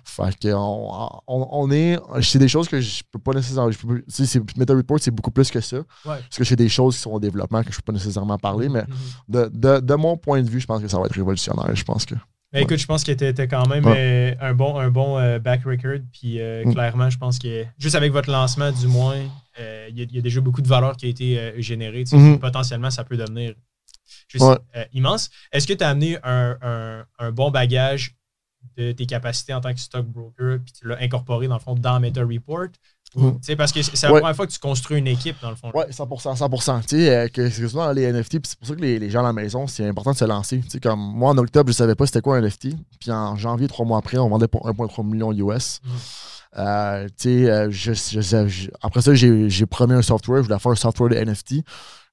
[0.04, 1.98] Fait que on, on, est.
[2.22, 3.70] C'est des choses que je peux pas nécessairement.
[3.70, 3.78] Je
[4.08, 5.78] c'est, Meta Report, c'est beaucoup plus que ça.
[6.04, 8.68] Parce que c'est des choses qui sont en développement que je peux pas nécessairement parler,
[8.68, 9.50] mais mm-hmm.
[9.50, 11.74] de, de, mon point de vue, je pense que ça va être révolutionnaire.
[11.74, 12.14] Je pense que.
[12.52, 15.64] Mais écoute, je pense que tu quand même euh, un bon, un bon euh, back
[15.64, 16.00] record.
[16.12, 16.72] Puis euh, mm.
[16.72, 19.16] clairement, je pense que juste avec votre lancement, du moins,
[19.58, 22.04] il y, a déjà beaucoup de valeur qui a été générée.
[22.04, 22.38] Mm-hmm.
[22.38, 23.54] Potentiellement, ça peut devenir
[24.92, 25.30] immense.
[25.52, 28.14] Est-ce que tu as amené un, bon bagage
[28.76, 31.98] de tes capacités en tant que stockbroker, puis tu l'as incorporé dans le fond dans
[31.98, 32.68] Meta Report?
[33.14, 33.56] Mm.
[33.56, 35.70] Parce que c'est la première fois que tu construis une équipe, dans le fond.
[35.74, 36.36] Oui, 100%.
[36.36, 36.80] 100%.
[36.86, 39.32] Tu sais, que c'est dans les NFT, c'est pour ça que les, gens à la
[39.32, 40.60] maison, c'est important de se lancer.
[40.60, 42.68] Tu sais, comme moi, en octobre, je savais pas c'était quoi un NFT.
[43.00, 45.80] Puis en janvier, trois mois après, on vendait pour 1,3 million US.
[46.58, 47.70] Euh, tu euh,
[48.82, 50.42] après ça, j'ai promis un software.
[50.42, 51.64] Je voulais faire un software de NFT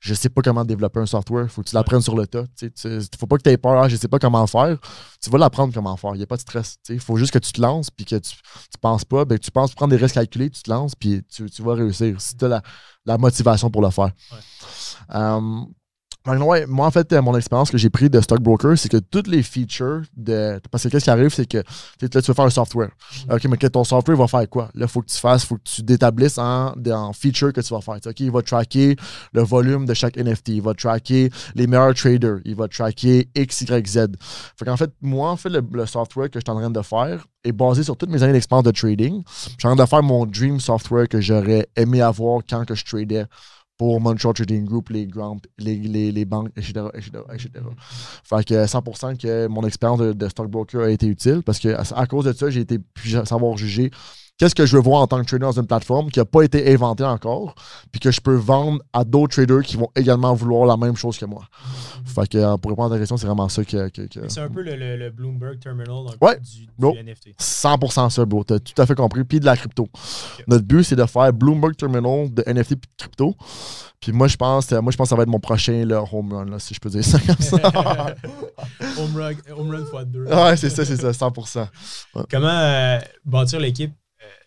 [0.04, 1.50] je sais pas comment développer un software.
[1.50, 2.44] Faut que tu l'apprennes sur le tas.
[2.62, 4.78] Il ne faut pas que tu aies peur, ah, je sais pas comment faire.
[5.22, 6.14] Tu vas l'apprendre comment faire.
[6.14, 6.76] Il n'y a pas de stress.
[6.90, 9.24] Il faut juste que tu te lances puis que tu ne penses pas.
[9.24, 12.36] Ben, tu penses prendre des risques calculés, tu te lances puis tu, vas réussir si
[12.36, 12.62] tu as
[13.06, 14.12] la, motivation pour le faire.
[16.28, 19.28] Euh, moi, en fait, euh, mon expérience que j'ai pris de Stockbroker, c'est que toutes
[19.28, 20.60] les features de.
[20.72, 21.64] Parce que qu'est-ce qui arrive, c'est que là,
[22.10, 22.90] tu veux faire un software.
[22.90, 23.36] Mm-hmm.
[23.36, 24.70] OK, mais que ton software va faire quoi?
[24.74, 27.60] Là, il faut que tu fasses, il faut que tu détablisses en, en features que
[27.60, 27.96] tu vas faire.
[28.06, 28.96] OK, il va tracker
[29.34, 33.62] le volume de chaque NFT, il va tracker les meilleurs traders, il va tracker X,
[33.62, 34.08] Y, Z.
[34.58, 37.26] Fait qu'en fait, moi, en fait, le, software que je suis en train de faire
[37.44, 39.24] est basé sur toutes mes années d'expérience de trading.
[39.28, 42.76] Je suis en train de faire mon dream software que j'aurais aimé avoir quand que
[42.76, 43.26] je tradais
[43.84, 45.06] pour Montreal Trading Group, les,
[45.58, 47.50] les, les, banques, etc., etc.,
[48.24, 52.24] Fait que 100% que mon expérience de, stockbroker a été utile parce que à, cause
[52.24, 52.80] de ça, j'ai été
[53.26, 53.92] savoir juger
[54.44, 56.42] qu'est-ce que je veux voir en tant que trader dans une plateforme qui n'a pas
[56.42, 57.56] été inventée encore,
[57.94, 61.18] puis que je peux vendre à d'autres traders qui vont également vouloir la même chose
[61.18, 61.44] que moi?
[62.06, 63.90] Fait que euh, pour répondre à ta question, c'est vraiment ça que.
[64.28, 66.08] C'est un peu le, Bloomberg Terminal
[66.42, 67.40] du, NFT.
[67.40, 68.44] 100% ça, bro.
[68.44, 69.24] Tu as tout à fait compris.
[69.24, 69.88] Puis de la crypto.
[70.48, 73.36] Notre but, c'est de faire Bloomberg Terminal de NFT et de crypto.
[74.02, 76.46] Puis moi, je pense, moi, je pense que ça va être mon prochain home run,
[76.46, 77.56] là, si je peux dire ça comme ça.
[78.98, 80.44] home, run, home run x2.
[80.44, 81.68] Ouais, c'est ça, c'est ça, 100%.
[82.30, 83.94] Comment euh, bâtir l'équipe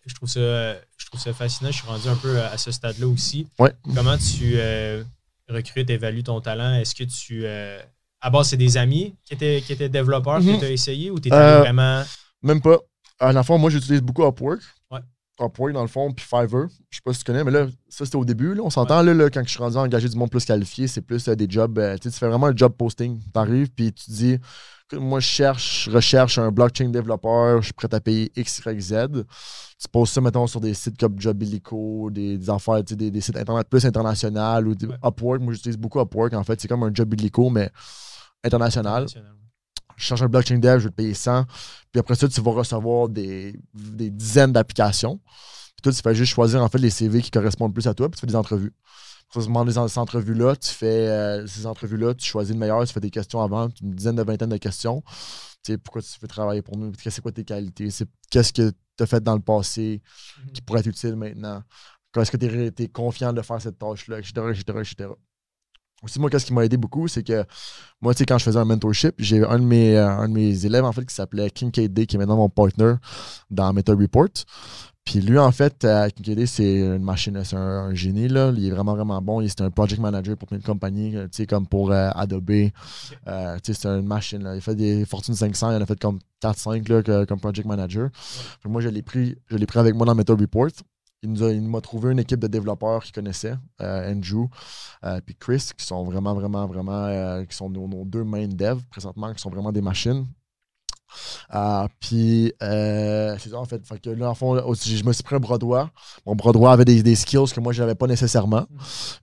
[0.07, 1.71] je trouve ça, je trouve ça fascinant.
[1.71, 3.47] Je suis rendu un peu à, ce stade-là aussi.
[3.95, 5.03] Comment tu euh,
[5.49, 6.75] recrutes, évalues ton talent?
[6.75, 7.43] Est-ce que tu.
[7.45, 7.81] Euh,
[8.21, 10.59] à base, c'est des amis qui étaient, qui étaient développeurs que mhm.
[10.59, 12.03] tu as essayé ou tu étais euh, vraiment.
[12.43, 12.79] Même pas.
[13.19, 14.61] À la fois, moi, j'utilise beaucoup Upwork.
[14.91, 15.01] Ouais.
[15.41, 16.69] Upwork, dans le fond, puis Fiverr.
[16.91, 18.55] Je sais pas si tu connais, mais là, ça, c'était au début.
[18.55, 18.63] Là.
[18.63, 21.29] On s'entend, là, quand je suis rendu à engager du monde plus qualifié, c'est plus
[21.29, 21.81] des jobs.
[22.01, 23.19] tu fais vraiment un job posting.
[23.19, 24.39] Tu arrives, puis tu dis
[24.95, 28.81] moi, je cherche, je recherche un blockchain développeur, je suis prêt à payer X, Y,
[28.81, 28.95] Z.
[29.79, 33.37] Tu poses ça, mettons, sur des sites comme Jobilico, des, des affaires, des, des, sites
[33.37, 34.75] internet plus internationaux ou
[35.07, 35.41] Upwork.
[35.41, 36.61] Moi, j'utilise beaucoup Upwork, en fait.
[36.61, 37.71] C'est comme un Jobilico, mais
[38.43, 39.07] international.
[39.97, 41.45] Je cherche un blockchain dev, je vais te payer 100.
[41.93, 45.21] Puis après ça, tu vas recevoir des, des dizaines d'applications.
[45.27, 48.09] Puis toi, tu fais juste choisir, en fait, les CV qui correspondent plus à toi,
[48.09, 48.73] puis tu fais des entrevues
[49.35, 53.11] dans ces entrevues-là, tu fais euh, ces entrevues-là, tu choisis le meilleur, tu fais des
[53.11, 55.03] questions avant, une dizaine de vingtaine de questions.
[55.63, 56.93] Tu sais, pourquoi tu veux travailler pour nous?
[56.99, 57.89] C'est quoi tes qualités?
[58.31, 60.03] Qu'est-ce que tu as fait dans le passé
[60.39, 60.53] mhm.
[60.53, 61.63] qui pourrait être utile maintenant?
[62.17, 65.11] Est-ce que tu es, confiant de faire cette tâche-là, etc., etc., etc.
[66.03, 67.45] Aussi, moi, qu'est-ce qui m'a aidé beaucoup, c'est que
[68.01, 70.35] moi, tu sais, quand je faisais un mentorship, j'ai un, de mes, euh, un de
[70.35, 72.95] mes élèves, en fait, qui s'appelait Kincaid Day, qui est maintenant mon partner
[73.51, 74.29] dans Meta Report.
[75.07, 76.09] Puis lui, en fait, euh,
[76.47, 78.27] c'est une machine, c'est un, génie.
[78.27, 78.53] Là.
[78.57, 79.41] Il est vraiment, vraiment bon.
[79.41, 82.51] Il est un project manager pour plein de compagnies, euh, comme pour euh, Adobe.
[83.29, 84.43] Euh, c'est une machine.
[84.43, 84.57] Là.
[84.57, 88.11] Il fait des Fortune 500, il en a fait comme 4-5 comme project manager.
[88.65, 90.71] Moi, je l'ai pris, pris avec moi dans Meta Report.
[91.23, 94.49] Il nous il m'a trouvé une équipe de développeurs qu'il connaissait, Andrew
[95.25, 99.33] puis Chris, qui sont vraiment, vraiment, vraiment, qui sont nos, nos, deux main devs présentement,
[99.33, 100.27] qui sont vraiment des machines.
[101.55, 103.85] Euh, puis, euh, c'est ça, en fait.
[103.87, 105.91] fait que là, en fond, je me suis pris un bras droit.
[106.27, 108.63] Mon bras droit avait des, skills que moi, je n'avais pas nécessairement.
[108.63, 108.79] Mm.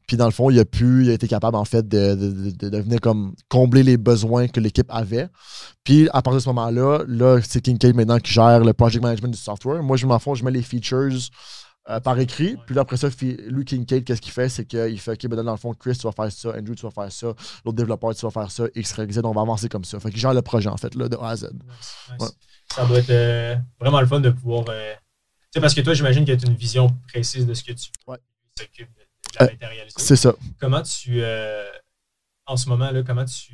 [0.07, 2.77] Puis, dans le fond, il a pu, il a été capable, en fait, de, de,
[2.77, 5.27] venir comme combler les besoins que l'équipe avait.
[5.83, 9.31] Puis, à partir de ce moment-là, là, c'est Kincaid maintenant qui gère le project management
[9.31, 9.83] du software.
[9.83, 11.29] Moi, je m'en fous, je mets les features
[11.89, 12.55] euh, par écrit.
[12.65, 13.09] Puis là, après ça,
[13.49, 14.47] Louis Kincaid, qu'est-ce qu'il fait?
[14.47, 16.83] C'est qu'il fait, OK, ben dans le fond, Chris, tu vas faire ça, Andrew, tu
[16.83, 17.27] vas faire ça,
[17.65, 19.99] l'autre développeur, tu vas faire ça, X, Y, Z, on va avancer comme ça.
[19.99, 21.49] Fait qu'il gère le projet, en fait, là, de A à Z.
[22.73, 24.63] Ça doit être euh, vraiment le fun de pouvoir.
[24.69, 24.99] Euh, tu
[25.55, 27.89] sais, parce que toi, j'imagine que tu as une vision précise de ce que tu
[28.07, 28.17] ouais.
[28.57, 28.85] de,
[29.37, 29.93] la matérialité.
[29.97, 30.33] C'est ça.
[30.61, 31.21] Comment tu.
[32.45, 33.53] en ce moment, là, comment tu.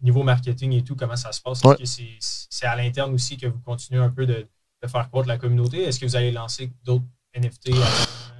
[0.00, 1.60] Niveau marketing et tout, comment ça se passe?
[1.80, 4.46] Est-ce que c'est à l'interne aussi que vous continuez un peu de,
[4.82, 5.82] de faire croître la communauté?
[5.82, 7.70] Est-ce que vous allez lancer d'autres NFT?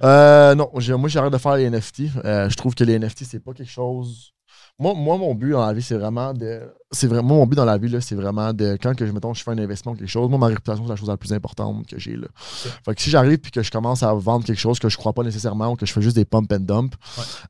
[0.03, 2.01] Euh, non, moi j'arrête de faire les NFT.
[2.23, 4.35] Euh, je trouve que les NFT, c'est pas quelque chose.
[4.77, 6.61] Moi, moi, mon but dans la vie, c'est vraiment de.
[6.91, 8.77] C'est vraiment mon but dans la vie, c'est vraiment de.
[8.81, 10.95] Quand que je mettons, je fais un investissement quelque chose, moi, ma réputation, c'est la
[10.97, 12.17] chose la plus importante que j'ai.
[12.17, 12.27] Là.
[12.35, 15.13] Fait que si j'arrive et que je commence à vendre quelque chose que je crois
[15.13, 16.93] pas nécessairement ou que je fais juste des pump and dump,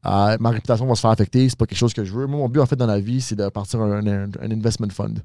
[0.06, 1.50] euh, ma réputation va se faire affecter.
[1.50, 2.28] C'est pas quelque chose que je veux.
[2.28, 5.16] Moi, mon but, en fait, dans la vie, c'est de partir un, un, investment fund.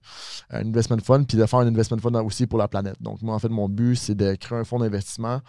[0.49, 2.97] Un investment fund, puis de faire un investment fund aussi pour la planète.
[3.01, 5.41] Donc, moi, en fait, mon but, c'est de créer un fonds d'investissement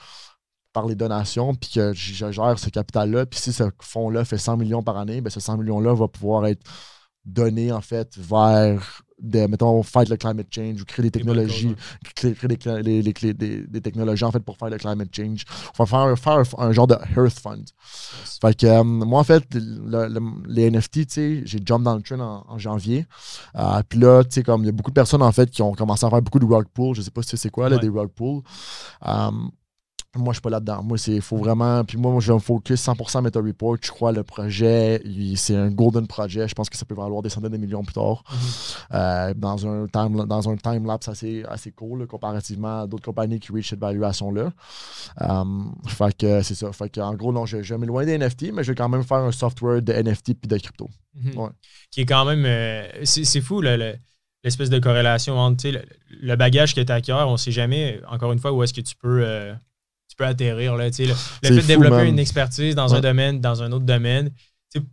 [0.74, 3.26] par les donations, puis que je gère ce capital-là.
[3.26, 6.46] Puis si ce fonds-là fait 100 millions par année, ben ce 100 millions-là va pouvoir
[6.48, 6.64] être
[7.26, 11.76] donné, en fait, vers, des, mettons, fight le climate change ou créer des technologies,
[12.16, 12.34] créer,
[12.82, 15.46] des, les, des, technologies, en fait, pour faire le climate change.
[15.78, 17.66] On va faire, faire un, genre de Earth Fund.
[18.42, 19.44] Fait que, euh, moi, en fait,
[20.48, 23.06] les NFT, tu sais, j'ai jump dans le train en, janvier.
[23.56, 25.62] Euh, puis là, tu sais, comme il y a beaucoup de personnes, en fait, qui
[25.62, 26.96] ont commencé à faire beaucoup de rug pool.
[26.96, 28.42] Je sais pas si c'est quoi, là, des rug pool.
[29.08, 29.32] Euh,
[30.18, 30.84] moi, je suis pas là-dedans.
[30.84, 31.86] Moi, c'est faut vraiment.
[31.86, 33.78] Puis moi, je vais me focus 100% Meta Report.
[33.82, 35.02] Je crois le projet,
[35.36, 36.48] c'est un golden projet.
[36.50, 38.24] Je pense que ça peut valoir des centaines de millions plus tard.
[38.30, 38.76] Mm-hmm.
[38.94, 43.40] Euh, dans un time, dans un time lapse assez, assez cool, comparativement à d'autres compagnies
[43.40, 44.52] qui reach cette valuation-là.
[45.22, 46.72] Um, fait que c'est ça.
[46.74, 48.90] Fait que, en gros, non, je, je vais m'éloigner des NFT, mais je vais quand
[48.90, 50.90] même faire un software de NFT puis de crypto.
[51.18, 51.52] Mm-hmm.
[51.90, 52.44] Qui est quand même.
[52.46, 55.70] Euh, c'est fou, l'espèce de corrélation entre
[56.10, 57.14] le, bagage que tu acquiers.
[57.14, 59.54] On ne sait jamais, encore une fois, où est-ce que tu peux
[60.12, 60.76] tu peux atterrir.
[60.76, 64.30] Là, le, le fait de développer une expertise dans un domaine, dans un autre domaine,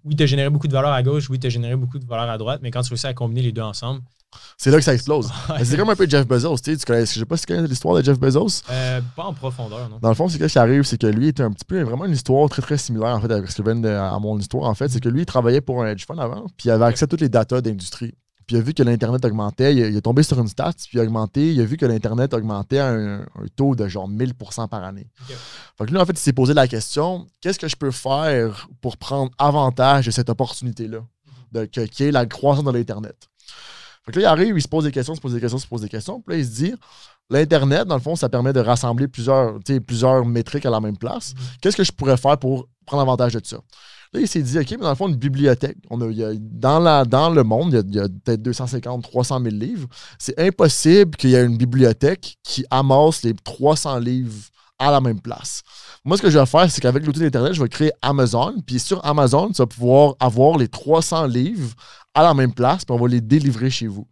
[0.04, 2.06] oui, tu as généré beaucoup de valeur à gauche, oui, tu as généré beaucoup de
[2.06, 4.00] valeur à droite, mais quand tu réussis à combiner les deux ensemble.
[4.56, 5.30] C'est là que ça explose.
[5.64, 6.58] c'est comme un peu Jeff Bezos.
[6.58, 8.62] Tu connais, je sais pas si tu connais l'histoire de Jeff Bezos.
[8.70, 9.98] Euh, pas en profondeur, non.
[10.00, 12.04] Dans le fond, c'est ce qui arrive, c'est que lui était un petit peu vraiment
[12.04, 14.68] une histoire très très similaire en fait avec ce que vient à mon histoire.
[14.68, 16.84] En fait, c'est que lui, il travaillait pour un hedge fund avant, puis il avait
[16.84, 18.14] accès à toutes les datas d'industrie
[18.48, 19.74] puis il a vu que l'Internet augmentait.
[19.74, 21.52] Il, est tombé sur une stat, puis il a augmenté.
[21.52, 23.26] Il a vu que l'Internet augmentait à un,
[23.56, 25.06] taux de genre 1000% par année.
[25.76, 28.70] Fait que lui, en fait, il s'est posé la question qu'est-ce que je peux faire
[28.80, 31.00] pour prendre avantage de cette opportunité-là,
[31.52, 33.28] de, qui est la croissance de l'Internet?
[34.06, 35.66] Fait que là, il arrive, il se pose des questions, se pose des questions, se
[35.66, 36.22] pose des questions.
[36.22, 36.74] Puis là, il se dit
[37.28, 41.34] l'Internet, dans le fond, ça permet de rassembler plusieurs, plusieurs métriques à la même place.
[41.34, 41.58] Mm-hmm.
[41.60, 43.58] Qu'est-ce que je pourrais faire pour prendre avantage de ça?
[44.12, 47.04] Là, il s'est dit, OK, mais dans le fond, une bibliothèque, on a, dans, la,
[47.04, 49.88] dans le monde, il y a, peut-être 250, 300 000 livres.
[50.18, 54.34] C'est impossible qu'il y ait une bibliothèque qui amasse les 300 livres
[54.78, 55.62] à la même place.
[56.04, 58.54] Moi, ce que je vais faire, c'est qu'avec l'outil d'Internet, je vais créer Amazon.
[58.64, 61.72] Puis sur Amazon, tu vas pouvoir avoir les 300 livres
[62.14, 64.06] à la même place, puis on va les délivrer chez vous.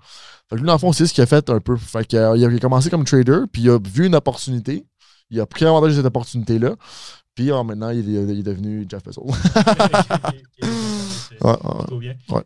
[0.49, 1.77] Fait que lui, dans le fond, c'est ce qu'il a fait un peu.
[1.77, 4.85] Fait qu'il a, il a commencé comme trader, puis il a vu une opportunité.
[5.31, 6.77] Il a pris avantage de cette opportunité-là.
[7.37, 9.31] Puis oh, maintenant, il est, devenu Jeff Bezos.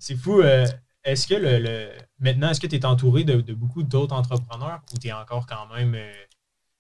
[0.01, 0.41] C'est fou.
[0.41, 0.67] Euh,
[1.05, 5.07] est-ce que le, maintenant, est-ce que tu es entouré de, beaucoup d'autres entrepreneurs ou tu
[5.07, 6.13] es encore quand même euh,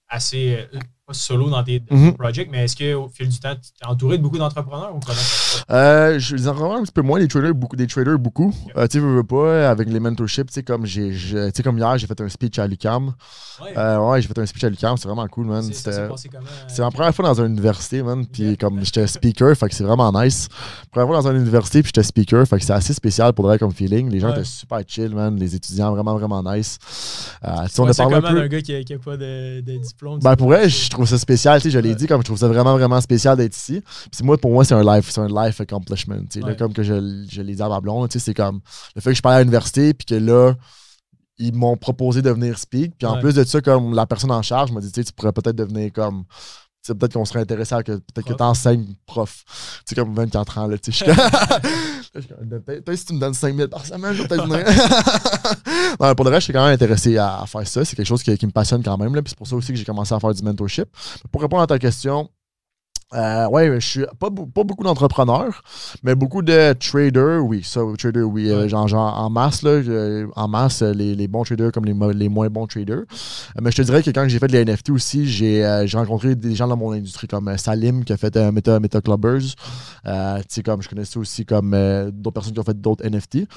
[0.08, 0.78] assez euh,
[1.12, 2.14] solo dans tes, mhm.
[2.14, 5.18] projets, mais est-ce qu'au fil du temps, tu es entouré de beaucoup d'entrepreneurs ou comment
[5.70, 7.76] euh, Je les entrepreneurs un petit peu moins, les traders beaucoup.
[7.76, 8.52] Des traders, beaucoup.
[8.76, 12.28] Euh, tu sais, veux, pas, avec les mentorships, tu sais, comme, hier, j'ai fait un
[12.28, 13.12] speech à l'UCAM.
[13.62, 15.62] Ouais, euh, ouais j'ai fait un speech à l'UCAM, c'est vraiment cool, man.
[15.62, 16.08] C'est euh,
[16.78, 20.10] ma première fois dans une université, man, puis comme j'étais speaker, fait que c'est vraiment
[20.12, 20.48] nice.
[20.90, 23.58] Première fois dans une université, puis j'étais speaker, fait que c'est assez spécial pour vrai
[23.58, 24.10] comme feeling.
[24.10, 25.36] Les gens étaient super chill, man.
[25.36, 26.78] Les étudiants, vraiment, vraiment nice.
[27.44, 28.40] Euh, on a parlé un, peu...
[28.40, 30.20] un gars qui n'a pas de, de diplôme.
[30.20, 32.76] Ben, pour vrai, je trouve ça spécial, je l'ai dit, comme je trouve ça vraiment,
[32.76, 33.82] vraiment spécial d'être ici.
[34.10, 36.24] Puis moi, pour moi, c'est un life, c'est un life accomplishment.
[36.58, 38.60] comme que je, je l'ai dit à ma blonde, c'est comme
[38.94, 40.54] le fait que je parlais à l'université, puis que là,
[41.38, 42.98] ils m'ont proposé de venir speak.
[42.98, 45.56] Puis en plus de ça, comme la personne en charge m'a dit, tu pourrais peut-être
[45.56, 46.24] devenir comme
[46.88, 49.44] peut-être qu'on serait intéressé à que peut-être que tu enseignes prof.
[49.86, 51.04] Tu sais, comme 24 ans, là, tu sais.
[52.14, 54.64] peut-être si tu me donnes 5000 par semaine, je vais peut-être venir.
[56.16, 57.84] pour le reste, je suis quand même intéressé à, faire ça.
[57.84, 59.22] C'est quelque chose qui, me passionne quand même, là.
[59.22, 60.88] Puis c'est pour ça aussi que j'ai commencé à faire du mentorship.
[61.30, 62.30] Pour répondre à ta question,
[63.12, 65.62] Euh, ouais, je suis pas, pas beaucoup d'entrepreneurs,
[66.04, 67.62] mais beaucoup de traders, oui.
[67.64, 68.48] Ça, traders, oui.
[68.48, 69.80] Euh, genre, genre, en masse, là,
[70.36, 72.98] en masse, les, les, bons traders comme les, les moins bons traders.
[72.98, 76.54] Euh, mais je te dirais que quand j'ai fait les NFT aussi, j'ai rencontré des
[76.54, 79.56] gens dans mon industrie comme Salim qui a fait Meta, Meta Clubbers.
[80.64, 81.70] comme je connaissais aussi comme
[82.12, 83.48] d'autres personnes qui ont fait d'autres NFT.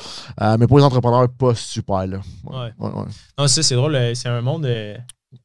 [0.58, 2.18] mais pour les entrepreneurs, pas super, là.
[2.44, 2.74] Ouais.
[2.80, 2.92] ouais.
[3.38, 3.98] Non, ça, c'est drôle.
[4.16, 4.68] C'est un monde.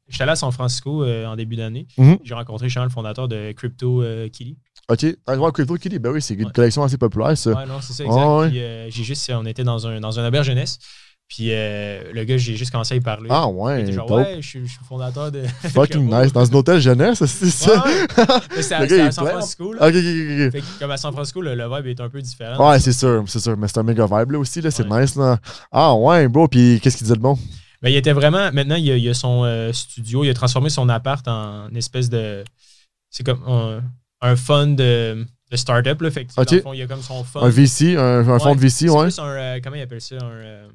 [0.09, 1.86] J'étais allé à San Francisco euh, en début d'année.
[1.98, 2.18] Mhm.
[2.24, 4.56] J'ai rencontré Charles, le fondateur de Crypto euh, Kitty.
[4.88, 7.50] Ok, ah, Crypto Kitty, ben oui, c'est une collection assez populaire, ça.
[7.50, 8.56] Ouais, non, c'est ça, exact.
[8.56, 10.78] Euh, j'ai juste, on était dans un, dans un auberge jeunesse.
[11.28, 13.28] Puis le gars, j'ai juste commencé à y parler.
[13.30, 13.92] Ah ouais.
[13.92, 15.42] Genre, ouais, je suis, je suis fondateur de.
[15.74, 16.32] Fucking nice.
[16.32, 17.84] Dans un hôtel jeunesse, c'est ça.
[18.56, 19.74] Ouais, c'est à, San Francisco.
[19.74, 19.88] Là.
[19.88, 20.62] Ok, ok, ok.
[20.80, 22.70] comme à San Francisco, le, vibe est un peu différent.
[22.70, 23.59] Ouais, c'est sûr, c'est sûr.
[23.59, 24.70] Mais c'est un méga vibe là aussi, là.
[24.70, 25.38] C'est nice, là.
[25.70, 26.48] Ah ouais, bro.
[26.48, 27.38] Puis qu'est-ce qu'il disait de bon?
[27.83, 28.51] Ben, il était vraiment.
[28.53, 30.24] Maintenant, il a, a son euh, studio.
[30.24, 32.45] Il a transformé son appart en espèce de.
[33.11, 33.83] C'est comme un,
[34.20, 36.01] un fund de, de start-up.
[36.03, 36.11] Là.
[36.11, 37.45] Fait que, dans le fond, il y a comme son fund.
[37.45, 39.20] Un VC, un, un fonds de VC, ouais.
[39.20, 40.16] Un, euh, comment il appelle ça?
[40.16, 40.68] Un,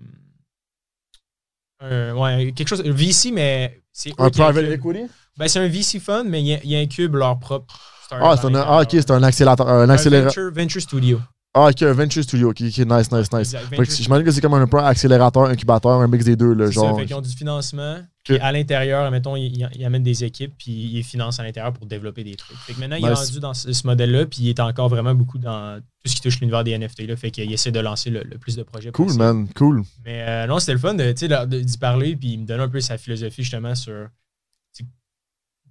[1.83, 2.81] euh, ouais, quelque chose.
[2.83, 4.13] VC, mais c'est.
[4.17, 5.05] Un private equity?
[5.37, 7.77] Ben, C'est un VC fund, mais il, il incube leur propre.
[8.11, 9.67] Ah, c'est un, ah, ok, c'est un accélérateur.
[9.67, 10.43] Un, accélérateur.
[10.43, 11.19] Venture, venture Studio.
[11.55, 13.55] Ah, ok, un Venture Studio, ok, nice, nice, nice.
[13.71, 16.53] Je m'imagine que c'est comme un peu accélérateur, incubateur, un mix des deux.
[16.53, 16.89] Là, genre.
[16.89, 17.97] Ça, fait qu'ils ont du financement.
[18.23, 22.23] Puis à l'intérieur, mettons, ils, amènent des équipes, puis ils financent à l'intérieur pour développer
[22.23, 22.57] des trucs.
[22.57, 25.37] Fait que maintenant, il est rendu dans ce, modèle-là, puis il est encore vraiment beaucoup
[25.37, 27.01] dans tout ce qui touche l'univers des NFT.
[27.01, 29.83] Là, fait qu'il essaie de lancer le, plus de projets Cool, man, cool.
[30.05, 32.97] Mais euh, non, c'était le fun d'y parler, puis il me donne un peu sa
[32.97, 34.07] philosophie justement sur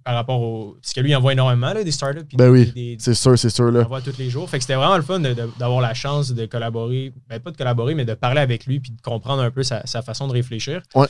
[0.03, 0.77] par rapport au.
[0.81, 2.25] Parce que lui, il envoie énormément des startups.
[2.33, 3.71] Ben oui, c'est sûr, c'est sûr.
[3.71, 3.81] Là.
[3.81, 4.49] Il envoie tous les jours.
[4.49, 7.13] Fait que c'était vraiment le fun d'avoir la chance de collaborer.
[7.29, 9.83] Ben, pas de collaborer, mais de parler avec lui puis de comprendre un peu sa,
[10.01, 10.81] façon de réfléchir.
[10.95, 11.07] Ouais.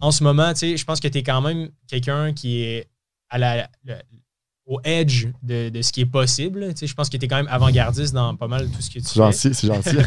[0.00, 2.88] En ce moment, tu sais, je pense que tu es quand même quelqu'un qui est
[3.30, 3.68] à la,
[4.66, 6.68] au edge de, ce qui est possible.
[6.74, 8.90] Tu sais, je pense que tu es quand même avant-gardiste dans pas mal tout ce
[8.90, 9.14] que tu fais.
[9.14, 9.96] Gentil, c'est gentil.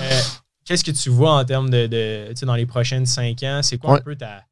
[0.00, 0.20] Euh,
[0.64, 3.60] qu'est-ce que tu vois en termes de, tu sais, dans les prochaines cinq ans?
[3.62, 4.44] C'est quoi un peu ta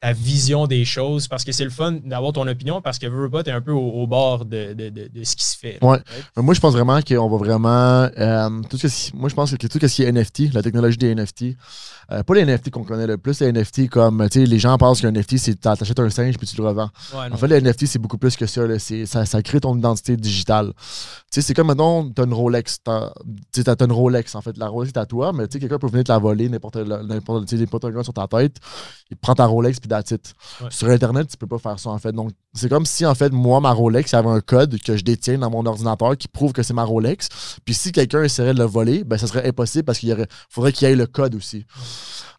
[0.00, 3.28] ta vision des choses parce que c'est le fun d'avoir ton opinion parce que veux,
[3.28, 5.78] pas, t'es un peu au, bord de, de, de, ce qui se fait.
[5.82, 5.98] ouais.
[6.36, 8.08] Moi, je pense vraiment qu'on va vraiment.
[8.18, 11.14] Euh, tout ce moi, je pense que tout ce qui est NFT, la technologie des
[11.14, 11.56] NFT,
[12.12, 14.76] euh, pas les NFT qu'on connaît le plus, les NFT comme, tu sais, les gens
[14.78, 16.90] pensent qu'un NFT, c'est t'achètes un singe puis tu le revends.
[17.14, 19.26] en fait, les NFT, c'est beaucoup plus que ça, ça.
[19.26, 20.72] Ça crée ton identité digitale.
[20.76, 20.82] Tu
[21.30, 22.78] sais, c'est comme, maintenant, t'as une Rolex.
[22.82, 24.56] Tu as, une Rolex, en fait.
[24.56, 27.92] La Rolex, c'est à toi, mais tu sais, quelqu'un peut venir te la voler, n'importe
[27.92, 28.56] quoi sur ta tête.
[29.10, 30.12] Il prend ta Rolex puis that's
[30.70, 32.12] Sur Internet, tu peux pas faire ça, en fait.
[32.12, 34.96] Donc, c'est comme si, en fait, moi, ma Rolex, il y avait un code que
[34.96, 37.28] je détiens dans mon ordinateur qui prouve que c'est ma Rolex.
[37.64, 40.88] Puis si quelqu'un essaierait de le voler, ben, ça serait impossible parce qu'il faudrait qu'il
[40.88, 41.64] y ait le code aussi.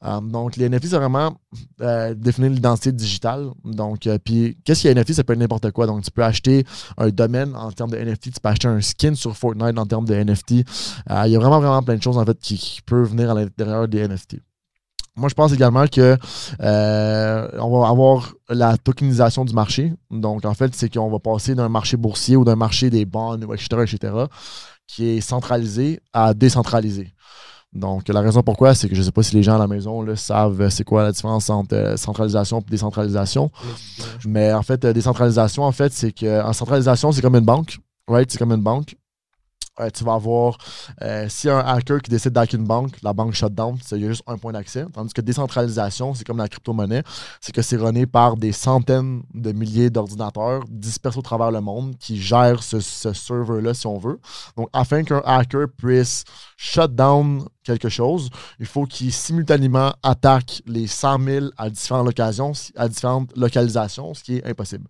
[0.03, 1.37] Euh, donc, les NFT, c'est vraiment
[1.81, 3.51] euh, définir l'identité digitale.
[3.63, 5.13] Donc, euh, puis, qu'est-ce qu'il y a NFT?
[5.13, 5.87] Ça peut être n'importe quoi.
[5.87, 6.65] Donc, tu peux acheter
[6.97, 10.05] un domaine en termes de NFT, tu peux acheter un skin sur Fortnite en termes
[10.05, 10.51] de NFT.
[10.51, 10.63] Il
[11.07, 13.87] y a vraiment, vraiment plein de choses, en fait, qui, qui peuvent venir à l'intérieur
[13.87, 14.39] des NFT.
[15.17, 16.17] Moi, je pense également que
[16.59, 19.93] on va avoir la tokenisation du marché.
[20.09, 23.37] Donc, en fait, c'est qu'on va passer d'un marché boursier ou d'un marché des bonds,
[23.53, 24.13] etc., etc.,
[24.87, 27.13] qui est centralisé à décentralisé.
[27.73, 29.67] Donc, la raison pourquoi, c'est que je ne sais pas si les gens à la
[29.67, 33.49] maison là, savent euh, c'est quoi la différence entre euh, centralisation et décentralisation.
[34.25, 37.77] Mais en fait, euh, décentralisation, en fait, c'est que en centralisation, c'est comme une banque.
[38.09, 38.29] Right?
[38.29, 38.95] C'est comme une banque.
[39.79, 40.57] Euh, tu vas avoir,
[41.01, 44.05] euh, si un hacker qui décide d'hacker une banque, la banque shut down, il y
[44.05, 44.85] a juste un point d'accès.
[44.93, 47.03] Tandis que décentralisation, c'est comme la crypto-monnaie,
[47.39, 51.97] c'est que c'est runné par des centaines de milliers d'ordinateurs dispersés au travers le monde
[51.97, 54.19] qui gèrent ce, ce serveur-là, si on veut.
[54.57, 56.25] Donc, afin qu'un hacker puisse
[56.57, 62.53] shut down quelque chose, il faut qu'il simultanément attaque les 100 000 à différentes, occasions,
[62.75, 64.87] à différentes localisations, ce qui est impossible.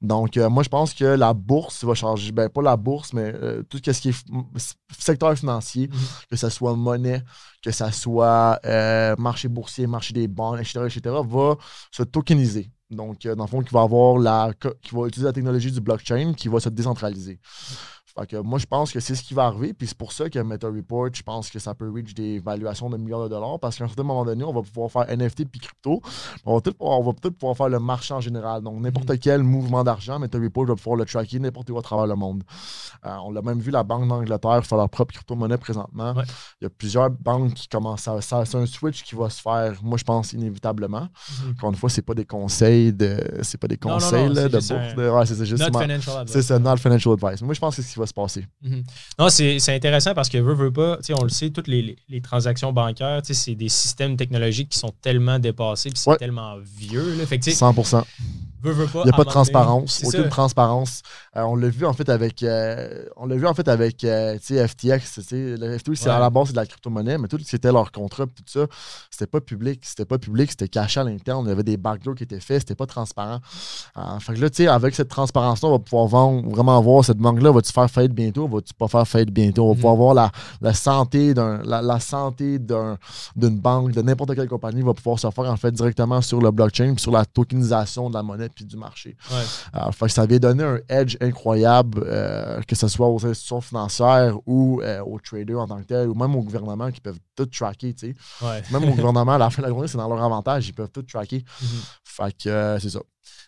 [0.00, 2.32] Donc, euh, moi, je pense que la bourse va changer.
[2.32, 5.98] Ben, pas la bourse, mais euh, tout ce qui est secteur financier, mhm.
[6.30, 7.22] que ce soit monnaie,
[7.62, 11.56] que ce soit euh, marché boursier, marché des banques, etc., etc., va
[11.90, 12.70] se tokeniser.
[12.88, 16.34] Donc, dans le fond, qui va avoir la, qui va utiliser la technologie du blockchain
[16.34, 17.40] qui va se décentraliser
[18.44, 19.72] moi, je pense que c'est ce qui va arriver.
[19.74, 22.88] Puis c'est pour ça que Meta Report, je pense que ça peut reach des valuations
[22.88, 23.58] de milliards de dollars.
[23.60, 26.00] Parce qu'à un certain moment donné, on va pouvoir faire NFT puis crypto.
[26.44, 26.60] On va
[27.12, 28.62] peut-être pouvoir faire le marché en général.
[28.62, 29.18] Donc, n'importe mm-hmm.
[29.18, 32.42] quel mouvement d'argent, Meta Report va pouvoir le tracker n'importe où à travers le monde.
[33.04, 36.14] Euh, on l'a même vu, la Banque d'Angleterre faire leur propre crypto-monnaie présentement.
[36.60, 38.20] Il y a plusieurs banques qui commencent à.
[38.20, 41.08] C'est un switch qui va se faire, moi, je pense, inévitablement.
[41.08, 41.50] Mm-hmm.
[41.52, 43.18] Encore une fois, c'est pas des conseils de.
[43.42, 44.70] C'est pas des conseils de bourse.
[44.96, 45.62] Ouais, c'est juste.
[46.26, 47.42] C'est ça, not financial advice.
[47.42, 48.46] Moi, je pense que c'est ce qui va se passer.
[48.62, 48.84] Mhm.
[49.18, 52.72] Non, c'est intéressant parce que veut, veut pas, on le sait, toutes les, les transactions
[52.72, 57.16] bancaires, c'est des systèmes technologiques qui sont tellement dépassés puis c'est tellement vieux.
[57.16, 57.26] Là.
[57.26, 58.04] Fait 100%.
[58.72, 61.02] Il n'y a pas de transparence, aucune transparence.
[61.36, 64.38] Euh, on l'a vu en fait avec, euh, on l'a vu en fait avec euh,
[64.38, 65.32] FTX.
[65.32, 67.92] Le FTX, c'est à la base de la crypto-monnaie, mais tout ce qui était leur
[67.92, 68.66] contrat, tout ça,
[69.10, 69.80] c'était pas public.
[69.84, 71.44] C'était pas public, c'était caché à l'interne.
[71.46, 73.40] Il y avait des backdoors qui étaient faits, c'était pas transparent.
[74.20, 77.18] fait que là, tu sais, avec cette transparence-là, on va pouvoir vendre, vraiment voir cette
[77.18, 79.64] banque-là, va-tu faire faillite bientôt, va-tu pas faire faillite bientôt?
[79.64, 80.00] On va pouvoir mhm.
[80.00, 85.18] voir la, la santé d'un, la, santé d'une banque, de n'importe quelle compagnie va pouvoir
[85.18, 88.64] se faire en fait directement sur le blockchain, sur la tokenisation de la monnaie puis
[88.64, 89.16] du marché.
[89.92, 94.36] fait que ça avait donné un edge incroyable, euh, que ce soit aux institutions financières
[94.46, 97.46] ou euh, aux traders en tant que tel, ou même au gouvernement qui peuvent tout
[97.46, 97.94] tracker.
[97.94, 98.62] tu sais.
[98.72, 100.90] Même au gouvernement, à la fin de la journée, c'est dans leur avantage, ils peuvent
[100.90, 101.44] tout tracker.
[101.60, 101.68] Mhm.
[102.02, 103.00] Fait que euh, c'est ça.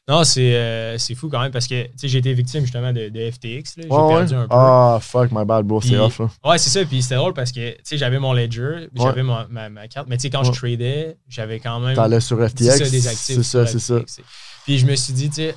[0.06, 3.74] Non, c'est fou quand même parce que j'ai été victime justement de, FTX.
[3.76, 4.48] J'ai perdu un peu.
[4.50, 6.18] Ah, fuck, my bad, bro, c'est off.
[6.18, 6.30] Là.
[6.44, 6.84] Ouais, c'est ça.
[6.84, 10.08] Puis c'était drôle parce que j'avais mon ledger, j'avais ma, ma, carte.
[10.08, 11.94] Mais tu sais, quand je tradais, j'avais quand même.
[11.94, 12.84] T'allais sur FTX.
[13.14, 14.00] C'est ça, c'est ça.
[14.68, 15.54] Puis je me suis dit, tu sais,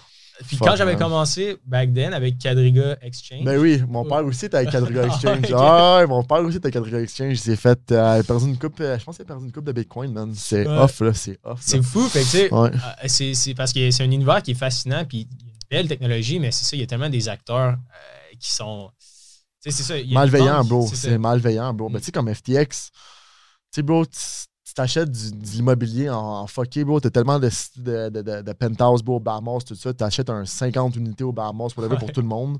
[0.48, 3.44] puis quand j'avais commencé back then avec Quadriga Exchange.
[3.44, 5.52] Ben oui, mon père aussi était avec Quadriga Exchange.
[5.54, 7.34] ah, mon père aussi était avec Quadriga Exchange.
[7.34, 9.66] Il s'est fait euh, perdu une coupe, euh, je pense qu'il a perdu une coupe
[9.66, 10.34] de Bitcoin, man.
[10.34, 11.60] C'est off, là, c'est off.
[11.62, 14.56] C'est fou, fait que tu sais, euh, c'est parce que c'est un univers qui est
[14.56, 17.10] fascinant, puis il y a une belle technologie, mais c'est ça, il y a tellement
[17.10, 17.76] des acteurs
[18.40, 18.90] qui sont.
[19.60, 19.96] C'est ça.
[20.10, 20.90] Malveillant, bro.
[20.94, 21.90] C'est malveillant, bro.
[21.90, 24.06] Mais ben, tu sais, comme FTX, tu sais, bro,
[24.72, 27.02] tu t'achètes de l'immobilier en, fucké, bro.
[27.02, 29.94] T'as tellement de, de, de, de, penthouse, bro, au Bahamas, tout ça.
[29.94, 32.58] T'achètes un 50 unités au Bahamas pour pour tout le monde.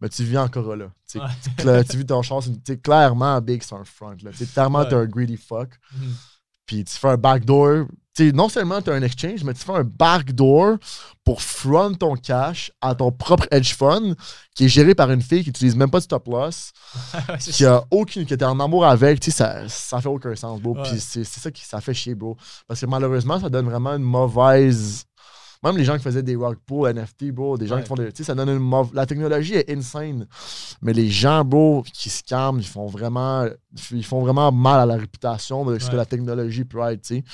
[0.00, 0.86] Mais tu vis encore là.
[1.06, 2.48] Tu vis ton chance.
[2.64, 4.16] Tu clairement big sur un front.
[4.22, 4.30] Là.
[4.54, 5.68] Clairement, t'es un greedy fuck.
[5.68, 6.12] Mm-hmm.
[6.64, 7.88] Puis tu fais un backdoor
[8.32, 10.76] non seulement tu as un exchange, mais tu fais un backdoor
[11.24, 14.14] pour front ton cash à ton propre hedge fund
[14.54, 16.72] qui est géré par une fille qui n'utilise même pas de stop loss,
[17.40, 20.74] qui a aucune, qui était en amour avec, ça, ça fait aucun sens, bro.
[20.74, 22.36] Puis c'est ça qui ça fait chier, bro.
[22.68, 25.04] Parce que malheureusement, ça donne vraiment une mauvaise
[25.64, 28.12] même les gens qui faisaient des rock NFT, bro, des gens qui font des.
[28.12, 28.92] Tu sais, ça donne une mauvaise.
[28.92, 30.26] La technologie est insane.
[30.82, 33.46] Mais les gens, bro, qui se calment, ils font vraiment.
[33.90, 37.16] Ils font vraiment mal à la réputation de ce que la technologie peut être, tu
[37.16, 37.24] sais.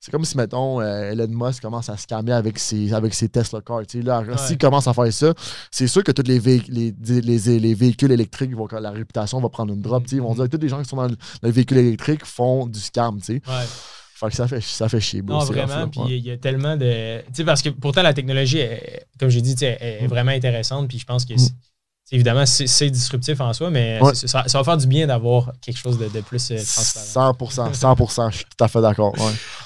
[0.00, 3.28] C'est comme si, mettons, euh, Elon Musk commence à se calmer avec ses, avec ses
[3.28, 4.04] Tesla cars, tu sais.
[4.04, 5.34] Là, s'il commence à faire ça,
[5.70, 9.72] c'est sûr que tous les, les, les, les, véhicules électriques, vont, la réputation va prendre
[9.72, 10.16] une drop, tu sais.
[10.16, 10.36] Ils vont mm-hmm.
[10.36, 13.40] dire que tous les gens qui sont dans le véhicule électrique font du scam, tu
[13.40, 13.42] sais.
[14.18, 15.22] Fait que ça fait, ça fait chier.
[15.22, 15.88] Non, vraiment.
[15.88, 17.18] Puis il y a tellement de.
[17.26, 18.60] Tu sais, parce que pourtant, la technologie,
[19.18, 20.06] comme j'ai dit, est, mm.
[20.08, 20.88] vraiment intéressante.
[20.88, 21.48] Puis je pense que, mm.
[22.10, 26.20] évidemment, c'est disruptif en soi, mais ça, va faire du bien d'avoir quelque chose de,
[26.20, 27.30] plus euh, transparent.
[27.32, 29.14] 100%, 100%, je suis tout à fait d'accord.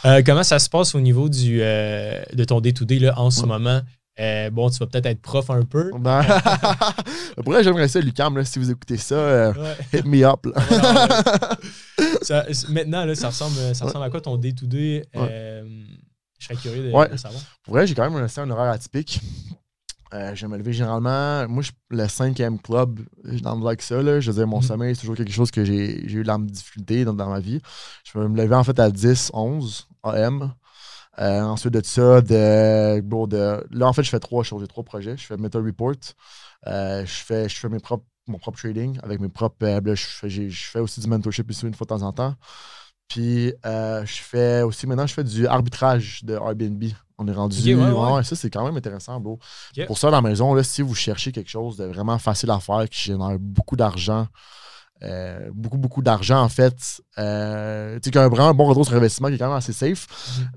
[0.04, 3.46] Euh, comment ça se passe au niveau du, euh, de ton D2D là, en ce
[3.46, 3.80] moment?
[4.20, 5.90] Euh, bon, tu vas peut-être être prof un peu.
[5.98, 6.22] Ben,
[7.36, 9.52] pourquoi j'aimerais ça, Lucam, là, si vous écoutez ça, euh,
[9.92, 10.46] hit me up.
[12.68, 15.06] maintenant, là, ça, ressemble, ça ressemble à quoi ton day-to-day?
[15.16, 15.64] Euh,
[16.38, 17.42] je serais curieux de, savoir.
[17.62, 19.20] Pour vrai, j'ai quand même un horaire atypique.
[20.12, 21.48] je vais me lever généralement.
[21.48, 23.00] Moi, je, le cinquième club,
[23.42, 24.02] dans like ça.
[24.02, 24.66] Là, je veux dire, mon mm-hmm.
[24.66, 27.60] sommeil, c'est toujours quelque chose que j'ai eu de la difficulté dans, dans, ma vie.
[28.04, 30.52] Je vais me lever en fait à 10, 11 AM.
[31.18, 34.62] Euh, ensuite de ça, de, de, là, en fait, je fais trois choses.
[34.62, 35.16] J'ai trois projets.
[35.16, 35.94] Je fais Meta Report.
[36.66, 39.56] Euh, je fais, je fais mes propres, mon propre trading avec mes propres.
[39.62, 42.34] Euh, je, fais, je fais aussi du mentorship ici une fois de temps en temps.
[43.08, 46.84] Puis je fais aussi, maintenant, je fais du arbitrage de Airbnb.
[47.18, 47.56] On est rendu.
[48.24, 49.38] ça, c'est quand même intéressant, bro.
[49.86, 52.58] Pour ça, dans la maison, là, si vous cherchez quelque chose de vraiment facile à
[52.58, 54.26] faire, qui génère beaucoup d'argent,
[55.04, 57.02] euh, beaucoup, beaucoup d'argent, en fait.
[57.18, 60.06] Euh, tu sais, un vraiment bon retour sur investissement qui est quand même assez safe.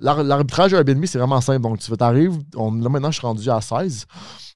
[0.02, 1.62] L'arbitrage Airbnb, c'est vraiment simple.
[1.62, 4.06] Donc, tu t'arrives, là maintenant, je suis rendu à 16.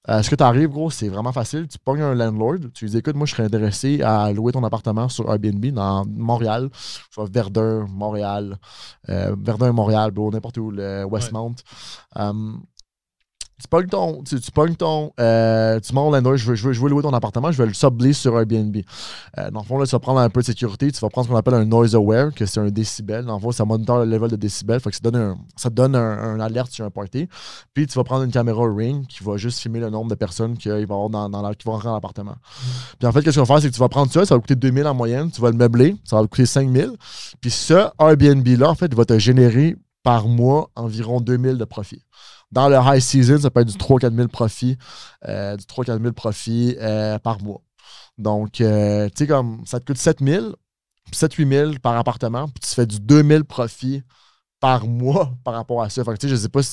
[0.08, 1.68] Euh, ce que tu arrives, gros, c'est vraiment facile.
[1.68, 4.64] Tu pognes un landlord, tu lui dis écoute, moi, je serais intéressé à louer ton
[4.64, 6.70] appartement sur Airbnb dans Montréal,
[7.12, 8.58] soit Verdun, Montréal,
[9.08, 11.56] Verdun, Montréal, n'importe où, le Westmount
[13.60, 14.24] tu pognes ton.
[14.24, 15.12] Tu, tu pognes ton.
[15.20, 17.68] Euh, tu montes là, je veux, je, veux, je veux louer ton appartement, je vais
[17.68, 18.78] le sublease sur Airbnb.
[19.38, 21.28] Euh, dans le fond, là, tu vas prendre un peu de sécurité, tu vas prendre
[21.28, 23.26] ce qu'on appelle un noise aware, que c'est un décibel.
[23.26, 24.80] Dans le fond, ça monitor le level de décibel.
[24.80, 27.28] Fait que ça donne un, ça te donne un, alerte sur un party.
[27.74, 30.58] Puis tu vas prendre une caméra ring qui va juste filmer le nombre de personnes
[30.58, 32.36] qui, va avoir dans, qui vont rentrer dans l'appartement.
[32.98, 34.42] Puis en fait, qu'est-ce qu'on va faire, c'est que tu vas prendre ça, ça va
[34.42, 36.92] coûter 2000 en moyenne, tu vas le meubler, ça va coûter 5000.
[37.42, 39.76] Puis ce Airbnb-là, en fait, va te générer
[40.10, 42.02] par mois environ 2000 de profit.
[42.52, 44.76] Dans le high season, ça peut être du 3-4 000 profits,
[45.24, 46.76] du 3-4 000 profits
[47.22, 47.62] par mois.
[48.20, 50.48] Donc, euh, tu sais, comme ça te coûte 7 000,
[51.14, 54.04] 7-8 000 par appartement, puis tu fais du 2 000 profits
[54.60, 56.04] par mois par rapport à ça.
[56.04, 56.70] Fait que, tu sais, je sais pas si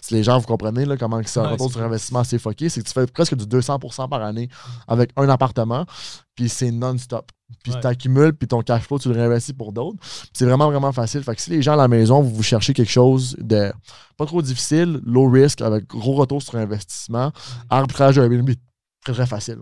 [0.00, 2.82] Si les gens, vous comprenez là, comment c'est un retour sur investissement assez foqué, c'est
[2.82, 4.48] que tu fais presque du 200% par année
[4.88, 5.86] avec un appartement,
[6.34, 7.30] puis c'est non-stop.
[7.62, 9.98] Puis tu accumules, puis ton cash flow, tu le réinvestis pour d'autres.
[10.32, 11.22] C'est vraiment, vraiment facile.
[11.22, 13.72] Fait que si les gens à la maison, vous, vous cherchez quelque chose de
[14.16, 17.30] pas trop difficile, low risk, avec gros retour sur investissement,
[17.68, 18.50] arbitrage de Airbnb,
[19.04, 19.58] très, très facile.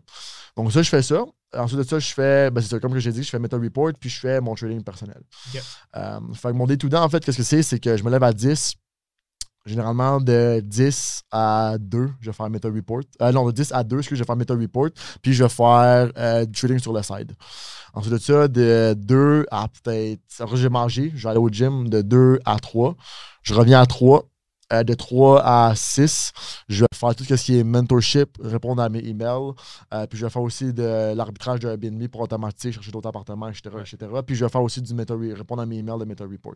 [0.57, 1.25] Donc ça, je fais ça.
[1.57, 4.09] Ensuite de ça, je fais, ben, c'est comme j'ai dit, je fais Meta Report, puis
[4.09, 5.21] je fais mon trading personnel.
[5.97, 7.63] Euh, fait que mon day, en fait, qu'est-ce que c'est?
[7.63, 8.75] C'est que je me lève à 10.
[9.67, 13.03] Généralement, de 10 à 2, je vais faire Meta Report.
[13.21, 14.89] Euh, non, de 10 à 2, que je vais faire Meta Report,
[15.23, 17.33] puis je vais faire euh, du trading sur le side.
[17.93, 20.21] Ensuite de ça, de 2 à peut-être.
[20.39, 22.97] Après, j'ai mangé, je vais aller au gym de 2 à 3.
[23.43, 24.25] Je reviens à 3.
[24.73, 26.33] Euh, de 3 à 6.
[26.69, 29.53] Je vais faire tout ce qui est mentorship, répondre à mes emails.
[29.93, 33.49] Euh, puis je vais faire aussi de l'arbitrage de Airbnb pour automatiser, chercher d'autres appartements,
[33.49, 34.13] etc., etc.
[34.25, 36.55] Puis je vais faire aussi du meta répondre à mes emails de Meta Report.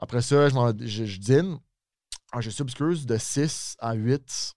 [0.00, 1.58] Après ça, je, dîne.
[2.36, 4.54] Ah, je subscuse de 6 à 8.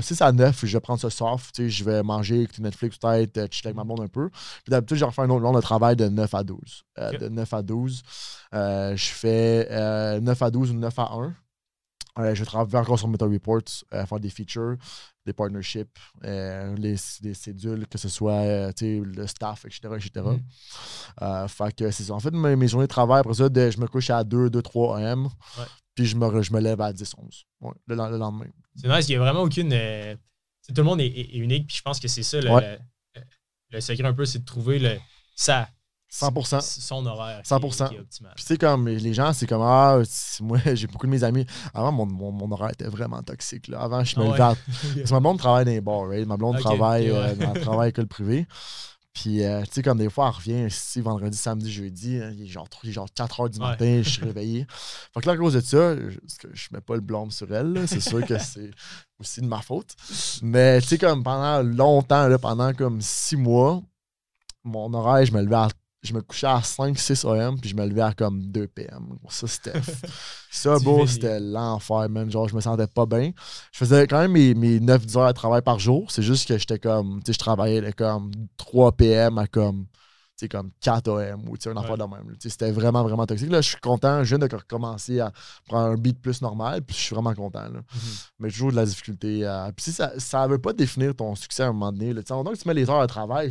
[0.00, 1.66] 6 euh, à 9, je vais prendre ce soft.
[1.66, 4.28] Je vais manger, écouter Netflix, peut-être, chiller avec ma blonde un peu.
[4.28, 6.84] Puis d'habitude, je vais faire un autre long de travail de 9 à 12.
[6.96, 8.02] De 9 à 12.
[8.52, 11.34] je fais 9 à 12 ou 9 à 1
[12.34, 14.76] je travaille encore sur Meta Reports, euh, faire des features,
[15.24, 19.80] des partnerships, euh, les, cédules, que ce soit euh, le staff, etc.
[19.96, 20.26] etc.
[20.26, 21.48] Mm.
[21.48, 22.14] fait que c'est ça.
[22.14, 24.98] En fait, mes, journées de travail, après ça, je me couche à 2, 2, 3
[24.98, 25.28] AM,
[25.96, 27.46] puis je me, je me lève à 10, 11
[27.88, 28.46] le, lendemain.
[28.76, 29.70] C'est nice, il n'y a vraiment aucune.
[29.70, 32.78] tout le monde est, unique, puis je pense que c'est ça le,
[33.70, 34.96] le, secret un peu, c'est de trouver le,
[35.34, 35.68] ça
[36.12, 36.60] 100%.
[36.60, 37.88] Son horaire 100%.
[37.88, 38.32] Qui optimal.
[38.36, 40.00] Puis, tu sais, comme les gens, c'est comme, ah,
[40.40, 41.46] moi, j'ai beaucoup de mes amis.
[41.74, 43.68] Avant, mon, mon, horaire était vraiment toxique.
[43.68, 43.80] Là.
[43.80, 46.26] Avant, je me ah levais ma blonde travaille dans les bars, right?
[46.26, 48.46] Ma blonde travaille euh, dans le travail école privée.
[49.16, 52.18] Puis, euh, tu sais, comme des fois, elle revient ici vendredi, samedi, jeudi.
[52.18, 54.66] Hein, il, est genre, genre 4 heures du matin, je suis réveillé.
[55.14, 56.18] Fait que là, à cause de ça, je,
[56.52, 57.88] je mets pas le blâme sur elle.
[57.88, 58.70] C'est sûr que c'est
[59.18, 59.96] aussi de ma faute.
[60.42, 63.80] Mais, tu sais, comme pendant longtemps, là, pendant comme 6 mois,
[64.64, 65.68] mon horaire, je me levais à
[66.06, 69.16] je me couchais à 5, 6 AM, puis je me levais à comme 2 PM.
[69.28, 69.72] Ça, c'était.
[70.50, 72.30] ça, beau, c'était l'enfer, même.
[72.30, 73.32] Genre, je me sentais pas bien.
[73.72, 76.10] Je faisais quand même mes, mes 9-10 heures de travail par jour.
[76.10, 77.22] C'est juste que j'étais comme.
[77.22, 79.86] Tu sais, je travaillais de comme 3 PM à comme
[80.36, 82.36] c'est comme 4 AM ou un enfant de même.
[82.38, 83.50] C'était vraiment, vraiment toxique.
[83.50, 84.22] Là, je suis content.
[84.22, 85.32] Je viens de recommencer à
[85.66, 87.62] prendre un beat plus normal, puis je suis vraiment content.
[87.62, 87.80] Là.
[87.80, 88.28] Mm-hmm.
[88.40, 89.50] Mais toujours de la difficulté.
[89.74, 90.12] Puis ça
[90.46, 92.12] ne veut pas définir ton succès à un moment donné.
[92.12, 92.20] Là.
[92.22, 93.50] Donc, tu mets les heures de travail,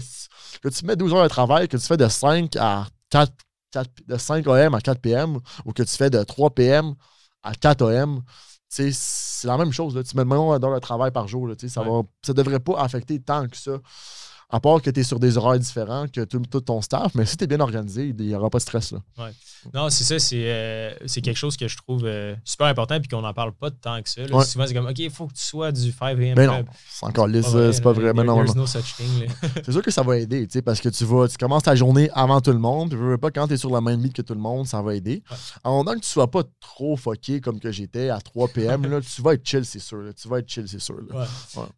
[0.62, 3.34] que tu mets 12 heures de travail, que tu fais de 5 à 4,
[3.72, 6.94] 4 de 5 AM à 4 PM, ou que tu fais de 3 PM
[7.42, 8.22] à 4 AM,
[8.70, 8.92] c'est
[9.46, 9.96] la même chose.
[9.96, 10.04] Là.
[10.04, 11.48] Tu mets le même d'heures de travail par jour.
[11.48, 13.80] Là, ça ne devrait pas affecter tant que ça
[14.50, 17.38] à part que tu es sur des horaires différents que tout, ton staff, mais si
[17.38, 18.92] tu es bien organisé, il n'y aura pas de stress.
[18.92, 19.00] Là.
[19.18, 19.32] Ouais.
[19.74, 23.22] Non, c'est ça, c'est euh, quelque chose que je trouve euh, super important puis qu'on
[23.22, 24.22] n'en parle pas de tant que ça.
[24.44, 26.34] Souvent, c'est comme, OK, il faut que tu sois du 5 AM.
[26.36, 28.14] Mais non, c'est encore lisse, c'est pas vrai.
[28.14, 31.76] non, no c'est sûr que ça va aider, parce que tu vas, tu commences ta
[31.76, 34.12] journée avant tout le monde, tu veux pas quand tu es sur la même ligne
[34.12, 35.24] que tout le monde, ça va aider.
[35.64, 39.00] En moment que tu sois pas trop fucké comme que j'étais à 3 PM, là,
[39.02, 40.04] tu vas être chill, c'est sûr.
[40.16, 40.96] Tu vas être chill, c'est sûr.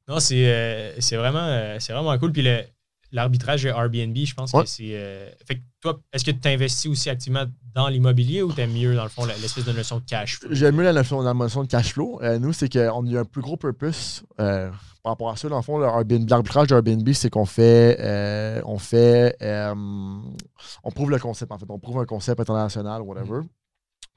[0.07, 2.31] Non, c'est euh, vraiment, c'est vraiment cool.
[2.31, 2.63] Puis le,
[3.11, 4.91] l'arbitrage Airbnb, je pense que c'est.
[4.91, 8.95] Euh, fait que toi, est-ce que tu investis aussi activement dans l'immobilier ou t'aimes mieux,
[8.95, 10.49] dans le fond, l'espèce de notion de cash flow?
[10.51, 12.19] J'aime mieux la notion, de cash flow.
[12.21, 14.69] Euh, nous, c'est qu'on a un plus gros purpose euh,
[15.03, 15.47] par rapport à ça.
[15.49, 18.61] Dans le fond, l'arbitrage d'Airbnb, c'est qu'on fait.
[18.65, 19.35] on fait.
[19.41, 21.65] on prouve le concept, en fait.
[21.69, 23.39] On prouve un concept international, whatever.
[23.39, 23.47] Mm.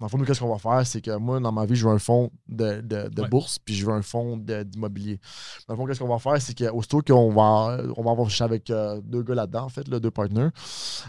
[0.00, 0.86] Dans le fond, nous, qu'est-ce qu'on va faire?
[0.86, 3.92] C'est que moi, dans ma vie, je veux un fonds de, bourse, puis je veux
[3.92, 5.20] un fonds d'immobilier.
[5.68, 6.40] Dans le fond, qu'est-ce qu'on va faire?
[6.40, 10.10] C'est qu'aussitôt qu'on va, on va avoir avec euh, deux gars là-dedans, en fait, deux
[10.10, 10.50] partenaires.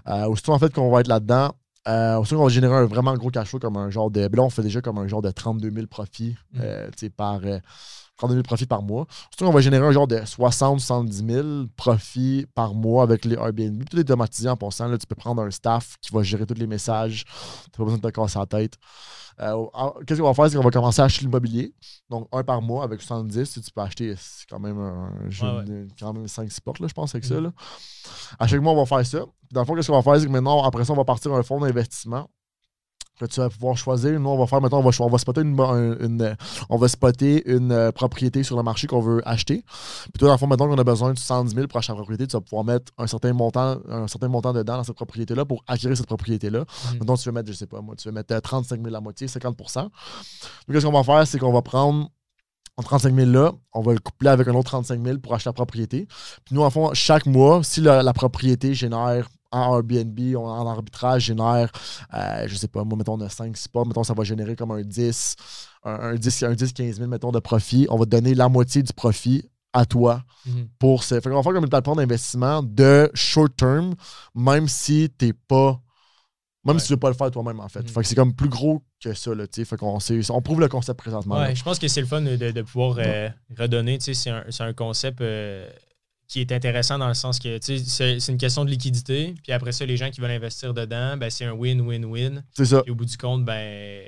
[0.09, 1.51] Euh, aussitôt, en fait, qu'on va être là-dedans,
[1.87, 4.21] euh, aussitôt qu'on va générer un vraiment gros cash flow comme un genre de.
[4.21, 6.59] Là, on fait déjà comme un genre de 32 000 profits mm.
[6.61, 7.41] euh, par
[8.21, 9.05] 30 000 profits par mois.
[9.31, 13.83] Surtout qu'on va générer un genre de 60-70 000 profits par mois avec les Airbnb.
[13.89, 14.87] Tout est automatisé en passant.
[14.87, 17.25] Là, tu peux prendre un staff qui va gérer tous les messages.
[17.25, 18.75] Tu n'as pas besoin de te casser la tête.
[19.39, 19.65] Euh,
[20.05, 20.49] qu'est-ce qu'on va faire?
[20.49, 21.73] C'est qu'on va commencer à acheter l'immobilier.
[22.09, 23.45] Donc, un par mois avec 70.
[23.45, 25.09] Si tu peux acheter, c'est quand même, un,
[25.99, 27.41] quand même 5-6 portes, là, je pense, avec ça.
[27.41, 27.51] Là.
[28.37, 29.25] À chaque mois, on va faire ça.
[29.51, 30.19] Dans le fond, qu'est-ce qu'on va faire?
[30.19, 32.29] C'est que maintenant, après ça, on va partir un fonds d'investissement
[33.27, 34.19] tu vas pouvoir choisir.
[34.19, 36.35] Nous, on va faire, maintenant, on va, on va spotter une,
[36.69, 39.63] on va spotter une euh, propriété sur le marché qu'on veut acheter.
[40.03, 41.97] Puis toi, dans le fond, maintenant qu'on a besoin de 110 000 pour acheter la
[41.97, 45.45] propriété, tu vas pouvoir mettre un certain montant, un certain montant dedans dans cette propriété-là
[45.45, 46.65] pour acquérir cette propriété-là.
[46.95, 47.05] Mm.
[47.05, 49.01] Donc, tu veux mettre, je sais pas moi, tu veux mettre 35 euh, 000 la
[49.01, 49.91] moitié, 50 Donc,
[50.71, 52.09] qu'est-ce qu'on va faire, c'est qu'on va prendre
[52.77, 55.49] en 35 000 là, on va le coupler avec un autre 35 000 pour acheter
[55.49, 56.07] la propriété.
[56.45, 61.71] Puis nous, en fond, chaque mois, si la propriété génère en Airbnb, en arbitrage, génère,
[62.13, 64.55] euh, je sais pas, moi, mettons, on a 5, 6 pas, mettons, ça va générer
[64.55, 65.35] comme un 10,
[65.83, 67.87] un, 10, un 10, 15 000, mettons, de profit.
[67.89, 70.67] On va te donner la moitié du profit à toi mhm.
[70.79, 71.15] pour ce.
[71.19, 73.95] Fait qu'on va faire comme une plateforme d'investissement de short term,
[74.35, 75.81] même si t'es pas.
[76.63, 77.81] Même si tu veux pas le faire toi-même, en fait.
[77.81, 77.87] Mhm.
[77.87, 79.97] Fait que c'est comme plus gros que ça, là, Fait qu'on
[80.29, 81.39] on prouve le concept présentement.
[81.39, 84.43] Ouais, je pense que c'est le fun de, de pouvoir euh, redonner, tu sais.
[84.45, 85.21] C'est un, un, concept.
[85.21, 85.67] Euh,
[86.31, 89.35] qui est intéressant dans le sens que c'est une question de liquidité.
[89.43, 92.41] Puis après ça, les gens qui veulent investir dedans, ben, c'est un win-win-win.
[92.53, 92.83] C'est ça.
[92.87, 94.01] Et au bout du compte, ben,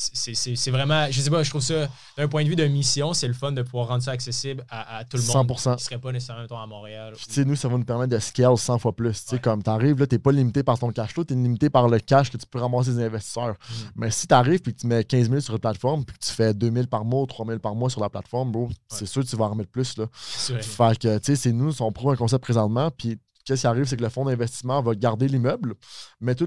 [0.00, 3.28] c'est vraiment, je sais pas, je trouve ça, d'un point de vue de mission, c'est
[3.28, 5.76] le fun de pouvoir rendre ça accessible à, tout le monde 100%.
[5.76, 7.14] qui serait pas nécessairement à Montréal.
[7.16, 9.24] Tu sais, nous, ça va nous permettre de scale 100 fois plus.
[9.24, 11.88] Tu sais, comme t'arrives, là, t'es pas limité par ton cash flow, t'es limité par
[11.88, 13.52] le cash que tu peux ramasser des investisseurs.
[13.52, 13.74] Mm.
[13.96, 16.32] Mais si t'arrives puis que tu mets 15 000 sur une plateforme puis que tu
[16.32, 19.06] fais 2 000 par mois ou 3 000 par mois sur la plateforme, bro, c'est
[19.06, 20.06] sûr que tu vas en remettre plus, là.
[20.12, 23.84] Fait que, tu sais, c'est nous, on prouve un concept présentement puis Qu'est-ce qui arrive,
[23.84, 25.74] c'est que le fonds d'investissement va garder l'immeuble,
[26.20, 26.46] mais tout,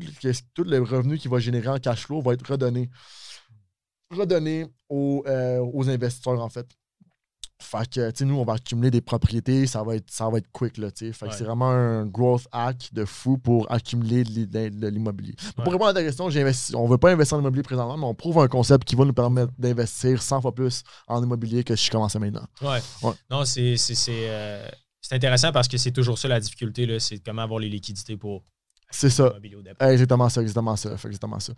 [0.54, 2.89] tout le revenu qu'il va générer en cash flow va être redonné
[4.14, 6.68] redonner aux, euh, aux investisseurs, en fait.
[7.64, 10.38] Fait que, tu sais, nous, on va accumuler des propriétés, ça va être, ça va
[10.38, 11.14] être quick, là, tu sais.
[11.14, 15.34] Fait que c'est vraiment un growth hack de fou pour accumuler de l'immobilier.
[15.55, 18.14] Pour répondre à ta question, on ne veut pas investir en immobilier présentement, mais on
[18.14, 21.86] prouve un concept qui va nous permettre d'investir 100 fois plus en immobilier que si
[21.86, 22.45] je commençais maintenant.
[22.61, 22.80] Ouais.
[23.30, 23.76] Non, c'est
[24.09, 24.68] euh,
[25.01, 28.43] c'est intéressant parce que c'est toujours ça la difficulté, c'est comment avoir les liquidités pour
[28.94, 29.34] c'est ça.
[29.82, 31.54] Exactement ça, exactement ça, exactement ça.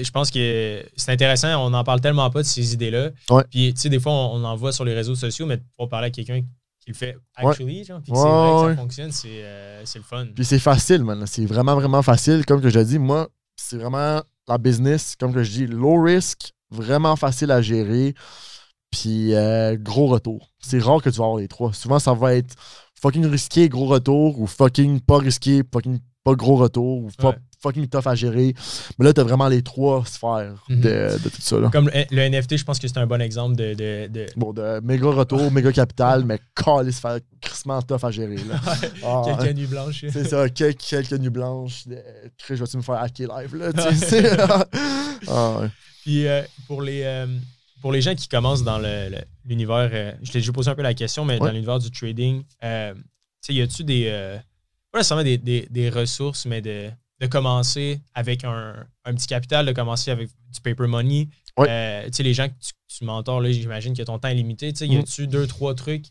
[0.00, 3.10] je pense que c'est intéressant, on n'en parle tellement pas de ces idées-là.
[3.50, 6.06] Puis, tu sais, des fois, on, en voit sur les réseaux sociaux, mais pour parler
[6.08, 9.98] à quelqu'un qui le fait actually, genre, puis c'est vrai que ça fonctionne, euh, c'est
[9.98, 10.26] le fun.
[10.34, 11.24] Puis c'est facile, man.
[11.26, 12.46] C'est vraiment, vraiment facile.
[12.46, 16.52] Comme que je dis, moi, c'est vraiment la business, comme que je dis, low risk,
[16.70, 18.14] vraiment facile à gérer,
[18.90, 20.52] puis euh, gros retour.
[20.60, 21.72] C'est rare que tu vas avoir les trois.
[21.72, 22.54] Souvent, ça va être
[23.00, 27.86] fucking risqué, gros retour, ou fucking pas risqué, fucking pas gros retour ou pas fucking
[27.86, 28.52] tough à gérer.
[28.98, 30.80] Mais là, tu as vraiment les trois sphères mhm.
[30.80, 31.56] de, tout ça.
[31.70, 33.74] Comme le, NFT, je pense que c'est un bon exemple de,
[34.08, 38.36] de, Bon, de méga retour, méga capital, mais se faire crissement tough à gérer.
[38.36, 38.60] Là.
[39.04, 40.04] Ah, quelques nuits blanches.
[40.10, 41.84] C'est ça, quelques, quelques nuits blanches.
[41.86, 43.54] Je vais-tu me faire hacker live?
[43.54, 43.70] Là,
[45.28, 45.60] ah,
[46.02, 47.02] Puis euh, pour les.
[47.04, 47.26] Euh,
[47.82, 48.80] pour les gens qui commencent dans
[49.44, 52.42] l'univers, euh, je t'ai déjà posé un peu la question, mais dans l'univers du trading,
[52.64, 52.94] euh,
[53.48, 54.40] y a-tu des,
[54.96, 56.90] pas nécessairement des, des, ressources, mais de,
[57.20, 61.28] de commencer avec un, un, petit capital, de commencer avec du paper money.
[61.58, 64.72] Euh, tu sais, les gens que tu, tu mentors, j'imagine que ton temps est limité.
[64.72, 66.06] Tu sais, y a-tu deux, trois trucs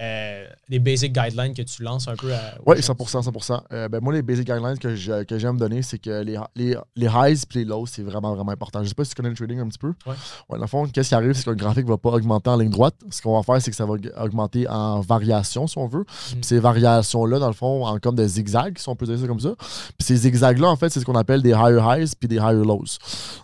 [0.00, 2.54] euh, des basic guidelines que tu lances un peu à.
[2.64, 3.22] Oui, 100%.
[3.22, 3.60] 100%.
[3.72, 4.94] Euh, ben, moi, les basic guidelines que,
[5.38, 8.82] j'aime donner, c'est que les, les, les highs et les lows, c'est vraiment, vraiment important.
[8.82, 9.92] Je sais pas si tu connais le trading un petit peu.
[10.06, 10.14] Ouais.
[10.48, 12.48] ouais dans le fond, qu'est-ce qui arrive, c'est que le graphique ne va pas augmenter
[12.50, 12.94] en ligne droite.
[13.10, 16.00] Ce qu'on va faire, c'est que ça va augmenter en variation, si on veut.
[16.00, 16.42] Mm.
[16.42, 19.40] ces variations-là, dans le fond, en comme des zigzags, si on peut dire ça comme
[19.40, 19.54] ça.
[19.58, 22.64] Puis ces zigzags-là, en fait, c'est ce qu'on appelle des higher highs puis des higher
[22.64, 22.84] lows.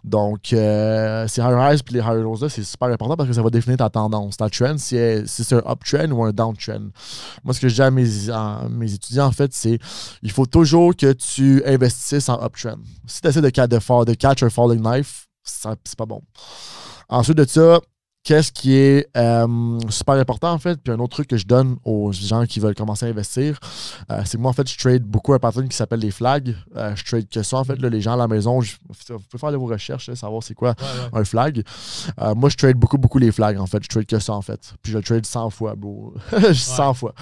[0.05, 3.43] Donc, euh, ces higher highs puis les higher lows-là, c'est super important parce que ça
[3.43, 4.97] va définir ta tendance, ta trend, si,
[5.27, 6.91] si c'est un uptrend ou un down
[7.45, 9.79] moi, ce que je dis à mes, étudiants, en fait, c'est
[10.23, 12.79] il faut toujours que tu investisses en uptrend.
[13.07, 16.23] Si tu essaies de, de, de catch a falling knife, c'est pas bon.
[17.09, 17.81] Ensuite de ça,
[18.27, 20.79] qu'est-ce qui est euh, super important en fait.
[20.83, 23.59] Puis un autre truc que je donne aux gens qui veulent commencer à investir,
[24.11, 26.55] euh, c'est que moi en fait je trade beaucoup un pattern qui s'appelle les flags.
[26.75, 27.77] Euh, je trade que ça en fait.
[27.77, 30.75] les gens à la maison, vous pouvez faire de vos recherches, savoir c'est quoi
[31.13, 31.63] un flag.
[32.37, 33.83] moi je trade beaucoup beaucoup les flags en fait.
[33.83, 34.75] Je trade que ça en fait.
[34.83, 36.15] Puis je le trade 100 fois, bro.
[36.53, 37.15] 100 fois.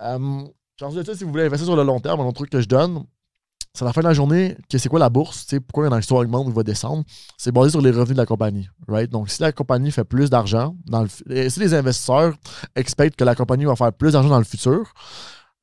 [0.00, 2.60] ensuite de ça, si vous voulez investir sur le long terme, un autre truc que
[2.62, 3.04] je donne,
[3.74, 6.16] c'est à la fin de la journée, que c'est quoi la bourse, pourquoi une action
[6.16, 7.04] augmente ou va descendre,
[7.38, 8.68] c'est basé sur les revenus de la compagnie.
[8.86, 9.10] Right?
[9.10, 10.76] Donc, si la compagnie fait plus d'argent,
[11.48, 12.34] si les investisseurs
[12.76, 14.92] expectent que la compagnie va faire plus d'argent dans le futur,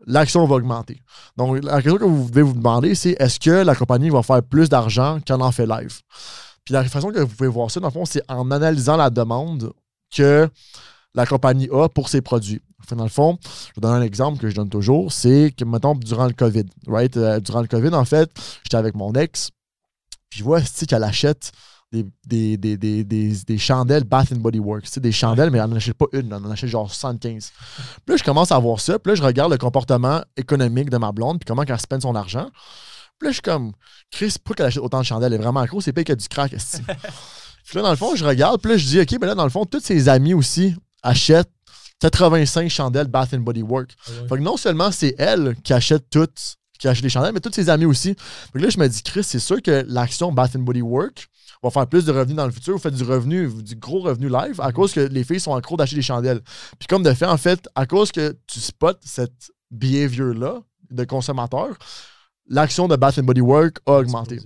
[0.07, 1.01] l'action va augmenter.
[1.38, 4.41] Donc, la question que vous devez vous demander, c'est est-ce que la compagnie va faire
[4.41, 6.01] plus d'argent qu'elle en fait live?
[6.66, 9.10] Puis la façon que vous pouvez voir ça, dans le fond, c'est en analysant la
[9.10, 9.72] demande
[10.16, 10.49] que
[11.16, 12.62] la compagnie a pour ses produits.
[12.91, 15.95] dans le fond, je vais donner un exemple que je donne toujours, c'est que, mettons,
[15.95, 17.16] durant le COVID, right?
[17.18, 18.30] Euh, durant le COVID, en fait,
[18.64, 19.49] j'étais avec mon ex,
[20.30, 21.51] puis je vois qu'elle achète
[21.91, 24.99] des, des, des, des, chandelles Bath and Body Works.
[24.99, 27.51] Des chandelles, mais elle n'en achète pas une, elle en achète genre 75.
[27.51, 30.97] Puis là, je commence à voir ça, puis là, je regarde le comportement économique de
[30.97, 32.49] ma blonde, puis comment elle spend son argent.
[33.18, 33.74] Puis là, je suis comme,
[34.12, 35.34] Chris, pourquoi qu'elle achète autant de chandelles?
[35.34, 36.51] Elle est vraiment accro, c'est pas qu'il y a du crack.
[37.66, 39.43] puis là, dans le fond, je regarde, puis là, je dis, OK, mais là, dans
[39.43, 41.49] le fond, tous ses amis aussi achète
[41.99, 43.91] 85 chandelles Bath and Body Work.
[44.31, 47.69] Ah non seulement c'est elle qui achète toutes, qui achète les chandelles, mais tous ses
[47.69, 48.15] amis aussi.
[48.53, 51.27] Fait là, je me dis, Chris, c'est sûr que l'action Bath and Body Work
[51.61, 52.73] va faire plus de revenus dans le futur.
[52.73, 55.61] Vous faites du revenu, du gros revenu live à cause que les filles sont en
[55.61, 56.41] cours d'acheter des chandelles.
[56.77, 61.77] Puis comme de fait, en fait, à cause que tu spots cette behavior-là de consommateur,
[62.49, 64.39] l'action de Bath Body Work a augmenté.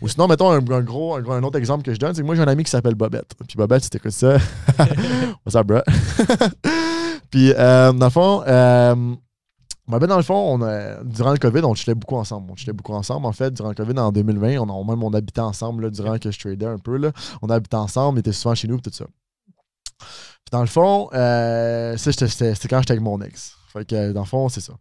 [0.00, 2.42] Ou sinon, mettons un, gros, un, autre exemple que je donne, c'est que moi j'ai
[2.42, 3.34] un ami qui s'appelle Bobette.
[3.46, 4.38] Puis Bobette, c'était quoi ça?
[5.46, 5.80] What's up, bro?
[7.30, 8.94] Puis euh, dans le fond, euh,
[9.86, 12.50] ben, dans le fond, on a, durant le COVID, on chillait beaucoup ensemble.
[12.50, 13.26] On chillait beaucoup ensemble.
[13.26, 16.18] En fait, durant le COVID, en 2020, on a même on habitait ensemble là, durant
[16.18, 16.96] que je tradais un peu.
[16.96, 17.12] Là.
[17.42, 19.04] On habitait ensemble, on était souvent chez nous et tout ça.
[19.98, 22.26] Puis dans le fond, euh, c'était
[22.68, 23.56] quand j'étais avec mon ex.
[23.72, 24.74] Fait que dans le fond, c'est ça.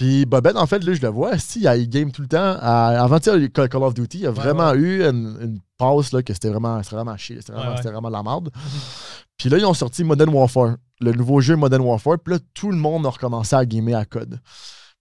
[0.00, 2.56] Puis Bobette, en fait, là, je le vois, si, il game tout le temps.
[2.58, 6.48] avant Call of Duty, il y a vraiment eu une, une passe là, que c'était
[6.48, 7.36] vraiment, vraiment chier.
[7.38, 8.50] C'était vraiment, vraiment, de la merde.
[9.36, 12.18] Puis là, ils ont sorti Modern Warfare, le nouveau jeu Modern Warfare.
[12.18, 14.40] Puis là, tout le monde a recommencé à gamer à code.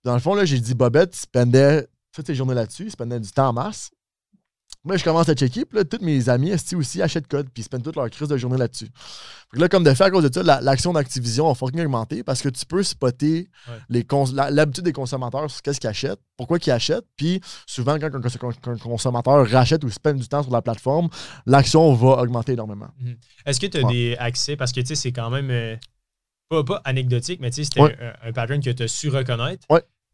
[0.03, 3.31] Dans le fond, là, j'ai dit Bobette spendait toutes ses journées là-dessus, il spendait du
[3.31, 3.91] temps en masse.
[4.85, 7.64] Moi, je commence à checker, puis là, tous mes amis aussi achètent code, puis ils
[7.64, 8.88] spendent toute leur crise de journée là-dessus.
[9.51, 12.47] là, comme de fait, à cause de ça, l'action d'activision a fortement augmenté parce que
[12.47, 13.49] tu peux spotter
[13.89, 19.49] l'habitude des consommateurs sur qu'est-ce qu'ils achètent, pourquoi ils achètent, puis souvent, quand un, consommateur
[19.49, 21.10] rachète ou spend du temps sur la plateforme,
[21.45, 22.89] l'action va augmenter énormément.
[23.01, 23.18] Mhm.
[23.45, 25.49] Est-ce que tu as des accès, parce que tu sais, c'est quand même.
[25.51, 25.76] Euh,
[26.49, 29.68] pas, anecdotique, mais tu sais, c'était un, un, pattern que tu as su reconnaître.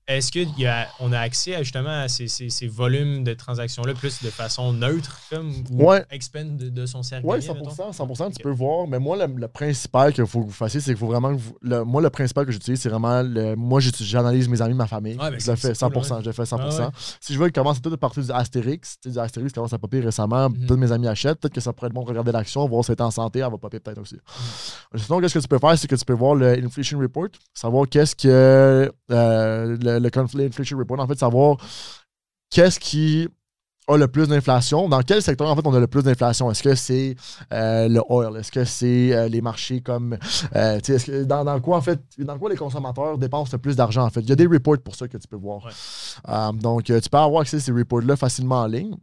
[0.07, 0.17] Ouais.
[0.17, 4.29] Est-ce qu'on a, a accès à, justement à ces, ces, volumes de transactions-là plus de
[4.29, 7.25] façon neutre, comme ou expand de, son cercle?
[7.27, 8.87] Oui, 100%, 100%, tu peux voir.
[8.87, 12.01] Mais moi, le, principal qu'il faut que vous fassiez, c'est qu'il faut vraiment le, moi,
[12.01, 15.15] le principal que j'utilise, c'est vraiment le, moi, j'analyse mes amis, ma famille.
[15.15, 16.21] Ben, je le fais 100%.
[16.21, 16.89] Je le fais 100%.
[17.19, 19.79] Si je veux commencer tout à partir du Astérix, tu sais, du Astérix commence à
[19.79, 22.31] popper récemment, mm tous mes amis achètent, peut-être que ça pourrait être bon de regarder
[22.31, 24.15] l'action, voir si c'est en santé, elle va popper peut-être aussi.
[24.15, 27.27] Mm Sinon, qu'est-ce que tu peux faire, c'est que tu peux voir le Inflation Report,
[27.53, 31.57] savoir qu'est-ce que euh, le, le Conflict Inflation Report, en fait, savoir
[32.49, 33.27] qu'est-ce qui
[33.87, 34.89] a le plus d'inflation.
[34.89, 36.49] Dans quel secteur, en fait, on a le plus d'inflation?
[36.49, 37.15] Est-ce que c'est
[37.53, 38.35] euh, le oil?
[38.37, 40.17] Est-ce que c'est euh, les marchés comme.
[40.55, 44.05] Euh, que, dans, dans, quoi, en fait, dans quoi les consommateurs dépensent le plus d'argent,
[44.05, 44.21] en fait?
[44.21, 45.69] Il y a des reports pour ça que tu peux voir.
[46.53, 48.95] donc, tu peux avoir accès à ces reports-là facilement en ligne.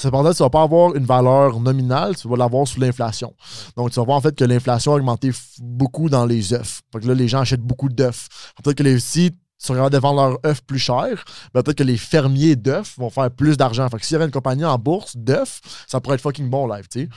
[0.00, 3.34] Cependant, tu ne vas pas avoir une valeur nominale, tu vas l'avoir sous l'inflation.
[3.76, 6.80] Donc, tu vas voir en fait que l'inflation a augmenté beaucoup dans les œufs.
[6.92, 8.28] Donc là, les gens achètent beaucoup d'œufs.
[8.62, 9.30] Peut-être que les, si
[9.66, 13.10] sont capables de vendre leurs œufs plus cher, ben, peut-être que les fermiers d'œufs vont
[13.10, 13.88] faire plus d'argent.
[13.88, 16.66] Fait que s'il y avait une compagnie en bourse d'œufs, ça pourrait être fucking bon
[16.66, 17.08] live, tu sais.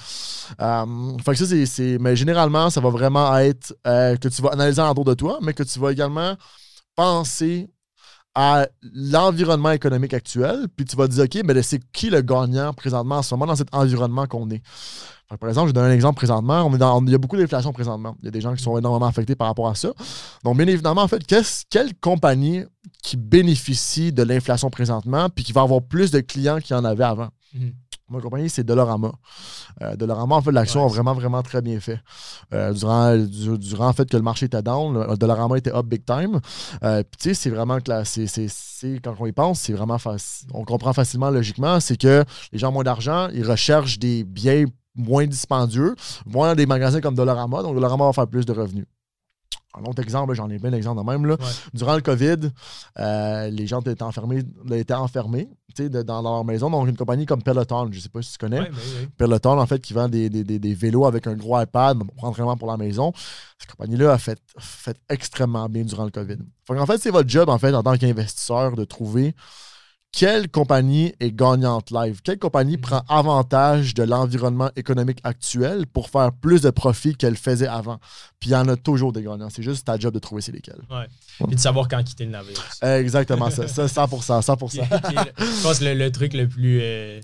[0.61, 1.98] Euh, fait que ça, c'est.
[1.99, 5.53] Mais généralement, ça va vraiment être euh, que tu vas analyser autour de toi, mais
[5.53, 6.36] que tu vas également
[6.95, 7.70] penser
[8.36, 13.18] à l'environnement économique actuel, puis tu vas dire, OK, mais c'est qui le gagnant présentement
[13.18, 14.64] en ce moment dans cet environnement qu'on est?
[15.40, 16.64] Par exemple, je donne un exemple présentement.
[16.64, 18.16] On est dans, il y a beaucoup d'inflation présentement.
[18.22, 19.91] Il y a des gens qui sont énormément affectés par rapport à ça.
[20.44, 21.24] Donc, bien évidemment, en fait,
[21.70, 22.64] quelle compagnie
[23.02, 26.86] qui bénéficie de l'inflation présentement puis qui va avoir plus de clients qu'il y en
[26.86, 27.30] avait avant?
[27.54, 27.74] Mhm.
[28.10, 29.12] Ma compagnie, c'est Dolorama.
[29.82, 32.00] Euh, Dolorama, en fait, l'action a vraiment, vraiment très bien fait.
[32.54, 36.40] Euh, durant, durant en fait que le marché était down, Dolorama était up big time.
[36.84, 40.50] Euh, puis, tu sais, c'est vraiment que c'est, quand on y pense, c'est vraiment facile.
[40.54, 44.66] On comprend facilement, logiquement, c'est que les gens ont moins d'argent, ils recherchent des biens
[44.95, 45.95] moins dispendieux,
[46.26, 48.86] vont dans des magasins comme Dollarama, donc Dollarama va faire plus de revenus.
[49.76, 51.26] Un autre exemple, j'en ai bien l'exemple de même.
[51.26, 51.36] Là.
[51.74, 52.52] Durant le COVID,
[52.99, 55.49] euh, les gens étaient enfermés, étaient enfermés
[55.80, 56.70] dans, leur maison.
[56.70, 58.70] Donc, une compagnie comme Peloton, je ne sais pas si tu connais.
[59.18, 60.30] Peloton, en fait, qui vend des,
[60.76, 63.14] vélos avec un gros iPad, vraiment pour la maison.
[63.57, 66.38] Cette compagnie-là a fait, fait extrêmement bien durant le COVID.
[66.70, 69.34] en fait, c'est votre job, en fait, en tant qu'investisseur, de trouver
[70.14, 72.22] quelle compagnie est gagnante live?
[72.23, 77.68] Quelle compagnie prend avantage de l'environnement économique actuel pour faire plus de profit qu'elle faisait
[77.68, 77.99] avant?
[78.40, 79.49] Puis il y en a toujours des gagnants.
[79.49, 80.81] C'est juste ta job de trouver c'est lesquels.
[80.90, 81.07] Ouais.
[81.52, 82.64] Et de savoir quand quitter le navire.
[82.84, 84.41] Exactement, ça, 100%.
[84.41, 84.72] 100%.
[85.40, 87.19] je pense que le, truc le plus euh,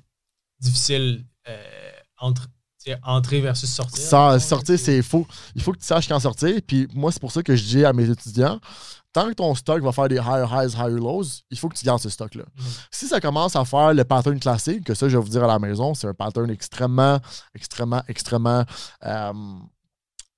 [0.59, 1.57] difficile euh,
[2.17, 2.47] entre
[3.03, 4.03] entrer versus sortir.
[4.03, 5.27] Ça, sortir, c'est faux.
[5.55, 6.59] Il faut que tu saches quand sortir.
[6.65, 8.59] Puis moi, c'est pour ça que je dis à mes étudiants,
[9.14, 11.86] tant que ton stock va faire des higher highs, higher lows, il faut que tu
[11.86, 12.44] gardes ce stock-là.
[12.44, 12.65] Mhm.
[12.91, 15.48] Si ça commence à faire le pattern classique, que ça, je vais vous dire à
[15.48, 17.19] la maison, c'est un pattern extrêmement,
[17.56, 18.64] extrêmement, extrêmement
[19.06, 19.34] euh,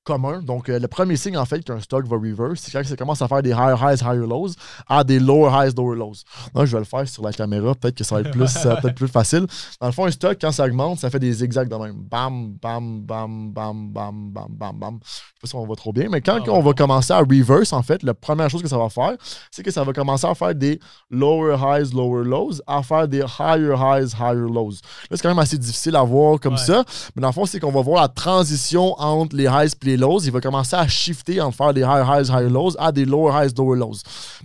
[0.04, 0.42] commun.
[0.42, 3.22] Donc, euh, le premier signe, en fait, qu'un stock va reverse, c'est quand ça commence
[3.22, 4.50] à faire des higher highs, higher lows,
[4.88, 6.14] à des lower highs, lower lows.
[6.54, 8.76] Donc, je vais le faire sur la caméra, peut-être que ça va être plus, euh,
[8.82, 9.46] peut plus facile.
[9.80, 11.96] Dans le fond, un stock, quand ça augmente, ça fait des zigzags de même.
[12.10, 15.00] Bam, bam, bam, bam, bam, bam, bam, bam.
[15.04, 17.20] Je sais pas si on va trop bien, mais quand ah, on va commencer à
[17.20, 19.16] reverse, en fait, la première chose que ça va faire,
[19.52, 20.80] c'est que ça va commencer à faire des
[21.10, 24.72] lower highs, lower lows, à faire des higher highs, higher lows.
[24.72, 26.84] Là, c'est quand même assez difficile à voir comme ça,
[27.16, 29.91] mais dans le fond, c'est qu'on va voir la transition entre les highs et les
[29.98, 33.06] lows, il va commencer à shifter en faire des high highs, high lows à des
[33.06, 33.98] lower highs, lower lows.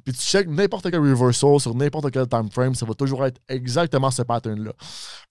[0.05, 3.40] Puis tu check n'importe quel reversal sur n'importe quel time frame, ça va toujours être
[3.48, 4.73] exactement ce pattern-là.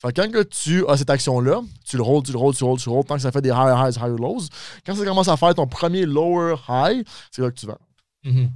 [0.02, 2.64] Fait que quand que tu as cette action-là, tu le rolls, tu le rolls, tu
[2.64, 4.42] le rolls, tu le rolls, tant que ça fait des high highs, high lows,
[4.86, 7.78] quand ça commence à faire ton premier lower high, c'est là que tu vas.
[8.26, 8.50] Mm-hmm.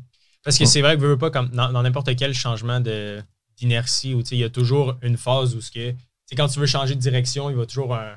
[0.43, 4.37] Parce que c'est vrai que veux pas comme dans n'importe quel changement d'inertie où il
[4.37, 5.93] y a toujours une phase où ce que,
[6.35, 8.15] quand tu veux changer de direction, il va toujours un,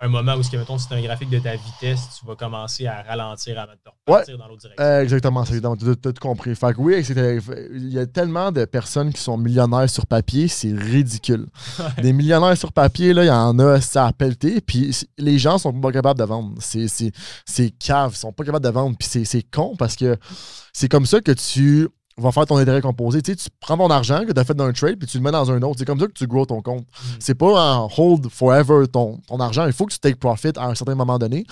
[0.00, 3.58] un moment où, mettons, c'est un graphique de ta vitesse, tu vas commencer à ralentir
[3.58, 4.84] avant de te repartir dans l'autre direction.
[4.84, 6.54] Euh, exactement, c'est tu as tout compris.
[6.54, 7.04] Fait que oui,
[7.72, 11.46] il y a tellement de personnes qui sont millionnaires sur papier, c'est ridicule.
[12.02, 15.58] Des millionnaires sur papier, là, il y en a, ça a pelleté, puis les gens
[15.58, 16.54] sont pas capables de vendre.
[16.60, 20.16] C'est cave, ils sont pas capables de vendre, puis c'est con parce que
[20.72, 21.88] c'est comme ça que tu
[22.18, 23.22] va faire ton intérêt composé.
[23.22, 25.18] Tu, sais, tu prends ton argent que tu as fait dans un trade puis tu
[25.18, 25.76] le mets dans un autre.
[25.78, 26.82] C'est comme ça que tu grows ton compte.
[26.82, 27.16] Mm.
[27.20, 29.66] C'est pas en hold forever ton, ton argent.
[29.66, 31.46] Il faut que tu take profit à un certain moment donné.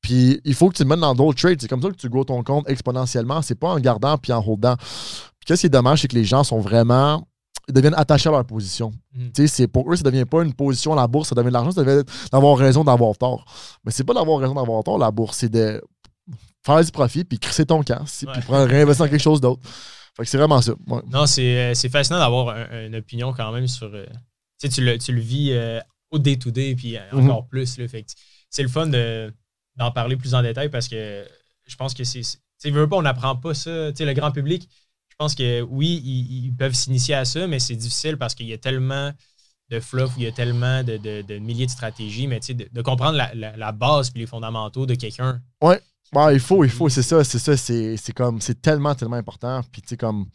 [0.00, 1.60] Puis il faut que tu le mettes dans d'autres trades.
[1.60, 3.40] C'est comme ça que tu grows ton compte exponentiellement.
[3.40, 4.76] C'est pas en gardant puis en holdant.
[4.76, 7.26] Puis qu'est-ce qui est dommage, c'est que les gens sont vraiment.
[7.68, 8.92] Ils deviennent attachés à leur position.
[9.14, 9.46] Mm.
[9.46, 11.70] C'est pour eux, ça devient pas une position à la bourse, ça devient de l'argent,
[11.70, 12.02] ça devient
[12.32, 13.44] d'avoir raison d'avoir tort.
[13.84, 15.80] Mais c'est pas d'avoir raison d'avoir tort, la bourse, c'est de
[16.64, 19.60] faire du profit puis crisser ton camp, puis prendre, réinvestir dans quelque chose d'autre.
[20.16, 20.74] Fait que c'est vraiment ça.
[20.86, 23.90] Non, euh, c'est fascinant d'avoir une opinion quand même sur.
[23.94, 24.06] Euh,
[24.60, 25.80] tu, le, tu le vis euh,
[26.10, 27.30] au day-to-day, puis mhm.
[27.30, 27.78] encore plus.
[27.78, 28.04] Là, fait
[28.50, 28.86] c'est le fun
[29.76, 31.26] d'en parler plus en détail parce que
[31.66, 32.22] je pense que c'est.
[32.60, 33.90] Tu pas, on n'apprend pas ça.
[33.90, 34.68] Le grand public,
[35.08, 38.52] je pense que oui, ils, peuvent s'initier à ça, mais c'est difficile parce qu'il y
[38.52, 39.12] a tellement
[39.70, 42.82] de fluff, il y a tellement de, de, milliers de stratégies, mais tu sais, de,
[42.82, 45.40] comprendre la, la, base puis les fondamentaux de quelqu'un.
[45.62, 45.80] Ouais.
[46.12, 49.62] Bah, il faut, il faut, c'est ça, c'est ça, c'est comme, c'est tellement, tellement important.
[49.72, 50.26] Puis, tu sais, comme,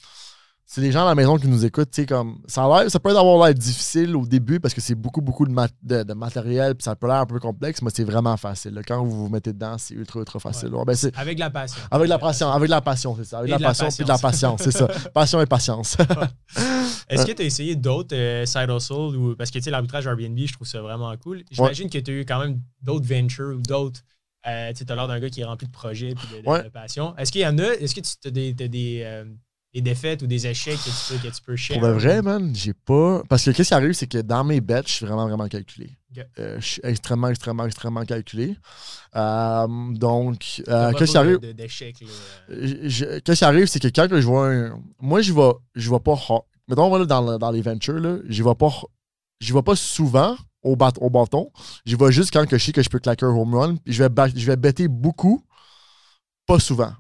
[0.66, 3.00] c'est les gens à la maison qui nous écoutent, tu sais, comme, ça, a ça
[3.00, 6.84] peut avoir l'air difficile au début parce que c'est beaucoup, beaucoup de, de, matériel, puis
[6.84, 8.82] ça peut l'air un peu complexe, mais c'est vraiment facile.
[8.88, 10.70] Quand vous vous mettez dedans, c'est ultra, ultra facile.
[10.70, 11.82] Ben, avec la passion.
[11.92, 13.38] Avec la passion, avec la passion, c'est ça.
[13.38, 14.88] Avec la, passion, puis de la patience, c'est ça.
[15.14, 15.96] Passion et patience.
[17.10, 20.06] Est-ce que tu as essayé d'autres euh, side hustle ou parce que tu sais l'arbitrage
[20.08, 21.44] Airbnb, je trouve ça vraiment cool.
[21.52, 24.02] J'imagine que tu as eu quand même d'autres ventures ou d'autres
[24.48, 27.16] euh, tu as l'air d'un gars qui est rempli de projets et de, passion.
[27.18, 29.26] Est-ce qu'il y en a Est-ce que tu as des, des, euh,
[29.74, 31.80] des, défaites ou des échecs que tu peux, que tu peux share?
[31.80, 33.24] Pour le vrai, man, j'ai pas.
[33.28, 35.90] Parce que qu'est-ce qui arrive, c'est que dans mes bets, je suis vraiment, vraiment calculé.
[36.40, 38.56] Euh, je suis extrêmement, extrêmement, extrêmement calculé.
[39.14, 41.40] donc, qu'est-ce qui arrive?
[42.50, 44.82] Qu'est-ce qui arrive, c'est que quand je vois un.
[45.00, 46.18] Moi, je vais, je vais pas.
[46.68, 48.72] Mettons, dans, dans les ventures, là, je vais pas.
[49.40, 51.52] Je vais pas souvent, au, au bâton.
[51.86, 53.76] J'y vais juste quand que je sais que je peux claquer un home run.
[53.86, 55.44] Je vais, je vais bêter beaucoup,
[56.46, 56.92] pas souvent.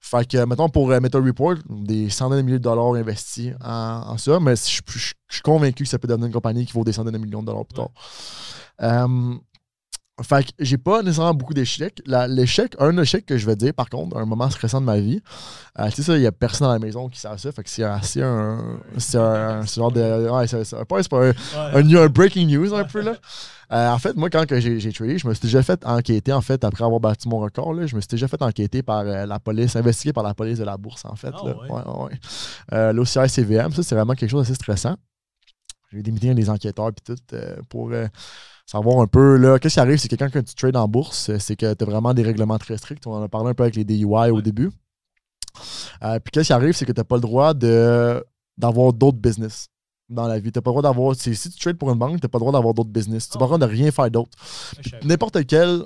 [0.00, 4.18] Fait que, mettons, pour euh, Metal Report, des centaines de milliers de dollars investis en,
[4.18, 4.80] ça, mais je,
[5.30, 7.46] suis convaincu que ça peut devenir une compagnie qui vaut des centaines de millions de
[7.46, 7.90] dollars plus tard.
[8.82, 9.34] Euh,
[10.22, 12.02] fait que j'ai pas nécessairement beaucoup d'échecs.
[12.06, 15.20] L'échec, un échec que je vais dire, par contre, un moment stressant de ma vie,
[15.78, 17.52] euh, tu sais, ça, il y a personne dans la maison qui sait ça.
[17.52, 18.78] Fait que c'est assez un.
[18.98, 20.28] C'est un, genre de.
[20.28, 23.14] Ouais, c'est pas, un, un, breaking news un peu, là.
[23.72, 26.62] Euh, en fait, moi, quand j'ai tradé, je me suis déjà fait enquêter, en fait,
[26.62, 29.40] après avoir battu mon record, là, je me suis déjà fait enquêter par euh, la
[29.40, 31.32] police, investigué par la police de la bourse, en fait.
[31.42, 32.92] Oh, ouais.
[32.92, 34.96] L'OCI CVM, ça, c'est vraiment quelque chose d'assez stressant.
[35.90, 37.16] J'ai eu des meetings avec des enquêteurs et tout
[37.70, 37.90] pour
[38.66, 41.56] savoir un peu, là, qu'est-ce qui arrive, c'est quelqu'un quand tu trades en bourse, c'est
[41.56, 43.06] que tu as vraiment des règlements très stricts.
[43.06, 44.70] On en a parlé un peu avec les DUI au début.
[46.02, 49.68] Euh, puis qu'est-ce qui arrive, c'est que tu n'as pas le droit d'avoir d'autres business
[50.08, 50.52] dans la vie.
[50.52, 51.16] Tu n'as pas le droit d'avoir.
[51.16, 53.28] Si tu trades pour une banque, tu n'as pas le droit d'avoir d'autres business.
[53.28, 54.36] Tu n'as pas le droit de rien faire d'autre.
[55.02, 55.84] N'importe quelle,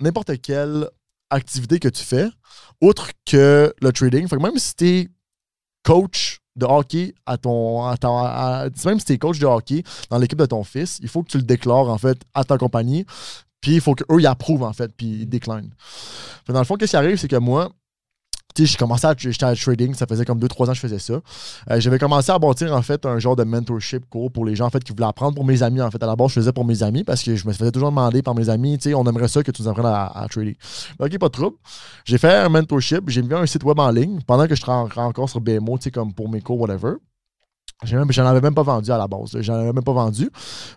[0.00, 0.88] n'importe quelle
[1.30, 2.28] activité que tu fais,
[2.80, 5.08] autre que le trading, fait même si tu es
[5.82, 7.84] coach de hockey à ton.
[7.84, 11.22] À même si tu es coach de hockey dans l'équipe de ton fils, il faut
[11.22, 13.06] que tu le déclares en fait à ta compagnie.
[13.60, 15.70] Puis il faut qu'eux ils approuvent en fait, puis ils déclinent.
[16.48, 17.70] Dans le fond, qu'est-ce qui arrive, c'est que moi,
[18.64, 21.14] j'ai commencé à, à trading, ça faisait comme 2-3 ans que je faisais ça.
[21.70, 24.66] Euh, j'avais commencé à bâtir en fait un genre de mentorship cours pour les gens
[24.66, 25.82] en fait qui voulaient apprendre pour mes amis.
[25.82, 27.70] En fait, à la base, je faisais pour mes amis parce que je me faisais
[27.70, 30.26] toujours demander par mes amis, tu sais, on aimerait ça que tu nous apprennes à,
[30.30, 30.56] trader.
[30.98, 31.56] Ok, pas de trouble.
[32.04, 34.98] J'ai fait un mentorship, j'ai mis un site web en ligne pendant que je travaillais
[34.98, 36.94] encore sur BMO, tu sais, comme pour mes cours, whatever.
[37.84, 39.36] J'en avais même pas vendu à la base.
[39.40, 40.30] J'en avais même pas vendu.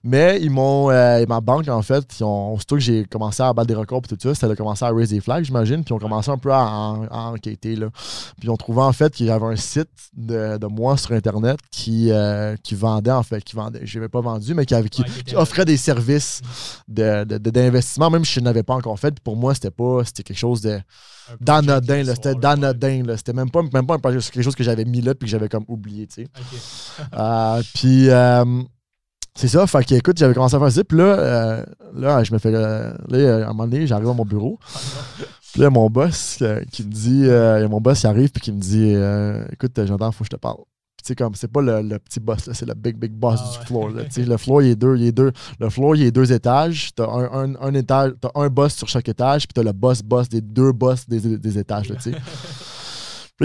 [0.04, 0.92] Mais ils m'ont.
[0.92, 4.02] Euh, ma banque, en fait, ils ont, surtout que j'ai commencé à battre des records
[4.04, 5.86] et tout ça, c'était de commencer à raise des flags, j'imagine.
[5.86, 6.66] Puis ils ont commencé un peu à,
[7.10, 7.78] enquêter.
[7.78, 7.88] Là.
[7.92, 11.14] Puis ils ont trouvé en fait qu'il y avait un site de, de moi sur
[11.14, 13.80] Internet qui, euh, qui vendait, en fait, qui vendait.
[13.86, 15.04] Je n'avais pas vendu, mais qui, avait, qui,
[15.36, 16.42] offrait des services
[16.90, 19.12] d'investissement, de, même si je n'avais pas encore fait.
[19.12, 20.04] Puis pour moi, c'était pas.
[20.04, 20.82] C'était quelque chose de
[21.39, 25.27] d'anodin, c'était d'anodin, C'était même pas, même pas quelque chose que j'avais mis là puis
[25.27, 26.27] que j'avais comme oublié, tu sais.
[27.14, 28.43] Euh, puis euh,
[29.34, 32.34] c'est ça, fait que écoute, j'avais commencé à faire ça, puis là, euh, là, je
[32.34, 32.51] me fais.
[32.51, 34.60] là, à un moment donné, j'arrive à mon bureau.
[35.51, 38.39] Puis là, mon boss qui me dit, il y a mon boss qui arrive puis
[38.39, 38.93] qui me dit
[39.51, 40.60] Écoute, j'entends, faut que je te parle
[41.04, 43.90] c'est comme c'est pas le, petit boss c'est le big big boss ah du floor
[43.90, 47.08] le floor il est deux il est deux le floor il est deux étages t'as
[47.08, 50.42] un, un, étage t'as un boss sur chaque étage puis t'as le boss boss des
[50.42, 52.14] deux boss des, des étages là, puis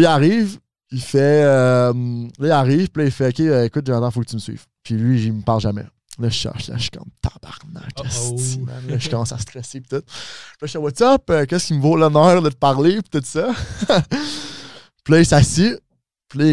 [0.02, 0.58] il arrive
[0.94, 1.42] il fait.
[1.44, 1.92] Euh,
[2.38, 4.40] là, il arrive, puis là, il fait Ok, euh, écoute, Jonathan, faut que tu me
[4.40, 4.64] suives.
[4.82, 5.84] Puis lui, il me parle jamais.
[6.20, 7.98] Là, je cherche, là, je suis comme tabarnak.
[8.88, 10.04] Là, je commence à stresser, puis tout.
[10.06, 11.22] Puis là, je suis What's up?
[11.30, 13.52] Euh, qu'est-ce qui me vaut l'honneur de te parler, puis tout ça?
[15.04, 15.76] puis là, il s'assied.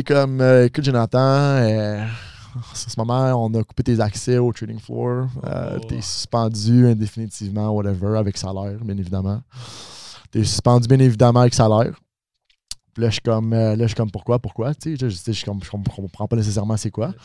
[0.05, 2.05] Comme Écoute, Jonathan, euh,
[2.55, 5.25] en ce moment, on a coupé tes accès au trading floor.
[5.43, 5.85] Euh, oh.
[5.89, 9.41] T'es suspendu indéfinitivement, whatever, avec salaire, bien évidemment.
[10.29, 11.99] T'es suspendu, bien évidemment, avec salaire.
[12.93, 14.75] Puis là, je suis comme, euh, là, je suis comme pourquoi, pourquoi?
[14.75, 17.15] Tu sais, je, je, comprends pas nécessairement c'est quoi.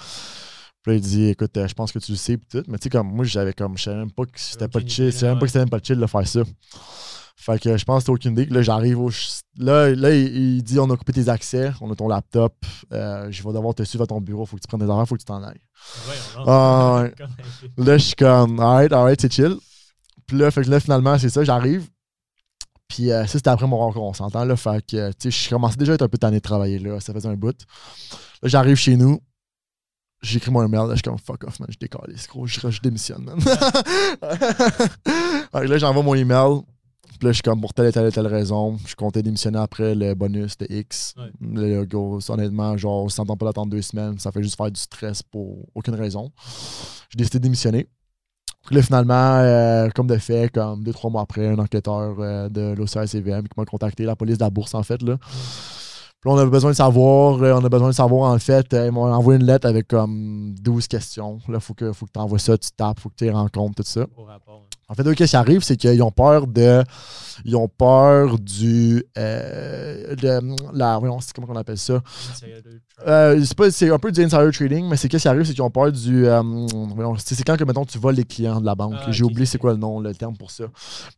[0.83, 2.65] Puis là, il dit, écoute, euh, je pense que tu le sais, puis tout.
[2.69, 5.07] Mais tu sais, comme moi, j'avais comme, je savais même pas que c'était pas chill.
[5.07, 6.41] Je savais même pas que c'était même pas chill de faire ça.
[7.39, 8.47] Fait que je pense que t'as aucune idée.
[8.47, 9.11] Là, j'arrive au.
[9.59, 12.55] Là, là il, dit on a coupé tes accès, on a ton laptop,
[12.93, 15.07] euh, je vais devoir te suivre à ton bureau, faut que tu prennes des affaires,
[15.07, 15.61] faut que tu t'en ailles.
[16.39, 17.15] Ouais,
[17.77, 19.57] là, je suis comme alright, alright, c'est chill.
[20.27, 21.87] Puis là, fait que là, finalement, c'est ça, j'arrive.
[22.89, 24.45] Puis euh, ça, c'était après mon rencontre, on s'entend.
[24.45, 26.79] Là, fait que, tu sais, je commençais déjà à être un peu tanné de travailler
[26.79, 27.57] là, ça faisait un bout.
[28.43, 29.21] Là, j'arrive chez nous,
[30.23, 33.25] j'écris mon email, là, je suis comme fuck off, man, je décolle, je, je démissionne,
[33.25, 33.39] man.
[35.69, 36.63] là, j'envoie mon email.
[37.19, 38.77] Puis là, je suis comme pour telle et telle et telle raison.
[38.87, 41.15] Je comptais démissionner après le bonus de X.
[41.41, 44.19] Le go, honnêtement, genre, ça s'entend pas d'attendre deux semaines.
[44.19, 46.31] Ça fait juste faire du stress pour aucune raison.
[47.11, 47.89] J'ai décidé de démissionner.
[48.67, 52.49] Puis là, finalement, euh, comme de fait, comme deux, trois mois après, un enquêteur euh,
[52.49, 55.01] de l'OCR-CVM qui m'a contacté, la police de la bourse, en fait.
[55.03, 55.17] Là.
[55.19, 58.67] Puis là, on avait besoin de savoir, euh, on a besoin de savoir, en fait,
[58.73, 61.39] ils m'ont envoyé une lettre avec comme 12 questions.
[61.47, 63.31] Là, il faut que, faut que tu envoies ça, tu tapes, faut que tu les
[63.31, 64.05] rencontres, tout ça.
[64.89, 66.85] En fait, ce qui arrive, c'est qu'ils ont peur de.
[67.45, 69.05] Ils ont peur du.
[69.19, 70.41] Euh, de
[70.73, 71.01] la.
[71.35, 72.01] comment on appelle ça?
[73.07, 75.71] Euh, c'est un peu du insider trading, mais c'est qu'est-ce qui arrive, c'est qu'ils ont
[75.71, 76.27] peur du.
[76.27, 76.43] Euh,
[77.19, 78.95] c'est quand que, mettons, tu voles les clients de la banque.
[78.99, 80.65] Ah, J'ai oublié c'est quoi le nom, le terme pour ça.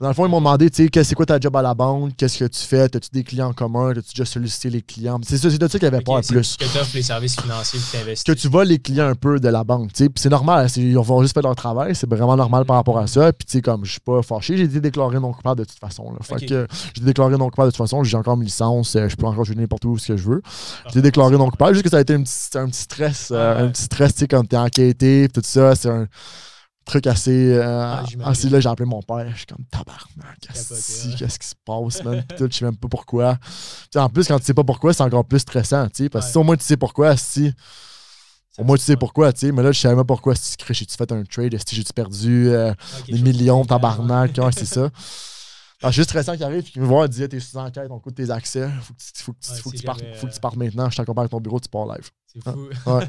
[0.00, 2.12] Dans le fond, ils m'ont demandé, tu sais, c'est quoi ta job à la banque?
[2.16, 2.82] Qu'est-ce que tu fais?
[2.82, 3.90] As-tu des clients en commun?
[3.90, 5.20] As-tu déjà sollicité les clients?
[5.22, 6.56] C'est de ça qu'il y avait peur plus.
[6.56, 8.24] Que tu offres les services financiers que tu investis.
[8.24, 10.10] Que tu voles les clients un peu de la banque, tu sais.
[10.16, 11.94] c'est normal, ils vont juste faire leur travail.
[11.94, 13.32] C'est vraiment normal par rapport à ça.
[13.32, 16.12] Puis, comme je suis pas fâché, j'ai été déclaré non coupable de toute façon.
[16.12, 16.18] Là.
[16.22, 19.16] Fait que j'ai déclaré non coupable de toute façon, j'ai encore une licence, euh, je
[19.16, 20.42] peux encore jouer n'importe où ce que je veux.
[20.84, 23.30] J'ai été déclaré non coupable, juste que ça a été un petit, un petit stress,
[23.30, 26.06] euh, un petit stress, tu sais, quand t'es enquêté, tout ça, c'est un
[26.88, 27.52] truc assez.
[27.52, 29.30] Euh, ah, assez là, j'ai appelé mon père.
[29.30, 30.38] Je suis comme tabarnak.
[30.40, 32.24] Qu'est-ce qui se passe, man?
[32.38, 33.38] je sais même pas pourquoi.
[33.94, 35.86] en plus, quand tu sais pas pourquoi, c'est encore plus stressant.
[36.10, 37.52] Parce que si au moins tu sais pourquoi, si
[38.58, 39.52] au moins, tu sais pourquoi, tu sais.
[39.52, 40.34] Mais là, je savais pas pourquoi.
[40.34, 41.56] Si tu j'ai-tu fait un trade?
[41.66, 42.72] Si j'ai-tu perdu euh,
[43.08, 44.36] des millions, tabarnak?
[44.36, 44.90] ouais, c'est ça.
[45.80, 48.30] Alors, juste récent qui arrive, qui me voit, dit T'es sous enquête, on coûte tes
[48.30, 48.68] accès.
[48.82, 50.90] Faut que tu, faut que, faut que tu, partes, faut que tu partes maintenant.
[50.90, 52.10] Je t'accompagne à ton bureau, tu pars live.
[52.26, 52.68] C'est fou.
[52.86, 53.04] Ouais.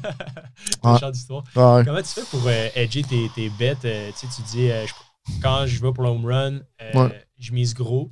[0.84, 1.12] ouais.
[1.12, 1.44] d'histoire.
[1.54, 3.86] Comment tu fais pour euh, edger tes, tes bêtes?
[3.86, 4.70] Euh, tu dis,
[5.42, 6.60] quand je vais pour le home run,
[7.40, 8.12] je mise gros.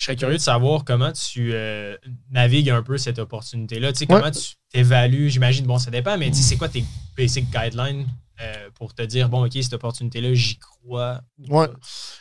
[0.00, 1.94] Je serais curieux de savoir comment tu euh,
[2.30, 3.92] navigues un peu cette opportunité-là.
[3.92, 6.82] Tu sais, comment tu t'évalues, j'imagine, bon, ça dépend, mais c'est quoi tes
[7.14, 8.06] basic guidelines?
[8.42, 11.20] Euh, pour te dire, bon, OK, cette opportunité-là, j'y crois.
[11.48, 11.68] Ouais.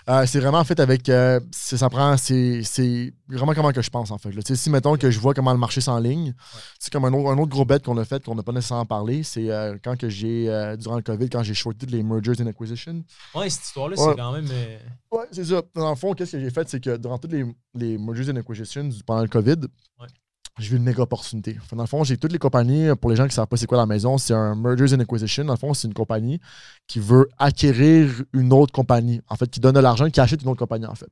[0.09, 1.07] Euh, c'est vraiment en fait avec.
[1.07, 2.17] Euh, ça prend.
[2.17, 4.31] C'est vraiment comment que je pense en fait.
[4.31, 4.41] Là.
[4.43, 6.33] Si mettons que je vois comment le marché s'enligne,
[6.77, 8.85] c'est comme un autre, un autre gros bet qu'on a fait qu'on n'a pas nécessairement
[8.85, 9.49] parlé, c'est
[9.83, 10.45] quand que j'ai,
[10.77, 13.03] durant le COVID, quand j'ai shorté les mergers and acquisitions.
[13.33, 14.47] Ouais, cette histoire-là, c'est quand même.
[15.11, 15.61] Ouais, c'est ça.
[15.73, 18.35] Dans le fond, qu'est-ce que j'ai fait, c'est que durant toutes les, les mergers and
[18.35, 19.67] acquisitions pendant le COVID,
[20.59, 21.57] j'ai vu une méga opportunité.
[21.71, 23.65] dans le fond, j'ai toutes les compagnies, pour les gens qui ne savent pas c'est
[23.65, 25.45] quoi la maison, c'est un Mergers and Acquisition.
[25.45, 26.39] Dans le fond, c'est une compagnie
[26.87, 30.49] qui veut acquérir une autre compagnie, en fait, qui donne de l'argent, qui achète une
[30.49, 31.11] autre compagnie, en fait.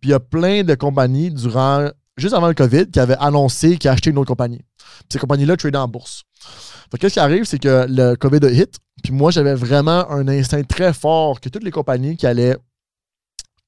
[0.00, 3.76] Puis il y a plein de compagnies durant, juste avant le COVID, qui avaient annoncé
[3.76, 4.62] qu'ils achetaient une autre compagnie.
[5.08, 6.24] ces compagnies-là tradaient en bourse.
[6.98, 10.62] Qu'est-ce qui arrive, c'est que le COVID a hit, puis moi, j'avais vraiment un instinct
[10.62, 12.56] très fort que toutes les compagnies qui allaient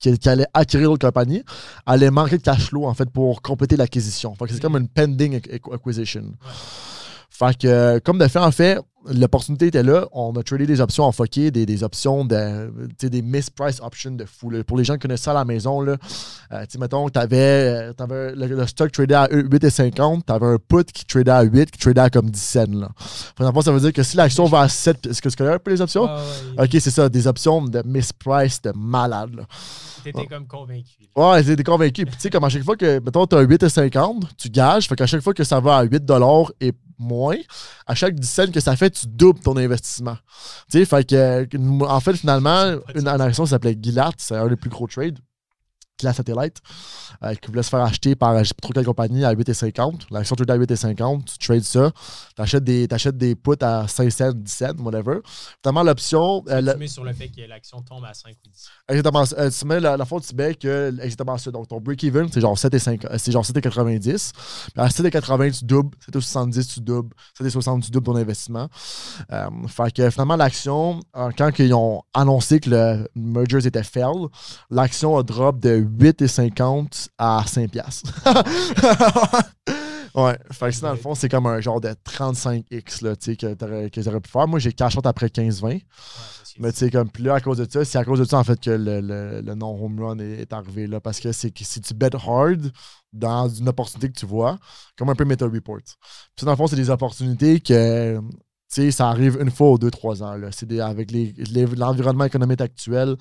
[0.01, 1.43] qui, allait acquérir l'autre compagnie,
[1.87, 4.35] allait manquer de cash flow en fait pour compléter l'acquisition.
[4.49, 5.41] c'est comme une pending
[5.73, 6.35] acquisition.
[7.41, 10.07] Fait que, comme de fait, en fait, l'opportunité était là.
[10.13, 14.53] On a tradé des options en des, des options de, des misprice options de fou.
[14.67, 15.97] Pour les gens qui connaissent ça à la maison, là,
[16.53, 21.07] euh, mettons, tu avais, euh, le, stock tradé à 8,50, tu avais un put qui
[21.07, 22.65] tradait à 8, qui tradait à comme 10 cents.
[22.73, 22.91] Là.
[23.63, 25.71] ça veut dire que si l'action va à 7, est-ce que tu connais un peu
[25.71, 26.09] les options?
[26.59, 29.35] Ok, c'est ça, des options de misprice de malade.
[29.35, 29.45] Là.
[30.05, 31.09] T'étais comme convaincu.
[31.17, 32.05] Ouais, j'étais convaincu.
[32.05, 34.89] Puis tu sais, comme à chaque fois que, mettons, tu as 8,50, tu gages.
[34.89, 36.03] Fait qu'à chaque fois que ça va à 8
[36.61, 37.37] et moins,
[37.87, 40.17] à chaque 10 cents que ça fait, tu doubles ton investissement.
[40.71, 44.57] Tu sais, fait que, en fait, finalement, une, action qui s'appelait Gillard, c'est un des
[44.57, 45.19] plus gros trades.
[46.01, 46.57] Class Satellite,
[47.23, 50.07] euh, qui voulait se faire acheter par je sais pas trop quelle compagnie à 8,50.
[50.11, 51.91] L'action trade à 8,50, tu trades ça,
[52.35, 55.19] tu achètes des, achètes des puts à 5 cents, 10 cents, whatever.
[55.63, 56.45] Finalement, l'option.
[56.49, 58.69] Euh, tu mets sur le fait que l'action tombe à 5 ou 10.
[58.89, 59.25] Exactement.
[59.39, 60.95] Euh, tu mets la, la fois, tu mets que.
[61.01, 61.51] Exactement ça.
[61.51, 64.33] Donc, ton break-even, c'est genre 7,90.
[64.77, 65.97] À 7,80, tu doubles.
[66.11, 67.15] 7,70, tu doubles.
[67.41, 68.69] 7,60, tu doubles ton investissement.
[69.69, 71.01] fait que finalement, l'action,
[71.37, 74.27] quand ils ont annoncé que le merger était fail,
[74.71, 77.71] l'action a drop de 8,50 à 5
[80.15, 80.39] ouais.
[80.51, 84.21] Fait que dans le fond, c'est comme un genre de 35X là, que tu aurais
[84.21, 84.49] pu faire.
[84.49, 85.83] Moi, j'ai cash out après 15-20.
[86.59, 88.39] mais tu sais, comme, puis là, à cause de ça, c'est à cause de ça,
[88.39, 91.81] en fait, que le, le, non-home run est, arrivé, là, parce que c'est que si
[91.81, 92.71] tu bet hard
[93.13, 94.59] dans une opportunité que tu vois,
[94.97, 95.81] comme un peu Metal Report.
[96.37, 98.25] Puis dans le fond, c'est des opportunités que, tu
[98.69, 100.49] sais, ça arrive une fois ou deux, trois ans, là.
[100.53, 101.13] C'est avec
[101.77, 103.17] l'environnement économique actuel.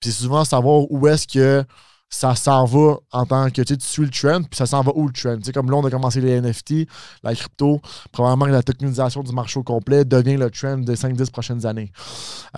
[0.00, 1.64] Puis souvent savoir où est-ce que
[2.12, 5.06] ça s'en va en tant que tu suis le trend, puis ça s'en va où
[5.06, 5.38] le trend?
[5.52, 6.86] comme là, on a commencé les NFT,
[7.22, 7.80] la crypto,
[8.12, 11.90] probablement la tokenisation du marché au complet devient le trend des 5-10 prochaines années.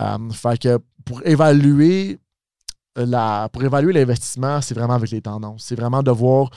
[0.00, 2.18] Euh, fait que pour évaluer
[2.96, 5.64] la, pour évaluer l'investissement, c'est vraiment avec les tendances.
[5.66, 6.50] C'est vraiment de voir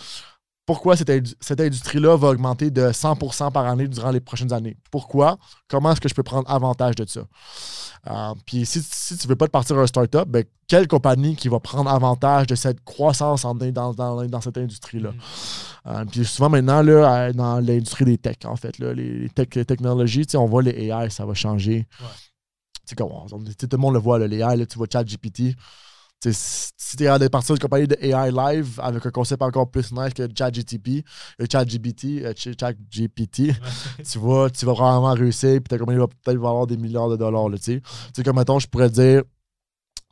[0.65, 4.75] pourquoi cette, cette industrie-là va augmenter de 100% par année durant les prochaines années.
[4.89, 5.37] Pourquoi?
[5.69, 7.21] Comment est-ce que je peux prendre avantage de ça?
[8.07, 11.35] Euh, puis si, si tu ne veux pas te partir un startup, ben, quelle compagnie
[11.35, 15.11] qui va prendre avantage de cette croissance en, dans, dans, cette industrie-là?
[15.11, 15.15] Mm.
[15.87, 20.27] Euh, puis souvent maintenant, là, dans l'industrie des tech, en fait, là, les, tech, technologies,
[20.35, 21.87] on voit les AI, ça va changer.
[21.99, 22.95] Ouais.
[22.95, 25.55] Comme, tout le monde le voit, là, les AI, là, tu vois ChatGPT
[26.23, 29.91] si tu es à partir d'une compagnie de AI Live avec un concept encore plus
[29.91, 31.03] nice que ChatGPT,
[31.39, 33.53] euh, ChatGPT, euh, ChatGPT,
[34.11, 37.17] tu vas, tu vas vraiment réussir puis ta compagnie va peut-être avoir des milliards de
[37.17, 37.49] dollars.
[37.61, 37.81] Tu
[38.13, 39.23] sais, comme mettons, je pourrais dire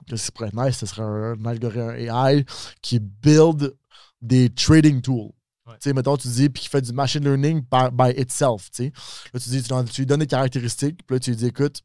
[0.08, 2.46] que ce être nice, ce serait un, algorithme AI
[2.82, 3.76] qui build
[4.22, 5.32] des trading tools.
[5.66, 8.70] Tu sais, mettons, tu dis, puis qui fait du machine learning by, itself.
[8.78, 11.82] Là, tu dis, tu, tu, lui donnes des caractéristiques, puis là, tu lui dis, écoute,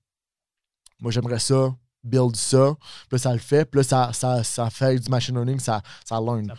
[1.01, 2.75] moi, j'aimerais ça build ça,
[3.09, 5.83] puis là, ça le fait, puis là, ça, ça, ça fait du machine learning, ça,
[6.05, 6.53] ça learn.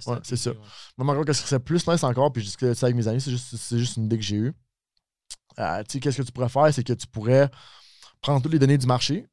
[0.00, 0.52] Ça ouais, c'est ça.
[0.96, 3.20] Moi, encore, qu'est-ce que c'est plus nice encore, puis je discute ça avec mes amis,
[3.20, 4.54] c'est juste, juste une idée que j'ai eue.
[5.58, 7.48] Euh, tu sais, qu'est-ce que tu pourrais faire, c'est que tu pourrais
[8.20, 9.26] prendre toutes les données du marché,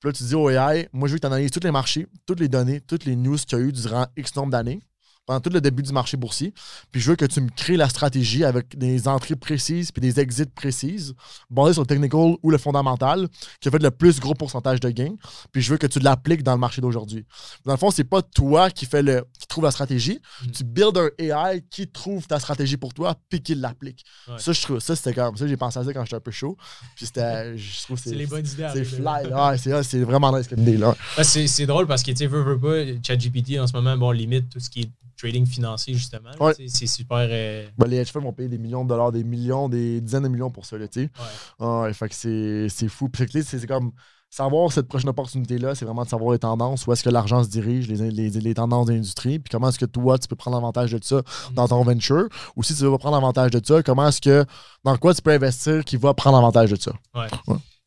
[0.00, 2.06] puis là, tu dis au AI, moi, je veux que tu analyses tous les marchés,
[2.26, 4.80] toutes les données, toutes les news qu'il y a eu durant X nombre d'années
[5.26, 6.52] pendant tout le début du marché boursier.
[6.90, 10.18] Puis je veux que tu me crées la stratégie avec des entrées précises puis des
[10.20, 11.14] exits précises,
[11.48, 13.28] basées sur le technical ou le fondamental,
[13.60, 15.14] qui a fait le plus gros pourcentage de gains.
[15.52, 17.24] Puis je veux que tu l'appliques dans le marché d'aujourd'hui.
[17.64, 20.20] Dans le fond, c'est pas toi qui fait le qui trouve la stratégie.
[20.44, 20.50] Mm.
[20.50, 24.04] Tu builds un AI qui trouve ta stratégie pour toi puis qui l'applique.
[24.38, 25.46] Ça, je trouve ça, c'était comme ça.
[25.46, 26.56] J'ai pensé à ça quand j'étais un peu chaud.
[26.96, 27.56] Puis c'était.
[27.56, 28.68] Je trouve c'est les bonnes idées.
[28.72, 29.84] C'est fly.
[29.84, 30.76] c'est vraiment nice comme idée.
[30.76, 30.94] là.
[31.22, 34.48] c'est drôle parce que tu sais, veux, veux pas, ChatGPT en ce moment, bon, limite
[34.48, 34.90] tout ce qui est
[35.20, 36.30] trading financier, justement.
[36.54, 37.26] C'est super.
[37.30, 40.22] Euh, ben, les hedge funds vont payer des millions de dollars, des millions, des dizaines
[40.22, 40.78] de millions pour ça.
[40.78, 41.10] Là, ouais.
[41.58, 42.14] Ah, fait que
[42.68, 43.10] c'est fou.
[43.14, 43.92] c'est comme
[44.30, 47.48] savoir cette prochaine opportunité-là, c'est vraiment de savoir les tendances, où est-ce que l'argent se
[47.48, 50.92] dirige, les, les, les tendances d'industrie, puis comment est-ce que toi, tu peux prendre avantage
[50.92, 51.54] de ça mm-hmm.
[51.54, 54.44] dans ton venture, ou si tu veux prendre avantage de ça, comment est-ce que,
[54.84, 56.92] dans quoi tu peux investir qui va prendre avantage de ça?
[57.12, 57.26] Ouais.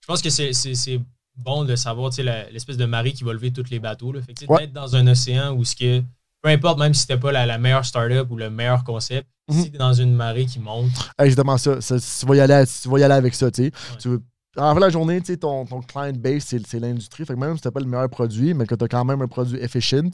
[0.02, 1.00] Je pense que c'est
[1.38, 2.12] bon de savoir
[2.52, 4.14] l'espèce de marée qui va lever tous les bateaux.
[4.22, 6.04] Fait que, être dans un océan où ce que
[6.44, 9.62] peu importe, même si c'était pas la, meilleure startup ou le meilleur concept, mhm.
[9.62, 10.92] si tu es dans une marée qui monte.
[11.18, 11.78] Exactement ça.
[11.80, 13.50] tu, vas y aller, tu vas y aller avec ça.
[13.50, 14.10] Tu sais.
[14.58, 17.26] En la journée, ton, ton client base, c'est l'industrie.
[17.26, 19.22] Fait que même si tu pas le meilleur produit, mais que tu as quand même
[19.22, 20.12] un produit efficient,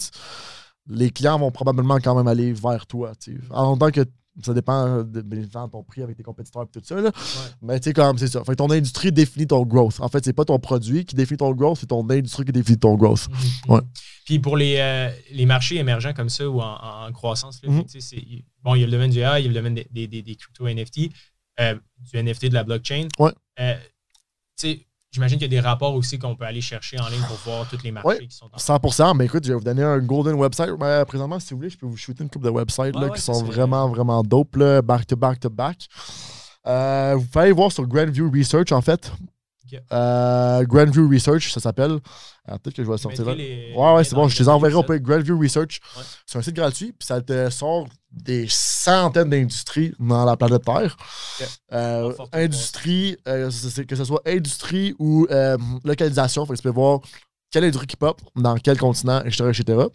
[0.88, 3.12] les clients vont probablement quand même aller vers toi.
[3.50, 4.06] En tant que
[4.42, 5.22] ça dépend de,
[5.72, 7.00] ton prix avec tes compétiteurs et tout ça.
[7.00, 7.12] Là.
[7.62, 8.44] Mais tu sais, comme c'est ça.
[8.44, 10.00] Fait ton industrie définit ton growth.
[10.00, 12.80] En fait, c'est pas ton produit qui définit ton growth, c'est ton industrie qui définit
[12.80, 13.28] ton growth.
[13.30, 13.74] Mhm.
[13.74, 13.82] ouais.
[14.26, 17.84] Puis pour les, euh, les marchés émergents comme ça ou en, croissance, là, mhm.
[18.64, 20.22] bon, il y a le domaine du AI, il y a le domaine des, des,
[20.22, 21.12] des, crypto NFT,
[21.60, 23.08] euh, du NFT de la blockchain.
[23.18, 23.32] Ouais.
[23.60, 23.76] Euh,
[25.12, 27.68] J'imagine qu'il y a des rapports aussi qu'on peut aller chercher en ligne pour voir
[27.68, 29.18] tous les marchés qui sont en 100%.
[29.18, 30.70] Mais écoute, je vais vous donner un golden website.
[31.08, 33.44] présentement, si vous voulez, je peux vous shooter une couple de websites là, qui sont
[33.44, 35.88] vraiment, vraiment dope, là, back to back to back.
[36.68, 39.12] Euh, vous pouvez aller voir sur Grandview Research, en fait.
[39.92, 42.00] Euh, Grandview Research, ça s'appelle.
[42.48, 43.34] Peut-être que je vais sortir là.
[43.34, 44.28] ouais, ouais, c'est bon.
[44.28, 44.98] Je les enverrai au peu.
[44.98, 45.80] Grandview Research.
[46.26, 50.98] C'est un site gratuit, puis ça te sort des centaines d'industries dans la planète Terre.
[51.72, 53.50] Euh, industrie, euh,
[53.88, 57.00] que ce soit industrie ou euh, localisation, que tu peux voir
[57.52, 59.50] quelle industrie qui pop, dans quel continent, etc.
[59.50, 59.88] etc.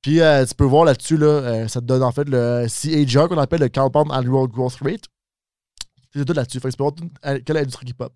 [0.00, 3.60] Puis tu peux voir là-dessus, là, ça te donne en fait le CAGR qu'on appelle
[3.60, 5.04] le Compound Annual Growth Rate
[6.14, 6.60] C'est tout là-dessus.
[6.60, 8.12] Fait que tu peux voir quelle industrie qui pop.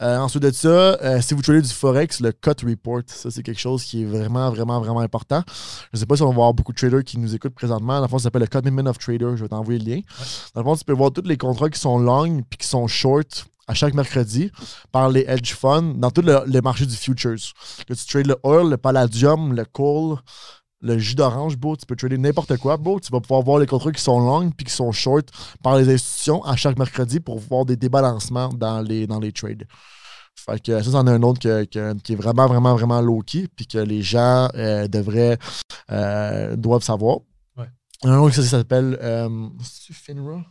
[0.00, 3.42] Euh, ensuite de ça, euh, si vous tradez du Forex, le cut report, ça c'est
[3.42, 5.42] quelque chose qui est vraiment, vraiment, vraiment important.
[5.46, 7.96] Je ne sais pas si on va avoir beaucoup de traders qui nous écoutent présentement.
[7.96, 9.32] Dans le fond, ça s'appelle le Commitment of Trader.
[9.34, 10.00] Je vais t'envoyer le lien.
[10.54, 12.86] Dans le fond, tu peux voir tous les contrats qui sont long puis qui sont
[12.86, 14.50] short à chaque mercredi
[14.92, 17.36] par les hedge funds dans tous les marchés du futures.
[17.86, 20.18] Que tu trades le oil, le palladium, le coal,
[20.80, 23.00] le jus d'orange, beau, tu peux trader n'importe quoi, beau.
[23.00, 25.28] Tu vas pouvoir voir les contrats qui sont longs puis qui sont short
[25.62, 29.66] par les institutions à chaque mercredi pour voir des débalancements dans les, dans les trades.
[30.36, 33.78] Fait que ça, c'en est un autre qui est vraiment, vraiment, vraiment low-key, puis que
[33.78, 35.36] les gens euh, devraient,
[35.90, 37.18] euh, doivent savoir.
[37.56, 37.66] Ouais.
[38.04, 38.96] Un autre, ça, s'appelle.
[39.02, 40.44] Euh, c'est Finra?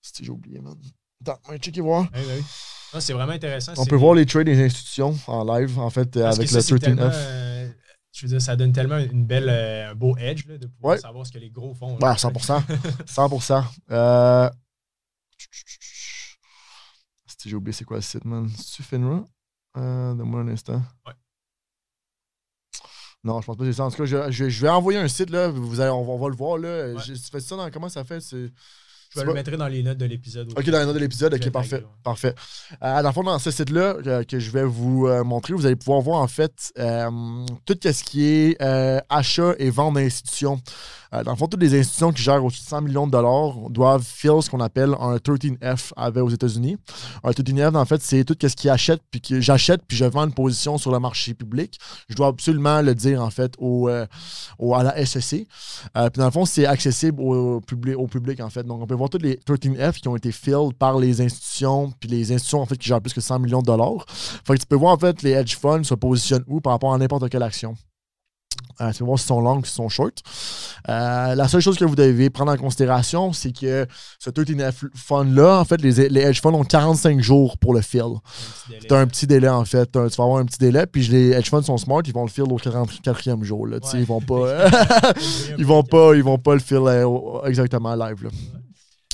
[0.00, 0.76] Si j'ai oublié, man.
[1.22, 2.06] Attends, on va checker voir.
[2.14, 3.00] Oui.
[3.00, 3.72] C'est vraiment intéressant.
[3.76, 7.70] On peut voir les trades des institutions en live, en fait, avec le 13F
[8.12, 11.26] je veux dire, ça donne tellement une belle, un beau edge là, de pouvoir savoir
[11.26, 11.96] ce que les gros font.
[11.98, 12.62] Ouais, 100%.
[13.06, 13.64] 100%.
[13.90, 14.50] Euh...
[17.44, 18.48] J'ai oublié c'est quoi le site, man.
[18.50, 19.24] C'est-tu Finra?
[19.76, 20.82] Euh, Donne-moi un instant.
[21.06, 21.14] Ouais.
[23.22, 23.84] Non, je pense pas que c'est ça.
[23.84, 25.48] En tout cas, je, je, vais envoyer un site, là.
[25.48, 26.94] Vous allez, on, va, le voir, là.
[26.94, 27.00] Ouais.
[27.00, 28.20] fais ça dans comment ça fait?
[28.20, 28.50] C'est.
[29.12, 30.52] Je vais le mettre dans les notes de l'épisode.
[30.56, 31.34] Ok, dans les notes de l'épisode.
[31.34, 31.84] Ok, parfait.
[32.04, 32.34] Parfait.
[32.82, 35.66] Euh, dans le fond, dans ce site-là euh, que je vais vous euh, montrer, vous
[35.66, 37.10] allez pouvoir voir en fait euh,
[37.66, 38.62] tout ce qui est
[39.08, 40.60] achat et vente d'institutions.
[41.14, 43.70] Euh, dans le fond, toutes les institutions qui gèrent au-dessus de 100 millions de dollars
[43.70, 46.76] doivent fill ce qu'on appelle un 13F avec aux États-Unis.
[47.24, 50.24] Un 13F, en fait, c'est tout ce qui achète, puis que j'achète, puis je vends
[50.24, 51.78] une position sur le marché public.
[52.08, 54.06] Je dois absolument le dire, en fait, au, euh,
[54.74, 55.46] à la SEC.
[55.96, 58.62] Euh, puis dans le fond, c'est accessible au, public, au public, en fait.
[58.62, 62.08] Donc, on peut voir tous les 13F qui ont été filled par les institutions, puis
[62.08, 64.04] les institutions, en fait, qui gèrent plus que 100 millions de dollars.
[64.08, 66.94] Fait que tu peux voir, en fait, les hedge funds se positionnent où par rapport
[66.94, 67.74] à n'importe quelle action.
[68.80, 70.22] Euh, vas voir si sont longues, si sont short.
[70.88, 73.86] Euh, la seule chose que vous devez prendre en considération, c'est que
[74.18, 78.14] ce 13F fund-là, en fait, les, les, hedge funds ont 45 jours pour le fill.
[78.80, 79.90] C'est un petit délai, en fait.
[79.92, 82.30] Tu vas avoir un petit délai, puis les hedge funds sont smart, ils vont le
[82.30, 83.66] fill au 44e jour.
[83.66, 84.68] Là, Ils vont pas.
[85.58, 86.14] ils vont pas.
[86.14, 88.24] Ils vont pas le fill euh, exactement live.
[88.24, 88.30] Là.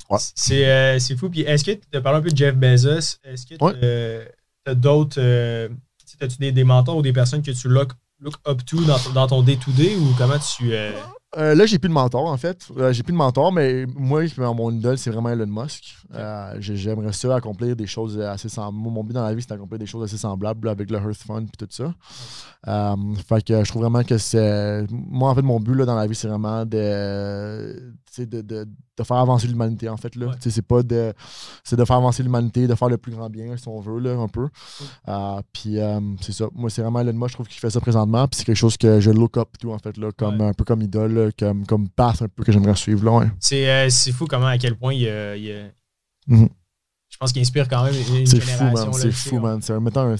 [0.08, 0.18] Ouais.
[0.34, 1.28] C'est fou.
[1.28, 3.18] Puis est-ce que tu parlé un peu de Jeff Bezos?
[3.24, 5.20] Est-ce que tu as d'autres.
[6.20, 7.90] As-tu des, des mentors ou des personnes que tu lock
[8.20, 8.78] look up to
[9.14, 10.72] dans, ton day-to-day ou comment tu.
[10.72, 10.92] Euh...
[11.36, 12.66] Euh, là, j'ai plus de mentor, en fait.
[12.78, 15.96] Euh, j'ai plus de mentor, mais moi, mon idole, c'est vraiment Elon Musk.
[16.14, 18.94] Euh, j'aimerais ça accomplir des choses assez semblables.
[18.94, 21.42] Mon but dans la vie, c'est d'accomplir des choses assez semblables avec le Earth Fund
[21.42, 21.94] et tout ça.
[23.28, 24.86] fait que je trouve vraiment que c'est.
[24.90, 27.92] Moi, en fait, mon but là, dans la vie, c'est vraiment de,
[28.24, 28.64] de, de,
[28.96, 30.16] de, faire avancer l'humanité, en fait.
[30.16, 30.32] Là.
[30.40, 31.12] C'est pas de.
[31.64, 34.16] C'est de faire avancer l'humanité, de faire le plus grand bien, si on veut, là,
[34.16, 34.48] un peu.
[35.52, 35.78] puis
[36.22, 36.46] c'est ça.
[36.54, 38.26] Moi, c'est vraiment Elon Musk, je trouve qu'il fait ça présentement.
[38.28, 40.64] Puis c'est quelque chose que je look up tout, en fait, là, comme, un peu
[40.64, 43.30] comme idole comme, comme passe un peu que j'aimerais suivre loin.
[43.52, 45.34] Euh, c'est fou comment, à quel point il a.
[46.26, 46.48] Mhm.
[47.08, 48.92] Je pense qu'il inspire quand même une génération.
[48.92, 49.62] C'est fou, man.
[49.62, 49.72] C'est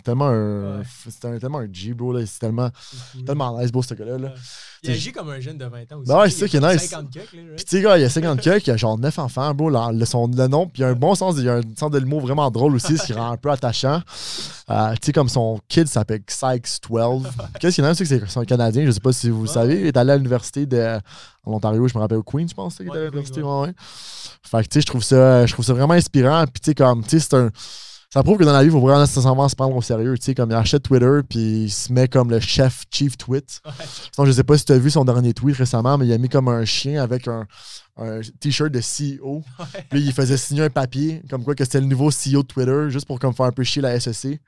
[0.03, 2.19] tellement un, c'est tellement un G, bro.
[2.25, 2.71] C'est tellement,
[3.27, 4.19] tellement nice, bro, ce gars-là.
[4.19, 4.35] Là.
[4.87, 6.09] Il agit comme un jeune de 20 ans aussi.
[6.09, 6.89] Ben ouais, c'est ça qui est nice.
[6.91, 9.55] 50 Puis tu sais, il y a 50 cucks, il y a genre 9 enfants,
[9.55, 9.71] bro.
[9.71, 11.63] Le, son, le nom, puis il y a un bon sens, il y a un
[11.77, 14.01] sens de l'humour vraiment drôle aussi, ce qui rend un peu attachant.
[14.71, 17.25] Euh, tu sais, comme son kid s'appelle Sykes12.
[17.61, 19.43] Qu'est-ce qu'il y en a, c'est que c'est un Canadien, je sais pas si vous
[19.43, 19.81] le savez.
[19.81, 20.99] Il est allé à l'université de
[21.47, 23.43] l'Ontario, je me rappelle, au Queen, je pense, qu'il allé à l'université.
[23.43, 23.73] Ouais,
[24.43, 26.45] Fait que tu sais, je trouve ça, je trouve ça vraiment inspirant.
[26.47, 27.51] Puis tu sais, comme, tu sais, c'est un
[28.17, 30.17] ça prouve que dans la vie, il faut vraiment nécessairement se prendre au sérieux.
[30.17, 33.61] Tu sais, comme il achète Twitter, puis il se met comme le chef chief tweet.
[33.67, 34.25] Ouais.
[34.25, 36.31] je sais pas si tu as vu son dernier tweet récemment, mais il a mis
[36.31, 37.47] comme un chien avec un,
[38.41, 39.43] t-shirt de CEO.
[39.91, 42.87] Puis il faisait signer un papier, comme quoi que c'était le nouveau CEO de Twitter,
[42.89, 44.41] juste pour comme faire un peu chier la SEC.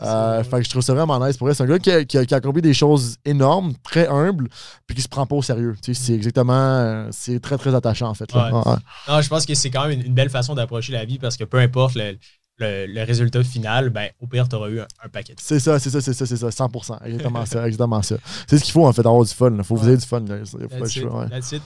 [0.00, 1.56] Euh, fait que je trouve ça vraiment nice pour vrai.
[1.56, 4.48] C'est un gars qui a, accompli des choses énormes, très humbles,
[4.86, 5.74] puis qui se prend pas au sérieux.
[5.82, 6.52] Tu sais, c'est exactement.
[6.54, 8.32] Euh, c'est très, très attachant, en fait.
[8.32, 11.42] Non, je pense que c'est quand même une, belle façon d'approcher la vie parce que
[11.44, 12.16] peu importe le,
[12.62, 15.34] le, résultat final, ben, au pire, tu auras eu un, paquet.
[15.38, 17.04] C'est ça, c'est ça, c'est ça, c'est ça, 100%.
[17.04, 18.16] Exactement ça, exactement ça.
[18.46, 19.50] C'est ce qu'il faut, en fait, avoir du fun.
[19.56, 20.22] Il faut vous ayez du fun.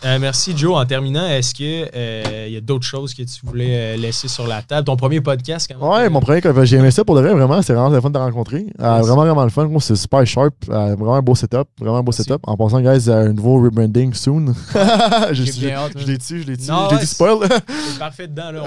[0.04, 0.76] Euh, merci, Joe.
[0.76, 4.46] En terminant, est-ce qu'il euh, y a d'autres choses que tu voulais euh, laisser sur
[4.46, 4.84] la table?
[4.84, 5.88] Ton premier podcast, quand même?
[5.88, 7.62] Ouais, mon premier, j'ai aimé ça pour de vrai, vraiment.
[7.62, 8.66] C'est vraiment le fun de te rencontrer.
[8.78, 9.68] vraiment, vraiment le fun.
[9.80, 10.54] C'est super sharp.
[10.66, 11.68] vraiment un beau setup.
[11.78, 12.40] Vraiment un beau setup.
[12.44, 14.54] En pensant, guys, un nouveau rebranding soon.
[15.32, 17.48] je l'ai tu je l'ai tu je l'ai spoil.
[17.48, 18.50] C'est parfait dedans.
[18.50, 18.62] Là.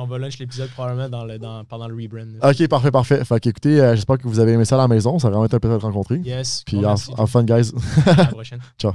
[0.00, 2.36] On, va, lunch l'épisode probablement dans le, dans, pendant le rebrand.
[2.42, 3.24] Ok, parfait, parfait.
[3.24, 5.18] Fait écoutez, euh, j'espère que vous avez aimé ça à la maison.
[5.18, 6.18] Ça va vraiment être un plaisir de te rencontrer.
[6.18, 6.64] Yes.
[6.66, 6.84] Puis,
[7.26, 7.72] fun, guys.
[8.06, 8.60] à la prochaine.
[8.78, 8.92] Ciao.